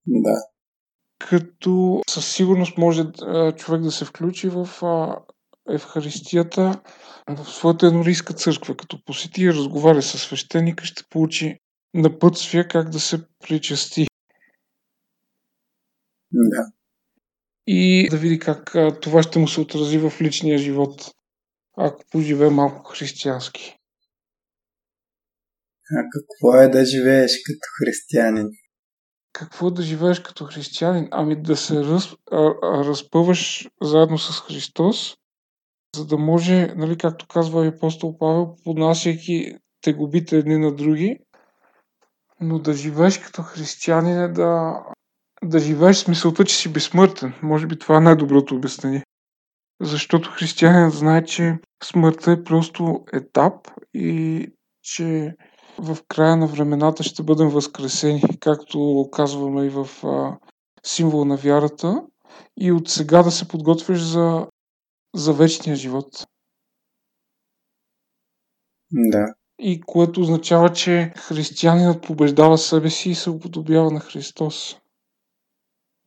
Да. 0.07 0.35
Като 1.19 2.01
със 2.09 2.35
сигурност 2.35 2.77
може 2.77 3.03
човек 3.57 3.81
да 3.81 3.91
се 3.91 4.05
включи 4.05 4.49
в 4.49 4.69
Евхаристията 5.69 6.81
в 7.29 7.45
своята 7.45 7.87
еднорийска 7.87 8.33
църква. 8.33 8.77
Като 8.77 9.03
посети 9.05 9.43
и 9.43 9.53
разговаря 9.53 10.01
с 10.01 10.17
свещеника, 10.17 10.85
ще 10.85 11.03
получи 11.09 11.59
напътствие 11.93 12.67
как 12.67 12.89
да 12.89 12.99
се 12.99 13.27
причасти. 13.39 14.07
Да. 16.31 16.71
И 17.67 18.07
да 18.09 18.17
види 18.17 18.39
как 18.39 18.75
това 19.01 19.23
ще 19.23 19.39
му 19.39 19.47
се 19.47 19.61
отрази 19.61 19.97
в 19.97 20.13
личния 20.21 20.57
живот, 20.57 21.11
ако 21.77 22.03
поживее 22.11 22.49
малко 22.49 22.83
християнски. 22.83 23.77
А 25.91 26.03
какво 26.11 26.61
е 26.61 26.67
да 26.67 26.85
живееш 26.85 27.31
като 27.45 27.67
християнин? 27.79 28.49
Какво 29.33 29.67
е 29.67 29.71
да 29.71 29.83
живееш 29.83 30.19
като 30.19 30.45
християнин? 30.45 31.07
Ами 31.11 31.41
да 31.41 31.57
се 31.57 31.83
раз, 31.83 32.13
а, 32.31 32.53
разпъваш 32.85 33.69
заедно 33.81 34.17
с 34.17 34.41
Христос, 34.41 35.15
за 35.95 36.05
да 36.05 36.17
може, 36.17 36.73
нали, 36.75 36.97
както 36.97 37.27
казва 37.27 37.67
апостол 37.67 38.17
Павел, 38.17 38.55
поднасяйки 38.63 39.57
тегобите 39.81 40.37
едни 40.37 40.57
на 40.57 40.75
други, 40.75 41.19
но 42.39 42.59
да 42.59 42.73
живееш 42.73 43.17
като 43.17 43.41
християнин 43.41 44.21
е 44.21 44.27
да, 44.27 44.83
да 45.43 45.59
живееш 45.59 45.97
с 45.97 46.07
мисълта, 46.07 46.45
че 46.45 46.55
си 46.55 46.73
безсмъртен. 46.73 47.33
Може 47.43 47.67
би 47.67 47.79
това 47.79 47.97
е 47.97 48.01
най-доброто 48.01 48.55
обяснение. 48.55 49.03
Защото 49.81 50.29
християнинът 50.29 50.93
знае, 50.93 51.23
че 51.23 51.57
смъртта 51.83 52.31
е 52.31 52.43
просто 52.43 53.03
етап 53.13 53.67
и 53.93 54.47
че 54.81 55.35
в 55.77 55.97
края 56.07 56.37
на 56.37 56.47
времената 56.47 57.03
ще 57.03 57.23
бъдем 57.23 57.49
възкресени, 57.49 58.21
както 58.39 59.09
казваме 59.11 59.65
и 59.65 59.69
в 59.69 59.89
а, 60.03 60.37
символ 60.83 61.25
на 61.25 61.37
вярата, 61.37 62.03
и 62.57 62.71
от 62.71 62.89
сега 62.89 63.23
да 63.23 63.31
се 63.31 63.47
подготвиш 63.47 63.99
за, 63.99 64.47
за 65.15 65.33
вечния 65.33 65.75
живот. 65.75 66.27
Да. 68.91 69.33
И 69.59 69.81
което 69.81 70.21
означава, 70.21 70.73
че 70.73 71.13
християнинът 71.17 72.03
побеждава 72.03 72.57
себе 72.57 72.89
си 72.89 73.09
и 73.09 73.15
се 73.15 73.29
уподобява 73.29 73.91
на 73.91 73.99
Христос. 73.99 74.77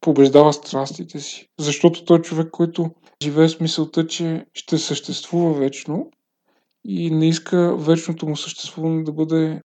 Побеждава 0.01 0.53
страстите 0.53 1.21
си. 1.21 1.49
Защото 1.59 2.05
той 2.05 2.19
е 2.19 2.23
човек, 2.23 2.51
който 2.51 2.91
живее 3.23 3.49
с 3.49 3.61
мисълта, 3.61 4.07
че 4.07 4.47
ще 4.55 4.79
съществува 4.79 5.55
вечно 5.55 6.11
и 6.85 7.11
не 7.11 7.29
иска 7.29 7.77
вечното 7.77 8.27
му 8.27 8.37
съществуване 8.37 9.03
да 9.03 9.13
бъде 9.13 9.61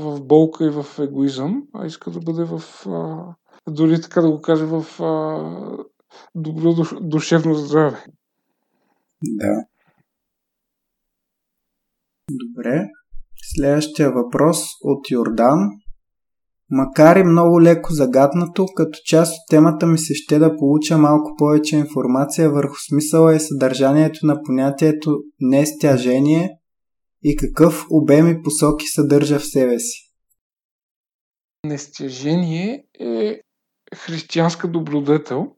в 0.00 0.20
болка 0.20 0.66
и 0.66 0.70
в 0.70 0.86
егоизъм, 0.98 1.62
а 1.74 1.86
иска 1.86 2.10
да 2.10 2.20
бъде 2.20 2.44
в, 2.44 2.62
а, 2.86 3.34
дори 3.68 4.00
така 4.00 4.20
да 4.20 4.30
го 4.30 4.42
кажа, 4.42 4.66
в 4.66 5.00
а, 5.00 5.86
добро 6.34 6.74
душевно 7.00 7.54
здраве. 7.54 8.04
Да. 9.22 9.64
Добре. 12.30 12.88
Следващия 13.42 14.12
въпрос 14.12 14.58
от 14.82 15.10
Йордан. 15.10 15.58
Макар 16.70 17.16
и 17.16 17.24
много 17.24 17.62
леко 17.62 17.92
загаднато, 17.92 18.66
като 18.76 18.98
част 19.04 19.32
от 19.32 19.50
темата 19.50 19.86
ми 19.86 19.98
се 19.98 20.14
ще 20.14 20.38
да 20.38 20.56
получа 20.56 20.98
малко 20.98 21.34
повече 21.38 21.76
информация 21.76 22.50
върху 22.50 22.76
смисъла 22.88 23.34
и 23.34 23.40
съдържанието 23.40 24.26
на 24.26 24.42
понятието 24.42 25.18
нестяжение 25.40 26.58
и 27.22 27.36
какъв 27.36 27.86
обем 27.90 28.28
и 28.28 28.42
посоки 28.42 28.86
съдържа 28.86 29.38
в 29.38 29.46
себе 29.46 29.78
си. 29.78 30.12
Нестяжение 31.64 32.84
е 33.00 33.40
християнска 33.94 34.68
добродетел. 34.68 35.52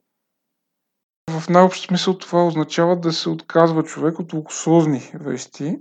В 1.29 1.49
най-общ 1.49 1.87
смисъл 1.87 2.17
това 2.17 2.47
означава 2.47 2.99
да 2.99 3.13
се 3.13 3.29
отказва 3.29 3.83
човек 3.83 4.19
от 4.19 4.33
луксозни 4.33 5.11
вести. 5.13 5.77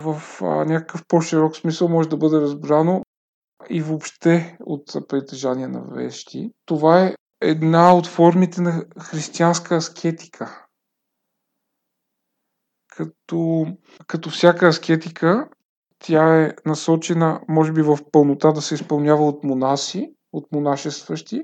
В 0.00 0.22
а, 0.42 0.64
някакъв 0.64 1.04
по-широк 1.08 1.56
смисъл 1.56 1.88
може 1.88 2.08
да 2.08 2.16
бъде 2.16 2.40
разбрано 2.40 3.02
и 3.70 3.80
въобще 3.82 4.56
от 4.60 5.08
притежание 5.08 5.68
на 5.68 5.80
вещи. 5.80 6.50
Това 6.64 7.04
е 7.04 7.14
една 7.40 7.96
от 7.96 8.06
формите 8.06 8.60
на 8.60 8.84
християнска 8.98 9.76
аскетика. 9.76 10.66
Като, 12.88 13.66
като 14.06 14.30
всяка 14.30 14.66
аскетика, 14.66 15.48
тя 15.98 16.42
е 16.42 16.54
насочена, 16.66 17.40
може 17.48 17.72
би 17.72 17.82
в 17.82 17.98
пълнота 18.12 18.52
да 18.52 18.62
се 18.62 18.74
изпълнява 18.74 19.26
от 19.26 19.44
монаси, 19.44 20.14
от 20.32 20.52
монашестващи, 20.52 21.42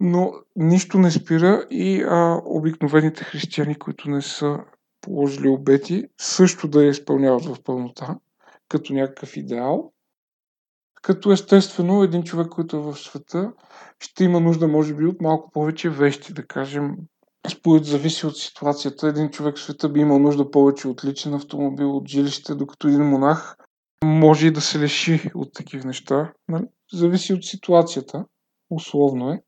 но 0.00 0.32
нищо 0.56 0.98
не 0.98 1.10
спира 1.10 1.66
и 1.70 2.02
а, 2.02 2.40
обикновените 2.44 3.24
християни, 3.24 3.78
които 3.78 4.10
не 4.10 4.22
са 4.22 4.58
положили 5.00 5.48
обети, 5.48 6.04
също 6.20 6.68
да 6.68 6.84
я 6.84 6.90
изпълняват 6.90 7.44
в 7.44 7.62
пълнота, 7.64 8.16
като 8.68 8.92
някакъв 8.92 9.36
идеал. 9.36 9.92
Като 11.06 11.32
естествено 11.32 12.02
един 12.02 12.22
човек, 12.22 12.48
който 12.48 12.76
е 12.76 12.80
в 12.80 12.96
света, 12.96 13.52
ще 14.00 14.24
има 14.24 14.40
нужда, 14.40 14.68
може 14.68 14.94
би, 14.94 15.06
от 15.06 15.20
малко 15.20 15.50
повече 15.50 15.90
вещи, 15.90 16.32
да 16.32 16.46
кажем. 16.46 16.96
Според 17.48 17.84
зависи 17.84 18.26
от 18.26 18.36
ситуацията. 18.36 19.08
Един 19.08 19.30
човек 19.30 19.56
в 19.56 19.60
света 19.60 19.88
би 19.88 20.00
имал 20.00 20.18
нужда 20.18 20.50
повече 20.50 20.88
от 20.88 21.04
личен 21.04 21.34
автомобил, 21.34 21.96
от 21.96 22.08
жилище, 22.08 22.54
докато 22.54 22.88
един 22.88 23.02
монах 23.02 23.56
може 24.04 24.46
и 24.46 24.50
да 24.50 24.60
се 24.60 24.78
лиши 24.78 25.30
от 25.34 25.52
такива 25.54 25.86
неща. 25.86 26.32
Нали? 26.48 26.64
Зависи 26.92 27.34
от 27.34 27.44
ситуацията. 27.44 28.24
Условно 28.70 29.30
е. 29.30 29.42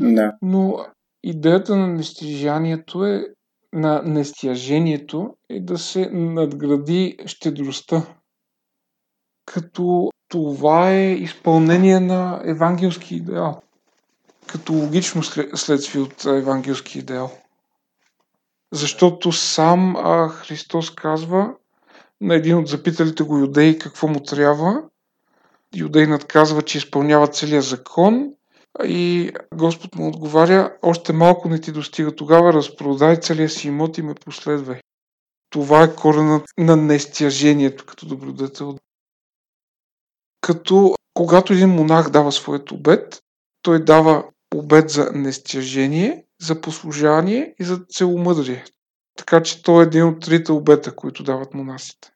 Да. 0.00 0.32
Но 0.42 0.86
идеята 1.22 1.76
на 1.76 1.86
нестижанието 1.86 3.04
е 3.04 3.26
на 3.72 4.02
нестяжението 4.02 5.36
е 5.48 5.60
да 5.60 5.78
се 5.78 6.10
надгради 6.10 7.16
щедростта. 7.26 8.16
Като 9.46 10.10
това 10.28 10.90
е 10.90 11.12
изпълнение 11.12 12.00
на 12.00 12.40
евангелски 12.44 13.16
идеал. 13.16 13.62
Като 14.46 14.72
логично 14.72 15.22
следствие 15.22 16.02
от 16.02 16.24
евангелски 16.24 16.98
идеал. 16.98 17.30
Защото 18.72 19.32
сам 19.32 19.96
а, 19.96 20.28
Христос 20.28 20.90
казва 20.90 21.54
на 22.20 22.34
един 22.34 22.58
от 22.58 22.68
запиталите 22.68 23.22
го 23.22 23.38
юдеи 23.38 23.78
какво 23.78 24.08
му 24.08 24.20
трябва. 24.20 24.82
Юдейнат 25.76 26.24
казва, 26.24 26.62
че 26.62 26.78
изпълнява 26.78 27.26
целия 27.26 27.62
закон 27.62 28.30
и 28.84 29.32
Господ 29.54 29.94
му 29.94 30.08
отговаря, 30.08 30.76
още 30.82 31.12
малко 31.12 31.48
не 31.48 31.60
ти 31.60 31.72
достига 31.72 32.16
тогава, 32.16 32.52
разпродай 32.52 33.20
целия 33.20 33.48
си 33.48 33.68
имот 33.68 33.98
и 33.98 34.02
ме 34.02 34.14
последвай. 34.14 34.80
Това 35.50 35.82
е 35.82 35.94
коренът 35.94 36.44
на 36.58 36.76
нестяжението 36.76 37.86
като 37.86 38.06
добродетел. 38.06 38.78
Като 40.44 40.94
когато 41.14 41.52
един 41.52 41.68
монах 41.68 42.10
дава 42.10 42.32
своят 42.32 42.70
обед, 42.70 43.22
той 43.62 43.84
дава 43.84 44.24
обед 44.54 44.90
за 44.90 45.10
нестяжение, 45.14 46.26
за 46.40 46.60
послужание 46.60 47.54
и 47.60 47.64
за 47.64 47.84
целомъдрие. 47.88 48.64
Така 49.16 49.42
че 49.42 49.62
той 49.62 49.84
е 49.84 49.86
един 49.86 50.04
от 50.04 50.20
трите 50.22 50.52
обета, 50.52 50.96
които 50.96 51.22
дават 51.22 51.54
монасите. 51.54 52.10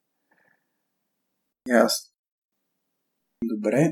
Ясно. 1.68 2.12
Добре. 3.44 3.90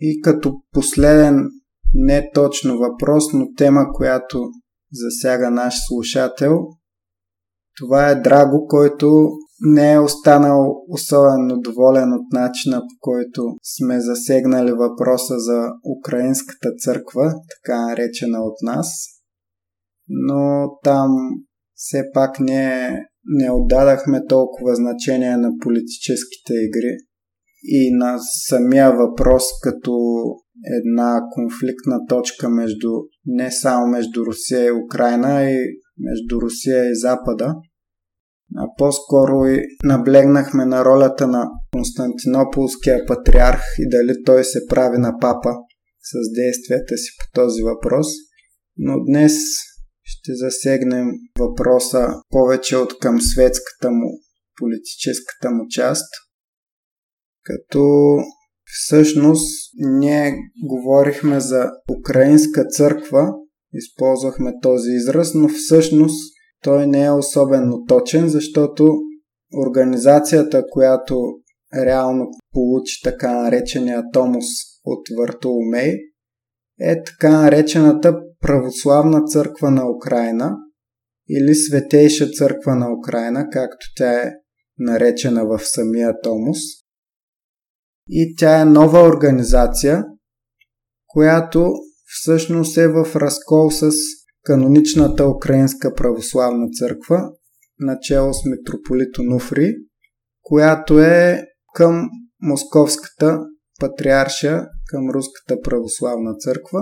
И 0.00 0.20
като 0.22 0.62
последен 0.72 1.48
не 1.94 2.30
точно 2.34 2.78
въпрос, 2.78 3.24
но 3.32 3.54
тема, 3.56 3.80
която 3.94 4.50
засяга 4.92 5.50
наш 5.50 5.74
слушател. 5.88 6.58
Това 7.76 8.08
е 8.08 8.20
Драго, 8.20 8.66
който 8.68 9.28
не 9.60 9.92
е 9.92 9.98
останал 9.98 10.84
особено 10.88 11.60
доволен 11.60 12.12
от 12.12 12.32
начина 12.32 12.80
по 12.80 12.96
който 13.00 13.42
сме 13.76 14.00
засегнали 14.00 14.72
въпроса 14.72 15.38
за 15.38 15.68
Украинската 15.98 16.72
църква, 16.78 17.34
така 17.50 17.86
наречена 17.86 18.40
от 18.40 18.56
нас. 18.62 18.86
Но 20.08 20.70
там 20.84 21.10
все 21.74 22.04
пак 22.14 22.40
не, 22.40 22.90
не 23.24 23.50
отдадахме 23.50 24.26
толкова 24.28 24.74
значение 24.74 25.36
на 25.36 25.50
политическите 25.62 26.52
игри 26.54 26.96
и 27.64 27.94
на 27.94 28.18
самия 28.48 28.96
въпрос 28.96 29.42
като 29.62 29.92
една 30.78 31.20
конфликтна 31.30 32.06
точка 32.08 32.48
между 32.48 32.88
не 33.26 33.50
само 33.52 33.86
между 33.86 34.24
Русия 34.26 34.66
и 34.66 34.84
Украина, 34.84 35.50
и 35.50 35.58
между 35.98 36.40
Русия 36.40 36.90
и 36.90 36.94
Запада. 36.94 37.54
А 38.56 38.66
по-скоро 38.78 39.46
и 39.46 39.62
наблегнахме 39.84 40.64
на 40.64 40.84
ролята 40.84 41.26
на 41.26 41.48
Константинополския 41.72 43.06
патриарх 43.06 43.62
и 43.78 43.88
дали 43.88 44.24
той 44.24 44.44
се 44.44 44.66
прави 44.68 44.98
на 44.98 45.12
папа 45.20 45.50
с 46.02 46.32
действията 46.34 46.96
си 46.96 47.10
по 47.18 47.40
този 47.40 47.62
въпрос. 47.62 48.06
Но 48.76 49.04
днес 49.04 49.32
ще 50.02 50.34
засегнем 50.34 51.06
въпроса 51.38 52.08
повече 52.30 52.76
от 52.76 52.98
към 52.98 53.20
светската 53.20 53.90
му, 53.90 54.10
политическата 54.58 55.50
му 55.50 55.64
част, 55.68 56.06
като 57.42 58.16
всъщност 58.64 59.72
ние 59.74 60.36
говорихме 60.64 61.40
за 61.40 61.70
украинска 61.98 62.64
църква, 62.64 63.32
използвахме 63.72 64.52
този 64.62 64.90
израз, 64.90 65.34
но 65.34 65.48
всъщност 65.48 66.39
той 66.62 66.86
не 66.86 67.04
е 67.04 67.10
особено 67.10 67.84
точен, 67.84 68.28
защото 68.28 68.94
организацията, 69.66 70.64
която 70.70 71.20
реално 71.74 72.26
получи 72.52 73.02
така 73.04 73.42
наречения 73.42 74.04
Томос 74.12 74.46
от 74.84 75.00
Вартоломей, 75.18 75.96
е 76.80 77.02
така 77.04 77.30
наречената 77.30 78.20
Православна 78.40 79.24
църква 79.24 79.70
на 79.70 79.90
Украина 79.90 80.56
или 81.28 81.54
Светейша 81.54 82.30
църква 82.30 82.76
на 82.76 82.92
Украина, 82.92 83.48
както 83.52 83.86
тя 83.96 84.22
е 84.22 84.32
наречена 84.78 85.46
в 85.46 85.60
самия 85.64 86.20
Томос. 86.20 86.58
И 88.08 88.34
тя 88.38 88.60
е 88.60 88.64
нова 88.64 89.02
организация, 89.02 90.04
която 91.06 91.72
всъщност 92.04 92.76
е 92.76 92.88
в 92.88 93.16
разкол 93.16 93.70
с 93.70 93.90
каноничната 94.44 95.28
Украинска 95.28 95.94
православна 95.94 96.68
църква, 96.70 97.32
начало 97.78 98.34
с 98.34 98.38
митрополит 98.44 99.18
Онуфри, 99.18 99.74
която 100.42 101.00
е 101.00 101.44
към 101.74 102.08
Московската 102.42 103.38
патриарша, 103.80 104.66
към 104.86 105.10
Руската 105.10 105.60
православна 105.60 106.34
църква, 106.38 106.80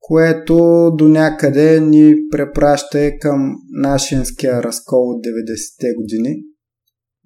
което 0.00 0.56
до 0.94 1.08
някъде 1.08 1.80
ни 1.80 2.14
препраща 2.30 3.10
към 3.20 3.54
нашинския 3.70 4.62
разкол 4.62 5.10
от 5.10 5.24
90-те 5.24 5.86
години, 6.00 6.42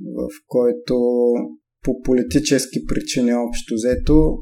в 0.00 0.28
който 0.46 0.96
по 1.84 2.00
политически 2.02 2.86
причини 2.86 3.34
общо 3.34 3.74
взето 3.74 4.38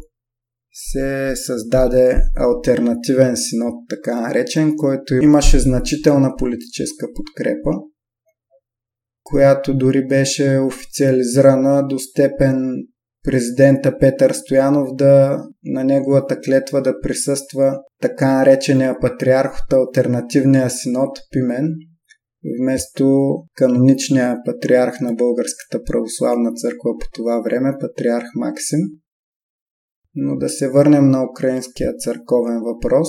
се 0.77 1.33
създаде 1.37 2.23
альтернативен 2.37 3.37
синод, 3.37 3.75
така 3.89 4.21
наречен, 4.21 4.77
който 4.77 5.15
имаше 5.15 5.59
значителна 5.59 6.37
политическа 6.39 7.07
подкрепа, 7.15 7.71
която 9.25 9.75
дори 9.75 10.07
беше 10.07 10.59
официализирана 10.59 11.87
до 11.89 11.99
степен 11.99 12.57
президента 13.23 13.99
Петър 13.99 14.33
Стоянов 14.33 14.89
да 14.95 15.45
на 15.65 15.85
неговата 15.85 16.41
клетва 16.41 16.83
да 16.83 17.01
присъства 17.01 17.79
така 18.03 18.33
наречения 18.33 18.97
патриарх 19.01 19.53
от 19.55 19.73
альтернативния 19.73 20.71
синод 20.71 21.19
Пимен, 21.31 21.69
вместо 22.61 23.35
каноничния 23.55 24.37
патриарх 24.45 25.01
на 25.01 25.13
Българската 25.15 25.85
православна 25.85 26.53
църква 26.53 26.91
по 27.01 27.07
това 27.15 27.41
време, 27.41 27.73
патриарх 27.81 28.27
Максим. 28.35 28.81
Но 30.17 30.37
да 30.37 30.49
се 30.49 30.71
върнем 30.71 31.11
на 31.11 31.25
украинския 31.31 31.93
църковен 31.99 32.61
въпрос. 32.61 33.09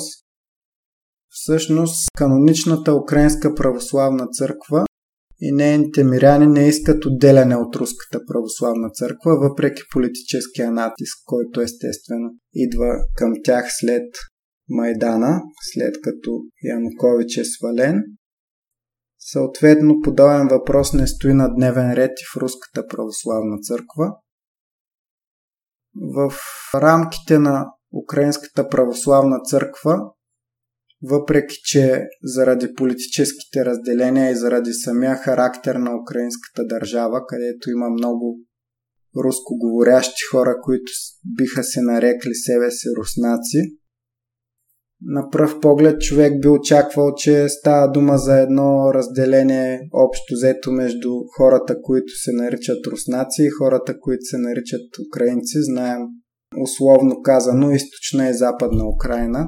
Всъщност, 1.30 2.10
каноничната 2.18 2.96
Украинска 2.96 3.56
православна 3.56 4.28
църква 4.28 4.86
и 5.42 5.52
нейните 5.52 6.04
миряни 6.04 6.48
не 6.48 6.68
искат 6.68 7.06
отделяне 7.06 7.56
от 7.56 7.76
Руската 7.76 8.20
православна 8.28 8.90
църква, 8.90 9.40
въпреки 9.40 9.82
политическия 9.94 10.72
натиск, 10.72 11.18
който 11.26 11.62
естествено 11.62 12.30
идва 12.54 12.96
към 13.16 13.34
тях 13.44 13.66
след 13.70 14.08
Майдана, 14.70 15.42
след 15.74 15.96
като 16.04 16.32
Янукович 16.64 17.38
е 17.38 17.46
свален. 17.46 18.04
Съответно, 19.20 20.02
подобен 20.04 20.48
въпрос 20.48 20.94
не 20.94 21.08
стои 21.08 21.34
на 21.34 21.54
дневен 21.56 21.94
ред 21.94 22.12
и 22.12 22.26
в 22.34 22.42
Руската 22.42 22.88
православна 22.88 23.58
църква. 23.62 24.12
В 26.02 26.32
рамките 26.76 27.40
на 27.40 27.66
Украинската 28.04 28.70
православна 28.70 29.40
църква, 29.40 30.00
въпреки 31.04 31.56
че 31.64 32.04
заради 32.24 32.74
политическите 32.74 33.66
разделения 33.66 34.32
и 34.32 34.36
заради 34.36 34.74
самия 34.74 35.16
характер 35.16 35.76
на 35.76 36.02
украинската 36.02 36.66
държава, 36.66 37.26
където 37.28 37.70
има 37.70 37.90
много 37.90 38.40
рускоговорящи 39.24 40.26
хора, 40.32 40.56
които 40.64 40.92
биха 41.26 41.64
се 41.64 41.82
нарекли 41.82 42.36
себе 42.36 42.72
си 42.72 42.88
руснаци, 42.98 43.78
на 45.02 45.30
пръв 45.30 45.60
поглед 45.60 46.02
човек 46.02 46.42
би 46.42 46.48
очаквал, 46.48 47.14
че 47.16 47.50
става 47.50 47.92
дума 47.92 48.18
за 48.18 48.40
едно 48.40 48.94
разделение 48.94 49.90
общо 49.94 50.34
взето 50.34 50.72
между 50.72 51.10
хората, 51.38 51.82
които 51.82 52.14
се 52.16 52.32
наричат 52.32 52.88
руснаци 52.88 53.44
и 53.44 53.50
хората, 53.50 54.00
които 54.00 54.22
се 54.22 54.38
наричат 54.38 54.82
украинци. 55.08 55.58
Знаем 55.62 56.02
условно 56.64 57.22
казано 57.24 57.72
източна 57.72 58.30
и 58.30 58.34
западна 58.34 58.90
Украина. 58.90 59.48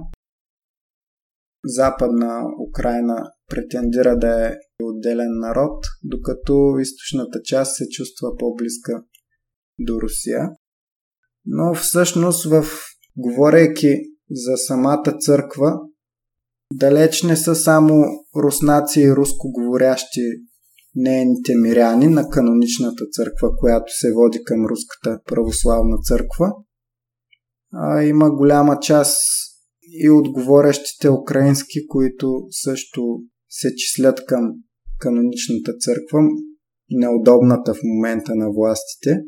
Западна 1.65 2.43
Украина 2.69 3.31
претендира 3.49 4.17
да 4.17 4.47
е 4.47 4.55
отделен 4.83 5.39
народ, 5.39 5.85
докато 6.03 6.77
източната 6.79 7.41
част 7.43 7.75
се 7.75 7.89
чувства 7.89 8.29
по-близка 8.39 9.03
до 9.79 10.01
Русия. 10.01 10.49
Но 11.45 11.73
всъщност 11.73 12.49
в 12.49 12.63
говорейки 13.17 13.95
за 14.31 14.57
самата 14.57 15.17
църква, 15.19 15.79
далеч 16.73 17.23
не 17.23 17.37
са 17.37 17.55
само 17.55 18.05
руснаци 18.35 19.01
и 19.01 19.15
рускоговорящи 19.15 20.21
нейните 20.95 21.53
миряни 21.55 22.07
на 22.07 22.29
каноничната 22.29 23.05
църква, 23.11 23.49
която 23.57 23.93
се 23.99 24.13
води 24.13 24.39
към 24.43 24.65
руската 24.65 25.21
православна 25.25 25.97
църква. 26.03 26.51
А, 27.73 28.03
има 28.03 28.31
голяма 28.31 28.79
част 28.79 29.17
и 30.03 30.09
отговорящите 30.09 31.09
украински, 31.09 31.87
които 31.87 32.41
също 32.63 33.19
се 33.49 33.75
числят 33.75 34.25
към 34.25 34.51
каноничната 34.99 35.73
църква, 35.79 36.19
неудобната 36.89 37.73
в 37.73 37.79
момента 37.83 38.35
на 38.35 38.51
властите 38.51 39.21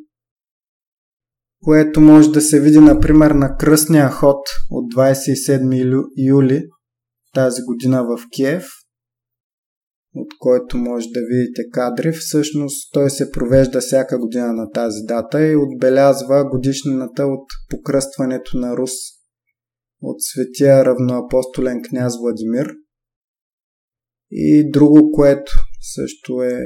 което 1.64 2.02
може 2.02 2.32
да 2.32 2.42
се 2.42 2.60
види, 2.62 2.80
например, 2.80 3.32
на 3.32 3.58
кръстния 3.58 4.10
ход 4.10 4.40
от 4.72 4.94
27 4.94 6.04
юли 6.18 6.68
тази 7.34 7.62
година 7.62 8.04
в 8.04 8.24
Киев, 8.36 8.66
от 10.16 10.28
който 10.40 10.78
може 10.78 11.08
да 11.08 11.20
видите 11.30 11.62
кадри. 11.72 12.12
Всъщност 12.12 12.94
той 12.94 13.10
се 13.10 13.32
провежда 13.32 13.82
всяка 13.82 14.20
година 14.20 14.54
на 14.54 14.72
тази 14.72 15.00
дата 15.08 15.48
и 15.48 15.56
отбелязва 15.56 16.50
годишнината 16.50 17.26
от 17.26 17.46
покръстването 17.70 18.58
на 18.58 18.78
Рус 18.78 18.92
от 20.02 20.18
светия 20.20 20.86
равноапостолен 20.86 21.82
княз 21.90 22.14
Владимир. 22.22 22.74
И 24.32 24.72
друго, 24.72 25.12
което 25.12 25.52
също 25.96 26.42
е 26.42 26.60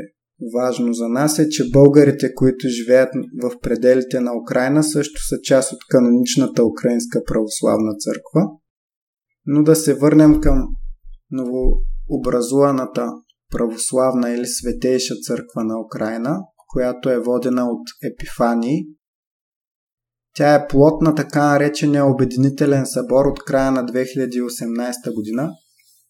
важно 0.56 0.94
за 0.94 1.08
нас 1.08 1.40
е, 1.40 1.50
че 1.50 1.70
българите, 1.72 2.34
които 2.34 2.68
живеят 2.68 3.10
в 3.44 3.60
пределите 3.62 4.20
на 4.20 4.32
Украина, 4.44 4.84
също 4.84 5.22
са 5.28 5.36
част 5.44 5.74
от 5.74 5.80
каноничната 5.90 6.66
Украинска 6.66 7.24
православна 7.24 7.94
църква. 8.00 8.42
Но 9.46 9.64
да 9.64 9.76
се 9.76 9.94
върнем 9.94 10.42
към 10.42 10.68
новообразуваната 11.32 13.12
православна 13.52 14.30
или 14.30 14.46
светейша 14.46 15.16
църква 15.28 15.64
на 15.64 15.82
Украина, 15.82 16.40
която 16.68 17.10
е 17.10 17.20
водена 17.20 17.66
от 17.66 18.14
Епифании. 18.14 18.86
Тя 20.36 20.56
е 20.56 20.68
плод 20.68 21.02
на 21.02 21.16
така 21.16 21.44
наречения 21.44 22.06
Обединителен 22.06 22.86
събор 22.86 23.26
от 23.26 23.44
края 23.44 23.72
на 23.72 23.86
2018 23.86 25.16
година, 25.16 25.52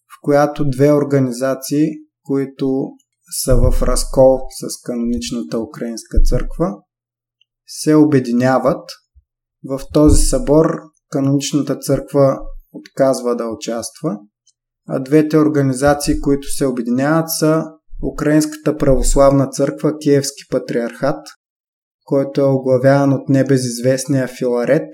в 0.06 0.18
която 0.22 0.70
две 0.70 0.92
организации 0.92 1.86
които 2.26 2.88
са 3.30 3.56
в 3.56 3.82
разкол 3.82 4.38
с 4.50 4.82
каноничната 4.82 5.58
украинска 5.58 6.18
църква, 6.24 6.74
се 7.66 7.94
обединяват. 7.94 8.90
В 9.68 9.80
този 9.92 10.22
събор 10.22 10.66
каноничната 11.10 11.76
църква 11.76 12.38
отказва 12.72 13.36
да 13.36 13.48
участва, 13.48 14.18
а 14.88 14.98
двете 14.98 15.38
организации, 15.38 16.20
които 16.20 16.48
се 16.48 16.66
обединяват 16.66 17.30
са 17.38 17.64
Украинската 18.12 18.76
православна 18.76 19.48
църква 19.48 19.98
Киевски 19.98 20.42
патриархат, 20.50 21.26
който 22.04 22.40
е 22.40 22.44
оглавяван 22.44 23.12
от 23.12 23.28
небезизвестния 23.28 24.28
Филарет, 24.38 24.88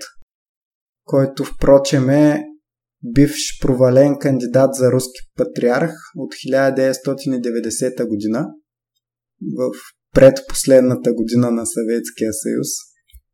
който 1.05 1.43
впрочем 1.43 2.09
е 2.09 2.43
бивш 3.03 3.59
провален 3.61 4.15
кандидат 4.19 4.75
за 4.75 4.91
руски 4.91 5.19
патриарх 5.37 5.91
от 6.17 6.33
1990 6.33 8.07
година 8.07 8.47
в 9.57 9.71
предпоследната 10.13 11.13
година 11.13 11.51
на 11.51 11.65
Съветския 11.65 12.31
съюз 12.33 12.67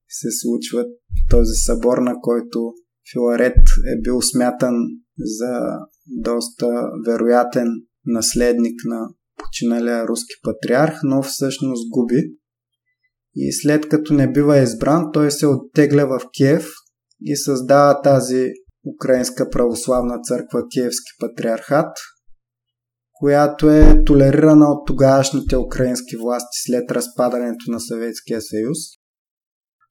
се 0.10 0.28
случва 0.32 0.86
този 1.30 1.54
събор, 1.66 1.98
на 1.98 2.16
който 2.22 2.74
Филарет 3.12 3.58
е 3.94 4.02
бил 4.02 4.22
смятан 4.22 4.74
за 5.18 5.60
доста 6.08 6.68
вероятен 7.08 7.68
наследник 8.06 8.76
на 8.86 9.10
починалия 9.38 10.08
руски 10.08 10.34
патриарх, 10.44 11.00
но 11.04 11.22
всъщност 11.22 11.90
губи. 11.90 12.34
И 13.36 13.54
след 13.54 13.90
като 13.90 14.14
не 14.14 14.32
бива 14.32 14.60
избран, 14.60 15.06
той 15.14 15.32
се 15.32 15.48
оттегля 15.48 16.06
в 16.06 16.22
Киев 16.38 16.66
и 17.22 17.36
създава 17.36 18.02
тази 18.02 18.50
Украинска 18.86 19.50
православна 19.50 20.20
църква 20.24 20.68
Киевски 20.72 21.12
патриархат, 21.20 21.98
която 23.14 23.70
е 23.70 24.04
толерирана 24.06 24.66
от 24.66 24.88
тогавашните 24.88 25.58
украински 25.58 26.18
власти 26.18 26.58
след 26.66 26.92
разпадането 26.92 27.72
на 27.72 27.80
Съветския 27.80 28.42
съюз. 28.42 28.78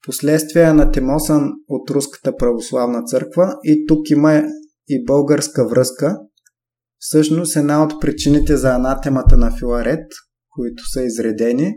Последствие 0.05 0.61
е 0.61 0.65
анатемосан 0.65 1.51
от 1.67 1.89
Руската 1.89 2.37
православна 2.37 3.03
църква 3.03 3.55
и 3.63 3.85
тук 3.87 4.09
има 4.09 4.43
и 4.87 5.05
българска 5.05 5.67
връзка. 5.67 6.19
Всъщност 6.99 7.55
една 7.55 7.83
от 7.83 8.01
причините 8.01 8.57
за 8.57 8.75
анатемата 8.75 9.37
на 9.37 9.51
Филарет, 9.59 10.05
които 10.49 10.83
са 10.93 11.03
изредени, 11.03 11.75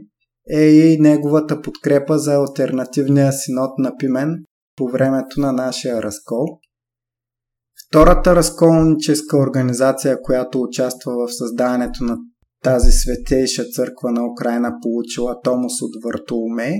е 0.51 0.63
и 0.63 1.01
неговата 1.01 1.63
подкрепа 1.63 2.19
за 2.19 2.35
альтернативния 2.35 3.33
синод 3.33 3.79
на 3.79 3.97
Пимен 3.99 4.35
по 4.77 4.89
времето 4.89 5.41
на 5.41 5.53
нашия 5.53 6.03
разкол– 6.03 6.47
Втората 7.93 8.37
разколническа 8.37 9.37
организация, 9.37 10.23
която 10.23 10.61
участва 10.61 11.13
в 11.13 11.35
създаването 11.35 12.05
на 12.05 12.19
тази 12.63 12.91
светейша 12.93 13.65
църква 13.65 14.13
на 14.13 14.27
Украина, 14.27 14.73
получила 14.83 15.41
Томос 15.41 15.83
от 15.83 15.91
Вартоломей, 16.05 16.75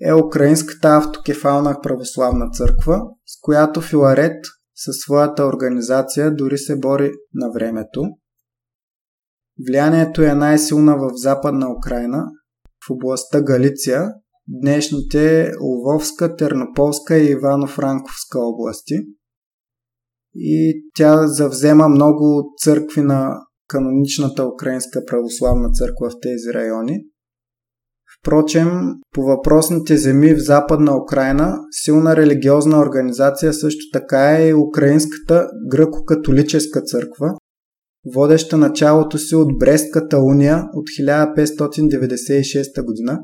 е 0.00 0.12
Украинската 0.12 0.88
автокефална 0.88 1.80
православна 1.82 2.50
църква, 2.50 3.00
с 3.26 3.40
която 3.42 3.80
Филарет 3.80 4.44
със 4.74 4.96
своята 4.96 5.46
организация 5.46 6.34
дори 6.34 6.58
се 6.58 6.76
бори 6.76 7.10
на 7.34 7.50
времето. 7.50 8.04
Влиянието 9.68 10.22
е 10.22 10.34
най-силна 10.34 10.96
в 10.96 11.10
западна 11.14 11.72
Украина, 11.72 12.24
в 12.88 12.90
областта 12.90 13.42
Галиция, 13.42 14.08
днешните 14.48 15.52
Лвовска, 15.60 16.36
Тернополска 16.36 17.18
и 17.18 17.34
Ивано-Франковска 17.34 18.38
области– 18.38 18.94
и 20.38 20.84
тя 20.96 21.26
завзема 21.26 21.88
много 21.88 22.54
църкви 22.58 23.02
на 23.02 23.34
каноничната 23.68 24.46
Украинска 24.46 25.04
православна 25.06 25.70
църква 25.70 26.10
в 26.10 26.20
тези 26.22 26.54
райони. 26.54 27.04
Впрочем, 28.20 28.70
по 29.14 29.22
въпросните 29.22 29.96
земи 29.96 30.34
в 30.34 30.38
Западна 30.38 31.02
Украина, 31.02 31.58
силна 31.70 32.16
религиозна 32.16 32.78
организация 32.78 33.52
също 33.52 33.80
така 33.92 34.36
е 34.36 34.48
и 34.48 34.54
Украинската 34.54 35.48
гръко-католическа 35.68 36.82
църква, 36.84 37.34
водеща 38.14 38.56
началото 38.56 39.18
си 39.18 39.34
от 39.34 39.58
Брестката 39.58 40.18
уния 40.18 40.64
от 40.74 40.84
1596 41.00 42.84
година, 42.84 43.20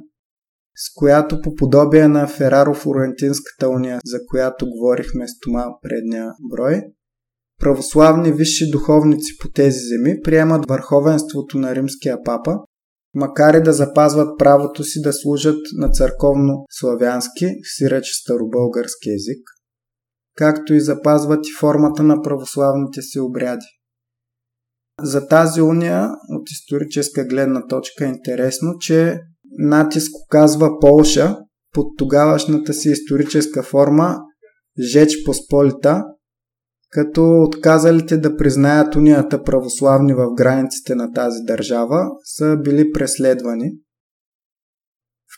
с 0.77 0.95
която 0.95 1.41
по 1.41 1.55
подобие 1.55 2.09
на 2.09 2.27
Фераро-Флорентинската 2.27 3.67
уния, 3.67 4.01
за 4.05 4.19
която 4.27 4.67
говорихме 4.67 5.29
с 5.29 5.31
Тома 5.41 5.67
предния 5.83 6.33
брой, 6.51 6.83
православни 7.65 8.33
висши 8.33 8.71
духовници 8.71 9.39
по 9.41 9.49
тези 9.49 9.79
земи 9.79 10.21
приемат 10.25 10.65
върховенството 10.69 11.59
на 11.59 11.75
римския 11.75 12.23
папа, 12.25 12.57
макар 13.15 13.55
и 13.55 13.63
да 13.63 13.73
запазват 13.73 14.39
правото 14.39 14.85
си 14.85 15.03
да 15.03 15.13
служат 15.13 15.59
на 15.77 15.89
църковно-славянски, 15.89 17.55
сиреч 17.77 18.05
старобългарски 18.23 19.11
език, 19.11 19.43
както 20.37 20.75
и 20.75 20.81
запазват 20.81 21.47
и 21.47 21.53
формата 21.61 22.03
на 22.03 22.23
православните 22.23 23.03
си 23.03 23.21
обряди. 23.21 23.67
За 25.03 25.29
тази 25.29 25.63
уния 25.63 26.09
от 26.29 26.51
историческа 26.51 27.25
гледна 27.25 27.67
точка 27.67 28.05
е 28.05 28.09
интересно, 28.09 28.75
че 28.81 29.21
натиск 29.59 30.13
оказва 30.27 30.71
Полша 30.81 31.37
под 31.73 31.87
тогавашната 31.99 32.75
си 32.75 32.91
историческа 32.91 33.63
форма 33.63 34.17
Жеч 34.81 35.25
Посполита, 35.25 36.05
като 36.95 37.43
отказалите 37.43 38.17
да 38.17 38.37
признаят 38.37 38.97
унията 38.97 39.43
православни 39.43 40.15
в 40.15 40.35
границите 40.35 40.95
на 40.95 41.13
тази 41.13 41.43
държава 41.47 42.07
са 42.25 42.57
били 42.57 42.93
преследвани. 42.93 43.73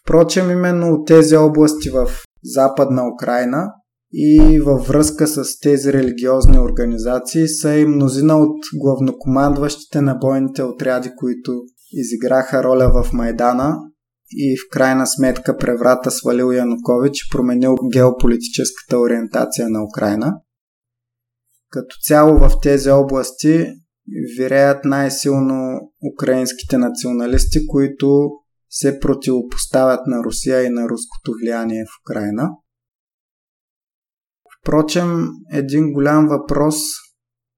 Впрочем, 0.03 0.51
именно 0.51 0.95
от 0.95 1.07
тези 1.07 1.37
области 1.37 1.91
в 1.91 2.11
Западна 2.45 3.03
Украина 3.15 3.73
и 4.13 4.61
във 4.61 4.87
връзка 4.89 5.27
с 5.27 5.59
тези 5.61 5.93
религиозни 5.93 6.59
организации 6.59 7.49
са 7.49 7.75
и 7.75 7.87
мнозина 7.87 8.37
от 8.39 8.57
главнокомандващите 8.75 10.01
на 10.01 10.15
бойните 10.15 10.63
отряди, 10.63 11.11
които 11.17 11.53
изиграха 11.93 12.65
роля 12.65 13.03
в 13.03 13.13
Майдана 13.13 13.77
и 14.31 14.57
в 14.57 14.73
крайна 14.73 15.07
сметка 15.07 15.57
преврата 15.57 16.11
свалил 16.11 16.53
Янукович 16.53 17.19
и 17.19 17.31
променил 17.33 17.75
геополитическата 17.93 18.99
ориентация 18.99 19.69
на 19.69 19.85
Украина. 19.85 20.35
Като 21.71 21.97
цяло 22.03 22.39
в 22.39 22.51
тези 22.62 22.91
области 22.91 23.67
виреят 24.39 24.85
най-силно 24.85 25.81
украинските 26.14 26.79
националисти, 26.79 27.67
които 27.67 28.31
се 28.71 29.01
противопоставят 29.01 30.01
на 30.07 30.25
Русия 30.25 30.62
и 30.62 30.71
на 30.71 30.89
руското 30.89 31.33
влияние 31.43 31.85
в 31.85 32.03
Украина. 32.03 32.51
Впрочем, 34.61 35.29
един 35.53 35.93
голям 35.93 36.29
въпрос 36.29 36.77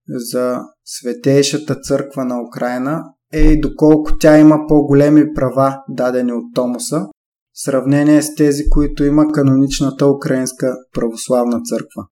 за 0.09 0.61
Светейшата 0.85 1.75
църква 1.75 2.25
на 2.25 2.43
Украина 2.43 3.05
е 3.33 3.41
и 3.41 3.61
доколко 3.61 4.19
тя 4.19 4.39
има 4.39 4.59
по-големи 4.69 5.35
права, 5.35 5.83
дадени 5.89 6.33
от 6.33 6.55
Томоса, 6.55 7.01
в 7.01 7.63
сравнение 7.63 8.23
с 8.23 8.35
тези, 8.35 8.69
които 8.69 9.05
има 9.05 9.33
каноничната 9.33 10.07
украинска 10.07 10.77
православна 10.93 11.61
църква. 11.63 12.07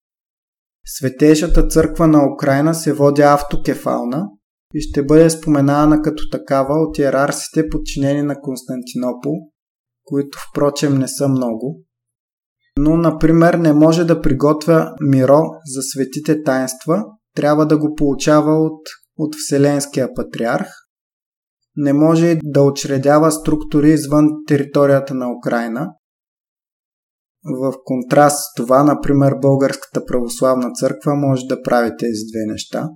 Светейшата 0.88 1.66
църква 1.66 2.06
на 2.06 2.32
Украина 2.34 2.74
се 2.74 2.92
води 2.92 3.22
автокефална 3.22 4.26
и 4.74 4.80
ще 4.80 5.04
бъде 5.04 5.30
споменавана 5.30 6.02
като 6.02 6.30
такава 6.30 6.74
от 6.74 6.98
иерарсите 6.98 7.68
подчинени 7.68 8.22
на 8.22 8.40
Константинопол, 8.40 9.32
които 10.04 10.38
впрочем 10.50 10.98
не 10.98 11.08
са 11.08 11.28
много. 11.28 11.82
Но, 12.78 12.96
например, 12.96 13.54
не 13.54 13.72
може 13.72 14.04
да 14.04 14.20
приготвя 14.20 14.94
миро 15.00 15.40
за 15.64 15.82
светите 15.82 16.42
таинства, 16.42 17.04
трябва 17.34 17.66
да 17.66 17.78
го 17.78 17.94
получава 17.94 18.52
от, 18.52 18.80
от 19.18 19.34
Вселенския 19.34 20.14
патриарх. 20.14 20.66
Не 21.76 21.92
може 21.92 22.38
да 22.44 22.62
учредява 22.62 23.32
структури 23.32 23.90
извън 23.90 24.28
територията 24.46 25.14
на 25.14 25.26
Украина, 25.32 25.88
в 27.60 27.74
контраст 27.84 28.38
с 28.38 28.54
това, 28.56 28.84
например, 28.84 29.34
Българската 29.42 30.04
православна 30.04 30.70
църква 30.72 31.14
може 31.14 31.46
да 31.46 31.62
прави 31.62 31.90
тези 31.98 32.20
две 32.32 32.52
неща. 32.52 32.88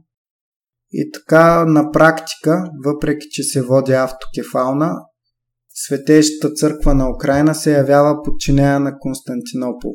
И 0.92 1.10
така, 1.12 1.64
на 1.64 1.90
практика, 1.90 2.64
въпреки 2.84 3.26
че 3.30 3.42
се 3.42 3.62
води 3.62 3.92
автокефална, 3.92 4.96
Светещата 5.74 6.54
църква 6.54 6.94
на 6.94 7.10
Украина 7.10 7.54
се 7.54 7.72
явява 7.72 8.22
подчинена 8.22 8.80
на 8.80 8.98
Константинопол. 8.98 9.92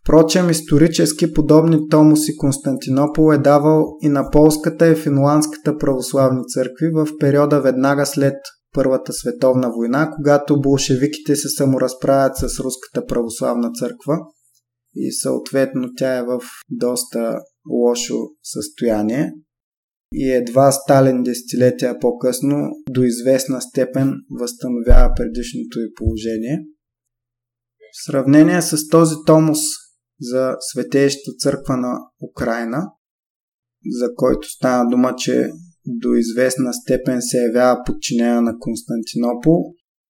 Впрочем, 0.00 0.50
исторически 0.50 1.32
подобни 1.32 1.88
томоси 1.88 2.36
Константинопол 2.36 3.34
е 3.34 3.38
давал 3.38 3.86
и 4.02 4.08
на 4.08 4.30
полската 4.30 4.88
и 4.88 4.96
финландската 4.96 5.78
православни 5.78 6.40
църкви 6.54 6.90
в 6.94 7.08
периода 7.20 7.60
веднага 7.60 8.06
след 8.06 8.34
Първата 8.72 9.12
световна 9.12 9.70
война, 9.70 10.10
когато 10.16 10.60
болшевиките 10.60 11.36
се 11.36 11.48
саморазправят 11.48 12.36
с 12.36 12.60
Руската 12.60 13.06
православна 13.06 13.70
църква 13.72 14.18
и 14.94 15.12
съответно 15.12 15.88
тя 15.96 16.16
е 16.16 16.22
в 16.22 16.40
доста 16.70 17.38
лошо 17.70 18.14
състояние. 18.42 19.32
и 20.14 20.30
едва 20.30 20.72
Сталин 20.72 21.22
десетилетия 21.22 21.98
по-късно 21.98 22.70
до 22.90 23.02
известна 23.02 23.62
степен 23.62 24.14
възстановява 24.30 25.12
предишното 25.16 25.80
й 25.80 25.94
положение. 25.94 26.58
В 27.92 28.04
сравнение 28.06 28.62
с 28.62 28.88
този 28.88 29.14
томос 29.26 29.58
за 30.20 30.56
Светеещата 30.60 31.36
църква 31.38 31.76
на 31.76 31.98
Украина, 32.30 32.90
за 34.00 34.14
който 34.14 34.48
стана 34.48 34.90
дума, 34.90 35.14
че 35.18 35.50
до 35.86 36.14
известна 36.14 36.72
степен 36.72 37.18
се 37.22 37.38
явява 37.38 37.82
подчинена 37.86 38.42
на 38.42 38.58
Константинопол, 38.58 39.64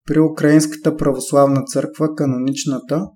при 0.07 0.19
Украинската 0.19 0.97
православна 0.97 1.63
църква, 1.63 2.15
каноничната, 2.15 3.07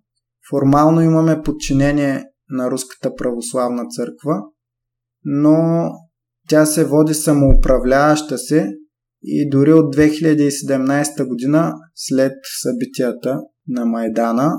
формално 0.49 1.01
имаме 1.01 1.41
подчинение 1.41 2.23
на 2.49 2.71
Руската 2.71 3.15
православна 3.15 3.85
църква, 3.89 4.41
но 5.25 5.89
тя 6.49 6.65
се 6.65 6.85
води 6.85 7.13
самоуправляваща 7.13 8.37
се 8.37 8.71
и 9.23 9.49
дори 9.49 9.73
от 9.73 9.95
2017 9.95 11.27
година, 11.27 11.73
след 11.95 12.33
събитията 12.61 13.41
на 13.67 13.85
Майдана, 13.85 14.51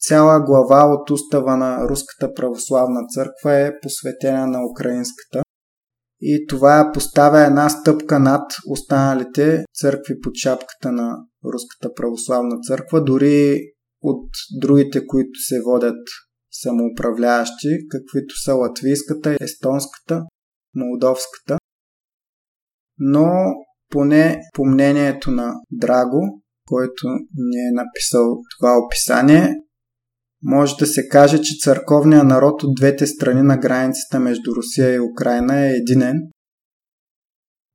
цяла 0.00 0.40
глава 0.40 0.86
от 0.86 1.10
устава 1.10 1.56
на 1.56 1.88
Руската 1.88 2.34
православна 2.34 3.00
църква 3.14 3.54
е 3.54 3.80
посветена 3.82 4.46
на 4.46 4.58
украинската. 4.70 5.42
И 6.20 6.46
това 6.48 6.90
поставя 6.94 7.40
една 7.40 7.68
стъпка 7.68 8.18
над 8.18 8.52
останалите 8.66 9.64
църкви 9.74 10.20
под 10.20 10.34
шапката 10.34 10.92
на 10.92 11.16
Руската 11.44 11.94
православна 11.94 12.56
църква, 12.66 13.04
дори 13.04 13.60
от 14.02 14.28
другите, 14.60 15.06
които 15.06 15.40
се 15.48 15.62
водят 15.62 16.06
самоуправляващи, 16.50 17.68
каквито 17.90 18.34
са 18.44 18.54
латвийската, 18.54 19.36
естонската, 19.40 20.24
молдовската. 20.74 21.58
Но 22.98 23.30
поне 23.90 24.40
по 24.54 24.64
мнението 24.64 25.30
на 25.30 25.54
Драго, 25.70 26.42
който 26.66 27.08
ни 27.34 27.68
е 27.68 27.72
написал 27.72 28.36
това 28.58 28.78
описание, 28.78 29.54
може 30.42 30.74
да 30.78 30.86
се 30.86 31.08
каже, 31.08 31.42
че 31.42 31.58
църковният 31.60 32.26
народ 32.26 32.62
от 32.62 32.74
двете 32.76 33.06
страни 33.06 33.42
на 33.42 33.58
границата 33.58 34.20
между 34.20 34.54
Русия 34.56 34.94
и 34.94 35.00
Украина 35.00 35.66
е 35.66 35.70
единен. 35.70 36.20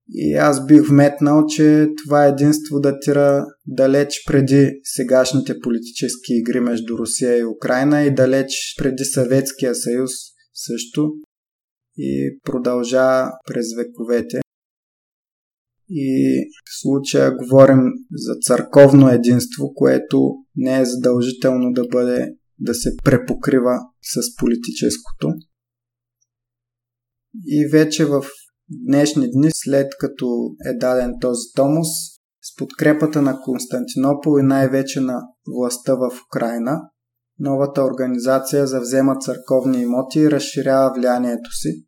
И 0.09 0.33
аз 0.33 0.65
бих 0.65 0.89
вметнал, 0.89 1.45
че 1.45 1.87
това 2.03 2.25
единство 2.25 2.79
датира 2.79 3.45
далеч 3.67 4.23
преди 4.27 4.71
сегашните 4.83 5.59
политически 5.59 6.33
игри 6.33 6.59
между 6.59 6.97
Русия 6.97 7.37
и 7.37 7.45
Украина 7.45 8.03
и 8.03 8.15
далеч 8.15 8.75
преди 8.77 9.03
Съветския 9.03 9.75
съюз 9.75 10.11
също 10.53 11.11
и 11.97 12.39
продължава 12.43 13.31
през 13.47 13.65
вековете. 13.77 14.39
И 15.89 16.37
в 16.65 16.81
случая 16.81 17.35
говорим 17.35 17.81
за 18.11 18.35
църковно 18.41 19.09
единство, 19.09 19.73
което 19.73 20.31
не 20.55 20.79
е 20.79 20.85
задължително 20.85 21.73
да 21.73 21.87
бъде 21.87 22.35
да 22.59 22.73
се 22.73 22.89
препокрива 23.03 23.79
с 24.01 24.35
политическото. 24.39 25.33
И 27.45 27.67
вече 27.71 28.05
в 28.05 28.25
днешни 28.69 29.31
дни, 29.31 29.49
след 29.55 29.87
като 29.99 30.55
е 30.65 30.73
даден 30.73 31.13
този 31.21 31.41
томос, 31.55 31.87
с 32.41 32.55
подкрепата 32.57 33.21
на 33.21 33.39
Константинопол 33.41 34.39
и 34.39 34.43
най-вече 34.43 34.99
на 34.99 35.21
властта 35.47 35.93
в 35.93 36.11
Украина, 36.29 36.81
новата 37.39 37.83
организация 37.83 38.67
завзема 38.67 39.15
църковни 39.19 39.81
имоти 39.81 40.19
и 40.19 40.31
разширява 40.31 40.93
влиянието 40.93 41.51
си. 41.51 41.85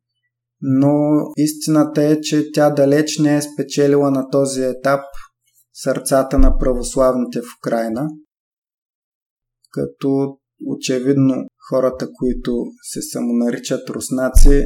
Но 0.62 0.94
истината 1.38 2.04
е, 2.04 2.22
че 2.22 2.52
тя 2.52 2.70
далеч 2.70 3.20
не 3.20 3.38
е 3.38 3.42
спечелила 3.42 4.12
на 4.12 4.30
този 4.30 4.64
етап 4.64 5.02
сърцата 5.74 6.38
на 6.38 6.58
православните 6.58 7.42
в 7.42 7.46
Украина, 7.62 8.08
като 9.72 10.38
очевидно 10.66 11.36
хората, 11.70 12.08
които 12.14 12.66
се 12.82 13.02
самонаричат 13.02 13.90
руснаци, 13.90 14.64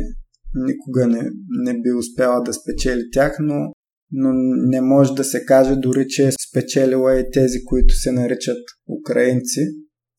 никога 0.56 1.08
не, 1.08 1.30
не 1.50 1.82
би 1.82 1.92
успяла 1.92 2.44
да 2.44 2.54
спечели 2.54 3.02
тях, 3.12 3.38
но, 3.40 3.72
но 4.12 4.30
не 4.70 4.82
може 4.82 5.14
да 5.14 5.24
се 5.24 5.46
каже 5.46 5.76
дори, 5.76 6.06
че 6.08 6.28
е 6.28 6.32
спечелила 6.50 7.20
и 7.20 7.32
тези, 7.32 7.64
които 7.66 7.94
се 7.94 8.12
наричат 8.12 8.64
украинци. 9.00 9.62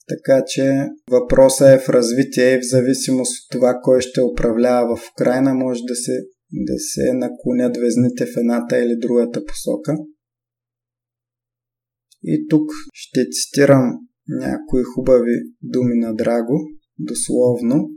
Така 0.09 0.45
че 0.47 0.89
въпросът 1.11 1.69
е 1.69 1.79
в 1.79 1.89
развитие 1.89 2.55
и 2.55 2.59
в 2.59 2.69
зависимост 2.71 3.33
от 3.33 3.51
това, 3.51 3.81
кой 3.83 4.01
ще 4.01 4.23
управлява 4.23 4.97
в 4.97 5.11
Украина, 5.15 5.55
може 5.55 5.81
да 5.89 5.95
се, 5.95 6.13
да 6.53 6.75
се 6.79 7.13
наклонят 7.13 7.77
везните 7.77 8.27
в 8.27 8.37
едната 8.37 8.79
или 8.79 8.97
другата 9.01 9.45
посока. 9.45 9.95
И 12.25 12.47
тук 12.49 12.71
ще 12.95 13.27
цитирам 13.31 13.99
някои 14.29 14.83
хубави 14.83 15.37
думи 15.63 15.95
на 15.95 16.15
Драго, 16.15 16.59
дословно. 16.99 17.89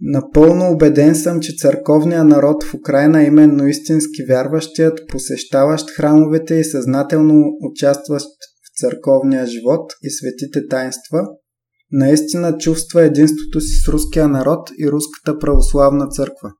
Напълно 0.00 0.70
убеден 0.72 1.14
съм, 1.14 1.40
че 1.40 1.56
църковният 1.56 2.26
народ 2.26 2.64
в 2.64 2.74
Украина, 2.74 3.22
именно 3.22 3.66
истински 3.66 4.24
вярващият, 4.28 5.00
посещаващ 5.08 5.90
храмовете 5.90 6.54
и 6.54 6.64
съзнателно 6.64 7.44
участващ 7.70 8.26
в 8.64 8.80
църковния 8.80 9.46
живот 9.46 9.92
и 10.02 10.10
светите 10.10 10.68
таинства, 10.68 11.26
наистина 11.90 12.58
чувства 12.58 13.02
единството 13.02 13.60
си 13.60 13.82
с 13.84 13.88
руския 13.88 14.28
народ 14.28 14.70
и 14.78 14.90
руската 14.90 15.38
православна 15.38 16.08
църква. 16.08 16.52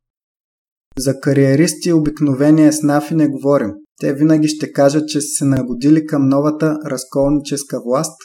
За 0.98 1.20
кариеристи 1.20 1.88
и 1.88 1.92
обикновения 1.92 2.72
снафи 2.72 3.14
не 3.14 3.28
говорим. 3.28 3.70
Те 4.00 4.14
винаги 4.14 4.48
ще 4.48 4.72
кажат, 4.72 5.08
че 5.08 5.20
са 5.20 5.26
се 5.26 5.44
нагодили 5.44 6.06
към 6.06 6.28
новата 6.28 6.78
разколническа 6.86 7.80
власт, 7.86 8.16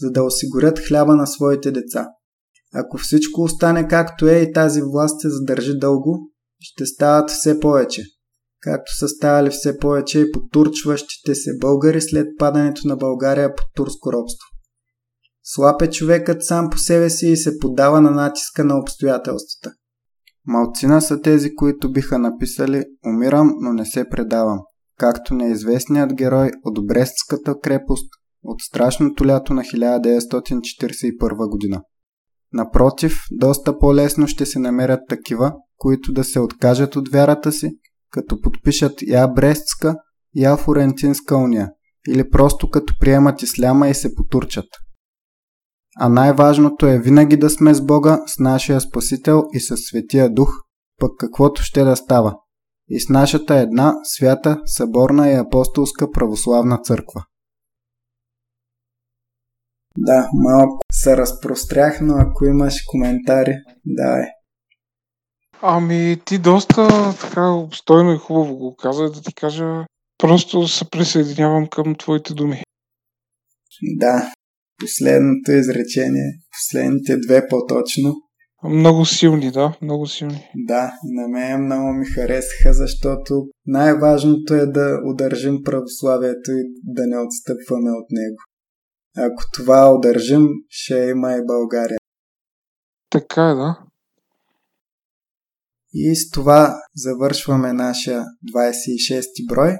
за 0.00 0.10
да 0.10 0.22
осигурят 0.22 0.78
хляба 0.78 1.16
на 1.16 1.26
своите 1.26 1.70
деца. 1.70 2.08
Ако 2.74 2.98
всичко 2.98 3.42
остане 3.42 3.88
както 3.88 4.28
е 4.28 4.36
и 4.36 4.52
тази 4.52 4.82
власт 4.82 5.20
се 5.20 5.28
задържи 5.30 5.78
дълго, 5.78 6.30
ще 6.60 6.86
стават 6.86 7.30
все 7.30 7.60
повече. 7.60 8.02
Както 8.60 8.96
са 8.98 9.08
ставали 9.08 9.50
все 9.50 9.78
повече 9.78 10.20
и 10.20 10.32
потурчващите 10.32 11.34
се 11.34 11.58
българи 11.60 12.00
след 12.00 12.26
падането 12.38 12.88
на 12.88 12.96
България 12.96 13.54
под 13.54 13.66
турско 13.74 14.12
робство. 14.12 14.48
Слаб 15.42 15.82
е 15.82 15.90
човекът 15.90 16.44
сам 16.44 16.70
по 16.70 16.78
себе 16.78 17.10
си 17.10 17.26
и 17.28 17.36
се 17.36 17.58
подава 17.58 18.00
на 18.00 18.10
натиска 18.10 18.64
на 18.64 18.78
обстоятелствата. 18.78 19.72
Малцина 20.46 21.02
са 21.02 21.20
тези, 21.20 21.54
които 21.54 21.92
биха 21.92 22.18
написали 22.18 22.84
«Умирам, 23.06 23.52
но 23.60 23.72
не 23.72 23.86
се 23.86 24.08
предавам», 24.08 24.58
както 24.98 25.34
неизвестният 25.34 26.14
герой 26.14 26.50
от 26.64 26.86
Брестската 26.86 27.54
крепост 27.62 28.08
от 28.42 28.60
страшното 28.60 29.26
лято 29.26 29.54
на 29.54 29.62
1941 29.62 31.50
година. 31.50 31.82
Напротив, 32.52 33.18
доста 33.32 33.78
по-лесно 33.78 34.26
ще 34.26 34.46
се 34.46 34.58
намерят 34.58 35.00
такива, 35.08 35.52
които 35.76 36.12
да 36.12 36.24
се 36.24 36.40
откажат 36.40 36.96
от 36.96 37.08
вярата 37.08 37.52
си, 37.52 37.70
като 38.10 38.40
подпишат 38.40 39.02
я 39.02 39.28
Брестска, 39.28 39.96
я 40.36 40.56
Флорентинска 40.56 41.36
уния, 41.36 41.70
или 42.08 42.30
просто 42.30 42.70
като 42.70 42.94
приемат 43.00 43.42
исляма 43.42 43.88
и 43.88 43.94
се 43.94 44.14
потурчат. 44.14 44.66
А 45.96 46.08
най-важното 46.08 46.86
е 46.86 46.98
винаги 46.98 47.36
да 47.36 47.50
сме 47.50 47.74
с 47.74 47.84
Бога, 47.84 48.20
с 48.26 48.38
нашия 48.38 48.80
Спасител 48.80 49.42
и 49.52 49.60
с 49.60 49.76
Светия 49.76 50.30
Дух, 50.30 50.50
пък 51.00 51.10
каквото 51.18 51.62
ще 51.62 51.84
да 51.84 51.96
става. 51.96 52.36
И 52.88 53.00
с 53.00 53.08
нашата 53.08 53.54
една 53.54 53.94
свята, 54.04 54.62
съборна 54.64 55.30
и 55.30 55.34
апостолска 55.34 56.10
православна 56.10 56.78
църква. 56.78 57.24
Да, 59.98 60.28
малко 60.34 60.78
се 60.92 61.16
разпрострях, 61.16 62.00
но 62.00 62.14
ако 62.18 62.44
имаш 62.44 62.74
коментари, 62.86 63.54
давай. 63.86 64.24
Ами, 65.62 66.20
ти 66.24 66.38
доста 66.38 66.88
така 67.20 67.50
обстойно 67.50 68.12
и 68.12 68.18
хубаво 68.18 68.56
го 68.56 68.76
каза, 68.76 69.10
да 69.10 69.22
ти 69.22 69.34
кажа, 69.34 69.84
просто 70.18 70.68
се 70.68 70.90
присъединявам 70.90 71.66
към 71.66 71.94
твоите 71.94 72.34
думи. 72.34 72.62
Да, 73.82 74.32
последното 74.80 75.52
изречение, 75.52 76.40
последните 76.50 77.16
две 77.16 77.48
по-точно. 77.48 78.14
Много 78.64 79.06
силни, 79.06 79.50
да, 79.50 79.76
много 79.82 80.06
силни. 80.06 80.50
Да, 80.54 80.92
на 81.04 81.28
мен 81.28 81.64
много 81.64 81.92
ми 81.92 82.06
харесаха, 82.06 82.72
защото 82.72 83.46
най-важното 83.66 84.54
е 84.54 84.66
да 84.66 85.00
удържим 85.04 85.62
православието 85.64 86.50
и 86.50 86.62
да 86.84 87.06
не 87.06 87.18
отстъпваме 87.18 87.90
от 87.90 88.06
него. 88.10 88.36
Ако 89.16 89.42
това 89.52 89.94
удържим, 89.94 90.48
ще 90.68 90.94
има 90.94 91.32
и 91.32 91.46
България. 91.46 91.98
Така 93.10 93.50
е, 93.50 93.54
да. 93.54 93.78
И 95.94 96.16
с 96.16 96.30
това 96.30 96.74
завършваме 96.94 97.72
нашия 97.72 98.24
26 98.54 99.48
брой. 99.48 99.76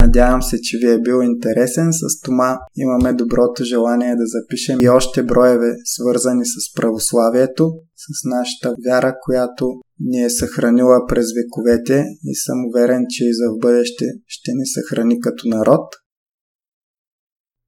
Надявам 0.00 0.42
се, 0.42 0.60
че 0.62 0.78
ви 0.78 0.92
е 0.92 1.00
бил 1.00 1.22
интересен. 1.22 1.88
С 1.92 2.20
това 2.20 2.60
имаме 2.76 3.12
доброто 3.12 3.64
желание 3.64 4.16
да 4.16 4.26
запишем 4.26 4.78
и 4.82 4.88
още 4.88 5.22
броеве, 5.22 5.72
свързани 5.84 6.44
с 6.44 6.74
православието, 6.76 7.72
с 7.96 8.24
нашата 8.24 8.74
вяра, 8.86 9.14
която 9.24 9.66
ни 10.00 10.24
е 10.24 10.30
съхранила 10.30 11.06
през 11.08 11.26
вековете 11.36 12.04
и 12.24 12.34
съм 12.34 12.58
уверен, 12.68 13.04
че 13.10 13.24
и 13.24 13.34
за 13.34 13.52
в 13.52 13.58
бъдеще 13.60 14.04
ще 14.26 14.50
ни 14.54 14.66
съхрани 14.66 15.20
като 15.20 15.48
народ. 15.48 15.86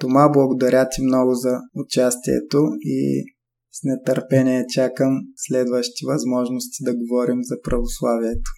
Тома, 0.00 0.28
благодаря 0.28 0.88
ти 0.88 1.02
много 1.02 1.34
за 1.34 1.58
участието 1.74 2.58
и 2.80 3.24
с 3.72 3.78
нетърпение 3.84 4.66
чакам 4.68 5.20
следващи 5.36 6.06
възможности 6.06 6.84
да 6.84 6.96
говорим 6.96 7.38
за 7.42 7.56
православието. 7.64 8.50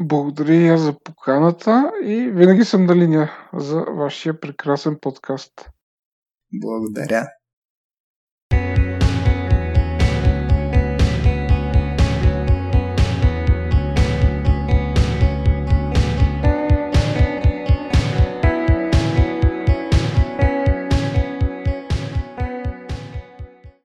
Благодаря 0.00 0.54
и 0.54 0.68
аз 0.68 0.80
за 0.80 0.98
поканата 1.04 1.92
и 2.04 2.30
винаги 2.30 2.64
съм 2.64 2.86
на 2.86 2.96
линия 2.96 3.32
за 3.52 3.80
вашия 3.80 4.40
прекрасен 4.40 4.98
подкаст. 5.00 5.70
Благодаря. 6.52 7.26